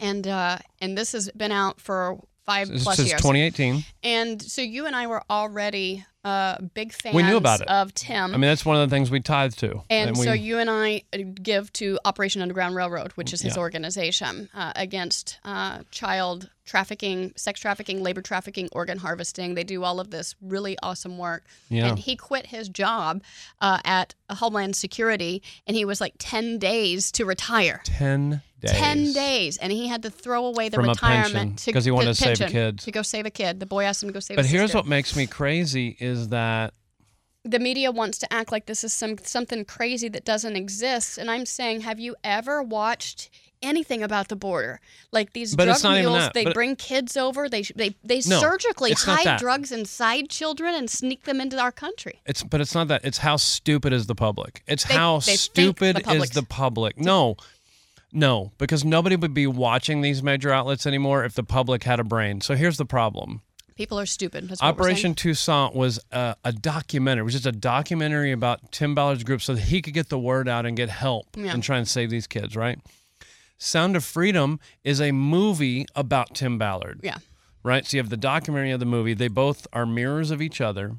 And 0.00 0.26
uh, 0.26 0.58
and 0.80 0.96
this 0.96 1.12
has 1.12 1.30
been 1.36 1.52
out 1.52 1.80
for 1.80 2.18
five 2.46 2.68
This 2.68 2.82
plus 2.82 2.98
is 2.98 3.08
years. 3.08 3.20
2018. 3.20 3.84
And 4.02 4.40
so 4.40 4.62
you 4.62 4.86
and 4.86 4.96
I 4.96 5.06
were 5.06 5.22
already 5.28 6.04
uh, 6.24 6.56
big 6.74 6.92
fans 6.92 7.14
We 7.14 7.22
knew 7.22 7.36
about 7.36 7.60
it. 7.60 7.68
of 7.68 7.92
Tim. 7.94 8.24
I 8.34 8.38
mean, 8.38 8.40
that's 8.42 8.64
one 8.64 8.76
of 8.80 8.88
the 8.88 8.94
things 8.94 9.10
we 9.10 9.20
tithe 9.20 9.52
to. 9.56 9.82
and 9.90 10.16
we, 10.16 10.24
so 10.24 10.32
you 10.32 10.58
and 10.58 10.68
I 10.70 11.02
uh, 11.12 11.18
give 11.42 11.70
to 11.74 11.98
Operation 12.04 12.40
Underground 12.42 12.74
Railroad, 12.74 13.12
which 13.12 13.32
is 13.34 13.42
his 13.42 13.54
Yeah. 13.56 13.60
organization 13.60 14.48
uh, 14.54 14.72
against 14.76 15.38
uh, 15.44 15.80
child 15.90 16.48
trafficking, 16.68 17.32
sex 17.34 17.58
trafficking, 17.58 18.02
labor 18.02 18.20
trafficking, 18.22 18.68
organ 18.72 18.98
harvesting. 18.98 19.54
They 19.54 19.64
do 19.64 19.82
all 19.82 19.98
of 19.98 20.10
this 20.10 20.36
really 20.40 20.76
awesome 20.82 21.18
work. 21.18 21.44
Yeah. 21.70 21.88
And 21.88 21.98
he 21.98 22.14
quit 22.14 22.46
his 22.46 22.68
job 22.68 23.22
uh, 23.60 23.80
at 23.84 24.14
Homeland 24.30 24.76
Security, 24.76 25.42
and 25.66 25.76
he 25.76 25.84
was 25.84 26.00
like 26.00 26.14
10 26.18 26.58
days 26.58 27.10
to 27.12 27.24
retire. 27.24 27.80
10 27.84 28.42
days. 28.60 28.72
10 28.72 29.12
days. 29.12 29.56
And 29.56 29.72
he 29.72 29.88
had 29.88 30.02
to 30.02 30.10
throw 30.10 30.44
away 30.46 30.68
the 30.68 30.76
From 30.76 30.88
retirement 30.88 31.62
because 31.64 31.84
he 31.84 31.90
wanted 31.90 32.08
to 32.08 32.14
save 32.14 32.40
a 32.40 32.46
kid. 32.46 32.78
To 32.80 32.90
go 32.92 33.02
save 33.02 33.24
a 33.26 33.30
kid. 33.30 33.60
The 33.60 33.66
boy 33.66 33.84
asked 33.84 34.02
him 34.02 34.10
to 34.10 34.12
go 34.12 34.20
save 34.20 34.36
But 34.36 34.44
his 34.44 34.52
here's 34.52 34.62
sister. 34.70 34.78
what 34.78 34.86
makes 34.86 35.16
me 35.16 35.26
crazy 35.26 35.96
is 35.98 36.28
that 36.28 36.74
the 37.44 37.58
media 37.58 37.90
wants 37.90 38.18
to 38.18 38.32
act 38.32 38.52
like 38.52 38.66
this 38.66 38.84
is 38.84 38.92
some 38.92 39.16
something 39.22 39.64
crazy 39.64 40.08
that 40.08 40.24
doesn't 40.24 40.56
exist 40.56 41.16
and 41.16 41.30
i'm 41.30 41.46
saying 41.46 41.80
have 41.80 41.98
you 41.98 42.14
ever 42.24 42.62
watched 42.62 43.30
anything 43.62 44.02
about 44.02 44.28
the 44.28 44.36
border 44.36 44.80
like 45.12 45.32
these 45.32 45.56
But 45.56 45.64
drug 45.64 45.98
mules 46.00 46.30
they 46.34 46.44
but- 46.44 46.54
bring 46.54 46.76
kids 46.76 47.16
over 47.16 47.48
they 47.48 47.62
they 47.62 47.94
they 48.04 48.20
No, 48.26 48.38
surgically 48.40 48.92
hide 48.92 49.38
drugs 49.38 49.72
inside 49.72 50.28
children 50.30 50.74
and 50.74 50.88
sneak 50.88 51.24
them 51.24 51.40
into 51.40 51.58
our 51.58 51.72
country 51.72 52.20
it's 52.26 52.42
but 52.42 52.60
it's 52.60 52.74
not 52.74 52.88
that 52.88 53.04
it's 53.04 53.18
how 53.18 53.36
stupid 53.36 53.92
is 53.92 54.06
the 54.06 54.14
public. 54.14 54.62
It's 54.66 54.84
They- 54.84 54.94
how 54.94 55.18
they 55.20 55.36
stupid 55.36 55.96
the 56.04 56.12
is 56.12 56.30
the 56.30 56.42
public. 56.42 56.98
No. 56.98 57.36
No, 58.10 58.52
because 58.56 58.84
nobody 58.86 59.16
would 59.16 59.34
be 59.34 59.46
watching 59.46 60.00
these 60.00 60.22
major 60.22 60.50
outlets 60.50 60.86
anymore 60.86 61.24
if 61.24 61.34
the 61.34 61.42
public 61.44 61.84
had 61.84 62.00
a 62.00 62.04
brain. 62.04 62.40
So 62.40 62.54
here's 62.54 62.78
the 62.78 62.86
problem. 62.86 63.42
people 63.76 64.00
are 64.00 64.06
stupid 64.06 64.48
that's 64.48 64.60
what 64.62 64.76
we're 64.76 64.82
Operation 64.82 65.14
Toussaint 65.14 65.74
was 65.74 66.00
a, 66.10 66.34
a 66.42 66.52
documentary. 66.52 67.20
It 67.20 67.24
was 67.24 67.34
just 67.34 67.46
a 67.46 67.52
documentary 67.52 68.32
about 68.32 68.72
Tim 68.72 68.94
Ballard's 68.94 69.24
group 69.24 69.42
so 69.42 69.54
that 69.54 69.60
he 69.64 69.82
could 69.82 69.92
get 69.94 70.08
the 70.08 70.18
word 70.18 70.48
out 70.48 70.64
and 70.66 70.76
get 70.76 70.88
help 70.88 71.26
Yeah. 71.36 71.52
and 71.52 71.62
try 71.62 71.76
and 71.76 71.86
save 71.86 72.08
these 72.10 72.26
kids, 72.26 72.56
right? 72.56 72.78
Sound 73.58 73.96
of 73.96 74.04
Freedom 74.04 74.58
is 74.84 75.00
a 75.00 75.12
movie 75.12 75.84
about 75.94 76.34
Tim 76.34 76.58
Ballard, 76.58 77.00
yeah 77.02 77.18
right? 77.64 77.84
So 77.84 77.96
you 77.96 78.02
have 78.02 78.08
the 78.08 78.16
documentary 78.16 78.70
of 78.70 78.80
the 78.80 78.86
movie. 78.86 79.12
They 79.14 79.28
both 79.28 79.66
are 79.74 79.84
mirrors 79.84 80.30
of 80.30 80.40
each 80.40 80.60
other. 80.60 80.92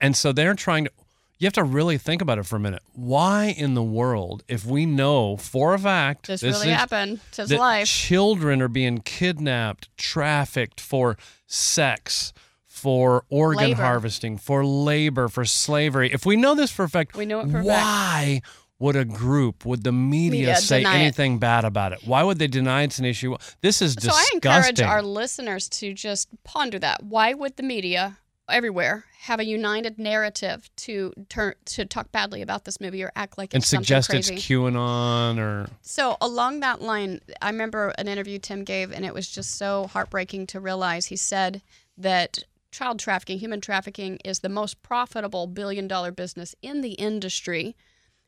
And 0.00 0.16
so 0.16 0.32
they're 0.32 0.54
trying 0.54 0.84
to, 0.84 0.90
you 1.38 1.46
have 1.46 1.52
to 1.54 1.64
really 1.64 1.98
think 1.98 2.22
about 2.22 2.38
it 2.38 2.46
for 2.46 2.56
a 2.56 2.60
minute. 2.60 2.80
Why 2.94 3.46
in 3.56 3.74
the 3.74 3.82
world, 3.82 4.44
if 4.48 4.64
we 4.64 4.86
know 4.86 5.36
for 5.36 5.74
a 5.74 5.78
fact 5.78 6.28
this, 6.28 6.42
really 6.42 6.70
is- 6.70 6.74
happened 6.76 7.20
it's 7.28 7.36
his 7.36 7.52
life 7.52 7.86
children 7.86 8.62
are 8.62 8.68
being 8.68 8.98
kidnapped, 8.98 9.88
trafficked 9.98 10.80
for 10.80 11.18
sex, 11.46 12.32
for 12.64 13.24
organ 13.28 13.68
Labor. 13.70 13.82
harvesting, 13.82 14.38
for 14.38 14.64
labor, 14.64 15.28
for 15.28 15.44
slavery. 15.44 16.10
If 16.12 16.24
we 16.24 16.36
know 16.36 16.54
this 16.54 16.70
for 16.70 16.84
a 16.84 16.88
fact, 16.88 17.14
We 17.16 17.26
know 17.26 17.40
it 17.40 17.50
for 17.50 17.58
a 17.58 17.64
fact. 17.64 17.66
why 17.66 18.42
would 18.78 18.96
a 18.96 19.04
group, 19.04 19.64
would 19.64 19.84
the 19.84 19.92
media, 19.92 20.30
Media 20.30 20.56
say 20.56 20.78
deny 20.80 20.96
it. 20.96 21.00
anything 21.00 21.38
bad 21.38 21.64
about 21.64 21.92
it? 21.92 22.00
Why 22.04 22.22
would 22.22 22.38
they 22.38 22.48
deny 22.48 22.82
it's 22.82 22.98
an 22.98 23.04
issue? 23.04 23.36
This 23.60 23.80
is 23.80 23.94
disgusting. 23.94 24.40
so 24.42 24.50
i 24.50 24.56
encourage 24.56 24.80
our 24.80 25.02
listeners 25.02 25.68
to 25.68 25.94
just 25.94 26.28
ponder 26.44 26.78
that 26.78 27.02
why 27.02 27.34
would 27.34 27.56
the 27.56 27.62
media 27.62 28.18
everywhere 28.46 29.06
have 29.20 29.40
a 29.40 29.44
united 29.44 29.98
narrative 29.98 30.68
to 30.76 31.14
turn 31.30 31.54
to 31.64 31.86
talk 31.86 32.12
badly 32.12 32.42
about 32.42 32.64
this 32.66 32.78
movie 32.78 33.02
or 33.02 33.10
act 33.16 33.38
like 33.38 33.54
and 33.54 33.62
it's 33.62 33.70
something 33.70 33.86
crazy? 33.86 34.16
And 34.16 34.24
suggest 34.24 34.38
it's 34.38 34.46
QAnon 34.46 35.38
or 35.38 35.66
So 35.80 36.16
along 36.20 36.60
that 36.60 36.82
line, 36.82 37.20
I 37.40 37.48
remember 37.48 37.94
an 37.96 38.06
interview 38.08 38.38
Tim 38.38 38.64
gave, 38.64 38.92
and 38.92 39.04
it 39.04 39.14
was 39.14 39.28
just 39.30 39.56
so 39.56 39.86
heartbreaking 39.86 40.48
to 40.48 40.60
realize. 40.60 41.06
He 41.06 41.16
said 41.16 41.62
that 41.96 42.38
child 42.70 42.98
trafficking, 42.98 43.38
human 43.38 43.60
trafficking, 43.60 44.18
is 44.24 44.40
the 44.40 44.48
most 44.48 44.82
profitable 44.82 45.46
billion-dollar 45.46 46.12
business 46.12 46.54
in 46.60 46.80
the 46.82 46.92
industry. 46.94 47.76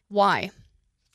Why? 0.09 0.51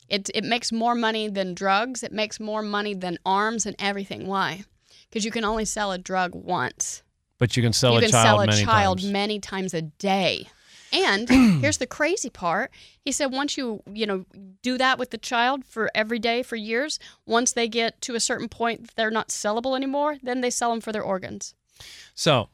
It 0.10 0.30
it 0.34 0.44
makes 0.44 0.72
more 0.72 0.96
money 0.96 1.30
than 1.30 1.54
drugs. 1.54 2.04
It 2.04 2.12
makes 2.12 2.40
more 2.40 2.62
money 2.62 2.94
than 2.94 3.18
arms 3.26 3.66
and 3.66 3.76
everything. 3.80 4.28
Why? 4.28 4.64
Because 5.10 5.24
you 5.26 5.32
can 5.32 5.44
only 5.46 5.66
sell 5.66 5.92
a 5.92 5.98
drug 5.98 6.32
once. 6.36 7.04
but 7.38 7.56
you 7.58 7.64
can 7.64 7.74
sell 7.74 7.94
you 7.94 7.98
a 8.00 8.02
can 8.02 8.12
child 8.12 8.26
sell 8.26 8.40
a 8.42 8.48
many 8.48 8.64
child 8.66 9.00
times. 9.00 9.12
many 9.12 9.40
times 9.40 9.74
a 9.74 9.82
day. 9.82 10.48
And 10.94 11.30
here's 11.62 11.78
the 11.78 11.88
crazy 11.88 12.30
part. 12.30 12.70
He 13.00 13.12
said 13.14 13.28
once 13.32 13.58
you, 13.58 13.82
you 13.92 14.06
know, 14.06 14.26
do 14.62 14.78
that 14.78 15.00
with 15.00 15.10
the 15.12 15.18
child 15.18 15.64
for 15.66 15.90
every 15.96 16.20
day 16.20 16.44
for 16.44 16.58
years, 16.58 17.00
once 17.26 17.54
they 17.54 17.68
get 17.70 18.02
to 18.02 18.16
a 18.16 18.20
certain 18.20 18.50
point 18.50 18.82
that 18.88 18.96
they're 18.98 19.10
not 19.12 19.30
sellable 19.30 19.76
anymore, 19.78 20.18
then 20.22 20.42
they 20.42 20.50
sell 20.50 20.70
them 20.72 20.82
for 20.82 20.92
their 20.92 21.02
organs. 21.04 21.56
so 22.14 22.50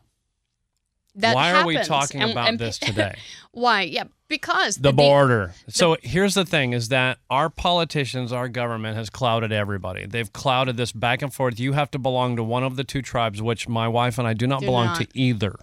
That 1.16 1.34
why 1.36 1.52
are 1.52 1.66
we 1.66 1.78
talking 1.80 2.22
And- 2.22 2.32
about 2.32 2.50
and- 2.50 2.60
this 2.60 2.78
today? 2.90 3.16
Why? 3.52 3.82
Yeah, 3.82 4.04
because 4.28 4.78
the 4.78 4.92
border. 4.94 5.54
So 5.70 5.98
here's 6.02 6.34
the 6.34 6.46
thing 6.46 6.74
is 6.74 6.90
that 6.90 7.20
our 7.30 7.50
politicians, 7.50 8.32
our 8.32 8.48
government 8.48 8.98
has 8.98 9.10
clouded 9.10 9.52
everybody. 9.52 10.06
They've 10.06 10.32
clouded 10.32 10.78
this 10.78 10.92
back 10.92 11.22
and 11.22 11.34
forth. 11.34 11.60
You 11.60 11.74
have 11.74 11.92
to 11.92 12.00
belong 12.00 12.36
to 12.36 12.44
one 12.44 12.64
of 12.64 12.76
the 12.76 12.84
two 12.84 13.02
tribes, 13.02 13.42
which 13.42 13.68
my 13.68 13.88
wife 13.88 14.18
and 14.18 14.28
I 14.28 14.34
do 14.34 14.48
not 14.48 14.62
Do 14.62 14.68
belong 14.68 14.88
not. 14.88 14.98
to 15.02 15.08
either. 15.14 15.56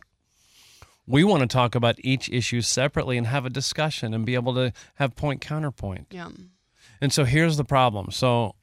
We 1.06 1.22
want 1.24 1.42
to 1.42 1.46
talk 1.46 1.74
about 1.74 1.96
each 1.98 2.30
issue 2.30 2.62
separately 2.62 3.18
and 3.18 3.26
have 3.26 3.44
a 3.44 3.50
discussion 3.50 4.14
and 4.14 4.24
be 4.24 4.34
able 4.34 4.54
to 4.54 4.72
have 4.94 5.14
point 5.14 5.40
counterpoint. 5.42 6.06
Yeah. 6.10 6.30
And 7.00 7.12
so 7.12 7.24
here's 7.24 7.58
the 7.58 7.64
problem. 7.64 8.10
So 8.10 8.54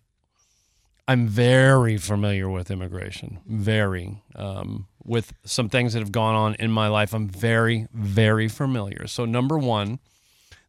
I'm 1.07 1.27
very 1.27 1.97
familiar 1.97 2.49
with 2.49 2.71
immigration, 2.71 3.39
very. 3.45 4.23
Um, 4.35 4.87
with 5.03 5.33
some 5.43 5.69
things 5.69 5.93
that 5.93 5.99
have 5.99 6.11
gone 6.11 6.35
on 6.35 6.55
in 6.55 6.71
my 6.71 6.87
life, 6.87 7.13
I'm 7.13 7.27
very, 7.27 7.87
very 7.93 8.47
familiar. 8.47 9.07
So, 9.07 9.25
number 9.25 9.57
one, 9.57 9.99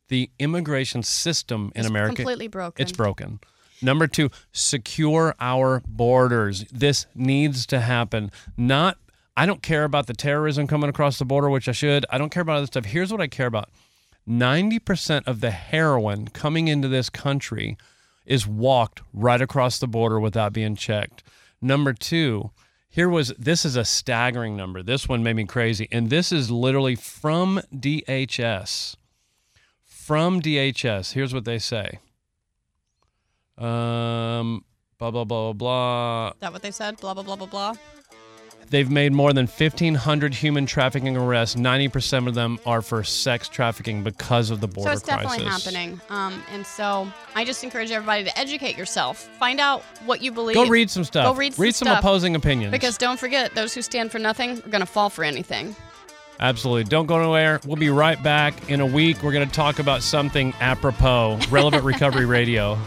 the 0.08 0.30
immigration 0.38 1.02
system 1.02 1.72
in 1.74 1.80
It's 1.80 1.88
America 1.88 2.16
completely 2.16 2.48
broken. 2.48 2.82
it's 2.82 2.92
broken. 2.92 3.40
Number 3.80 4.06
two, 4.06 4.30
secure 4.52 5.34
our 5.40 5.82
borders. 5.86 6.64
This 6.70 7.06
needs 7.14 7.66
to 7.66 7.80
happen. 7.80 8.30
Not, 8.56 8.96
I 9.36 9.44
don't 9.44 9.62
care 9.62 9.84
about 9.84 10.06
the 10.06 10.14
terrorism 10.14 10.66
coming 10.66 10.88
across 10.88 11.18
the 11.18 11.24
border, 11.24 11.50
which 11.50 11.68
I 11.68 11.72
should. 11.72 12.06
I 12.08 12.18
don't 12.18 12.30
care 12.30 12.42
about 12.42 12.58
other 12.58 12.66
stuff. 12.66 12.84
Here's 12.84 13.10
what 13.10 13.20
I 13.20 13.26
care 13.26 13.46
about 13.46 13.70
90% 14.28 15.26
of 15.26 15.40
the 15.40 15.50
heroin 15.50 16.28
coming 16.28 16.68
into 16.68 16.88
this 16.88 17.10
country 17.10 17.76
is 18.24 18.46
walked 18.46 19.00
right 19.12 19.40
across 19.40 19.78
the 19.80 19.88
border 19.88 20.20
without 20.20 20.52
being 20.52 20.76
checked. 20.76 21.24
Number 21.60 21.92
two, 21.92 22.50
here 22.92 23.08
was 23.08 23.32
this 23.38 23.64
is 23.64 23.74
a 23.74 23.86
staggering 23.86 24.54
number. 24.54 24.82
This 24.82 25.08
one 25.08 25.22
made 25.22 25.36
me 25.36 25.46
crazy. 25.46 25.88
And 25.90 26.10
this 26.10 26.30
is 26.30 26.50
literally 26.50 26.94
from 26.94 27.62
DHS. 27.74 28.96
From 29.82 30.42
DHS. 30.42 31.14
Here's 31.14 31.32
what 31.32 31.46
they 31.46 31.58
say. 31.58 32.00
Um, 33.56 34.64
blah, 34.98 35.10
blah, 35.10 35.24
blah, 35.24 35.24
blah, 35.24 35.52
blah. 35.54 36.28
Is 36.28 36.40
that 36.40 36.52
what 36.52 36.60
they 36.60 36.70
said? 36.70 37.00
Blah 37.00 37.14
blah 37.14 37.22
blah 37.22 37.36
blah 37.36 37.46
blah. 37.46 37.74
They've 38.72 38.90
made 38.90 39.12
more 39.12 39.34
than 39.34 39.46
1,500 39.46 40.32
human 40.32 40.64
trafficking 40.64 41.14
arrests. 41.14 41.56
90% 41.56 42.26
of 42.26 42.34
them 42.34 42.58
are 42.64 42.80
for 42.80 43.04
sex 43.04 43.46
trafficking 43.46 44.02
because 44.02 44.48
of 44.48 44.62
the 44.62 44.66
border 44.66 44.88
so 44.88 44.92
it's 44.94 45.02
definitely 45.02 45.44
crisis. 45.44 45.64
happening. 45.66 46.00
Um, 46.08 46.42
and 46.50 46.64
so 46.66 47.06
I 47.34 47.44
just 47.44 47.62
encourage 47.62 47.90
everybody 47.90 48.24
to 48.24 48.38
educate 48.38 48.78
yourself. 48.78 49.28
Find 49.38 49.60
out 49.60 49.82
what 50.06 50.22
you 50.22 50.32
believe. 50.32 50.54
Go 50.54 50.66
read 50.66 50.88
some 50.88 51.04
stuff. 51.04 51.26
Go 51.26 51.38
read 51.38 51.52
some 51.52 51.72
some 51.72 51.86
stuff. 51.86 51.98
opposing 51.98 52.34
opinions. 52.34 52.72
Because 52.72 52.96
don't 52.96 53.20
forget, 53.20 53.54
those 53.54 53.74
who 53.74 53.82
stand 53.82 54.10
for 54.10 54.18
nothing 54.18 54.52
are 54.60 54.70
going 54.70 54.80
to 54.80 54.86
fall 54.86 55.10
for 55.10 55.22
anything. 55.22 55.76
Absolutely. 56.40 56.84
Don't 56.84 57.04
go 57.04 57.20
nowhere. 57.20 57.60
We'll 57.66 57.76
be 57.76 57.90
right 57.90 58.20
back 58.22 58.70
in 58.70 58.80
a 58.80 58.86
week. 58.86 59.22
We're 59.22 59.32
going 59.32 59.46
to 59.46 59.54
talk 59.54 59.80
about 59.80 60.02
something 60.02 60.54
apropos, 60.60 61.38
relevant 61.50 61.84
recovery 61.84 62.24
radio. 62.24 62.78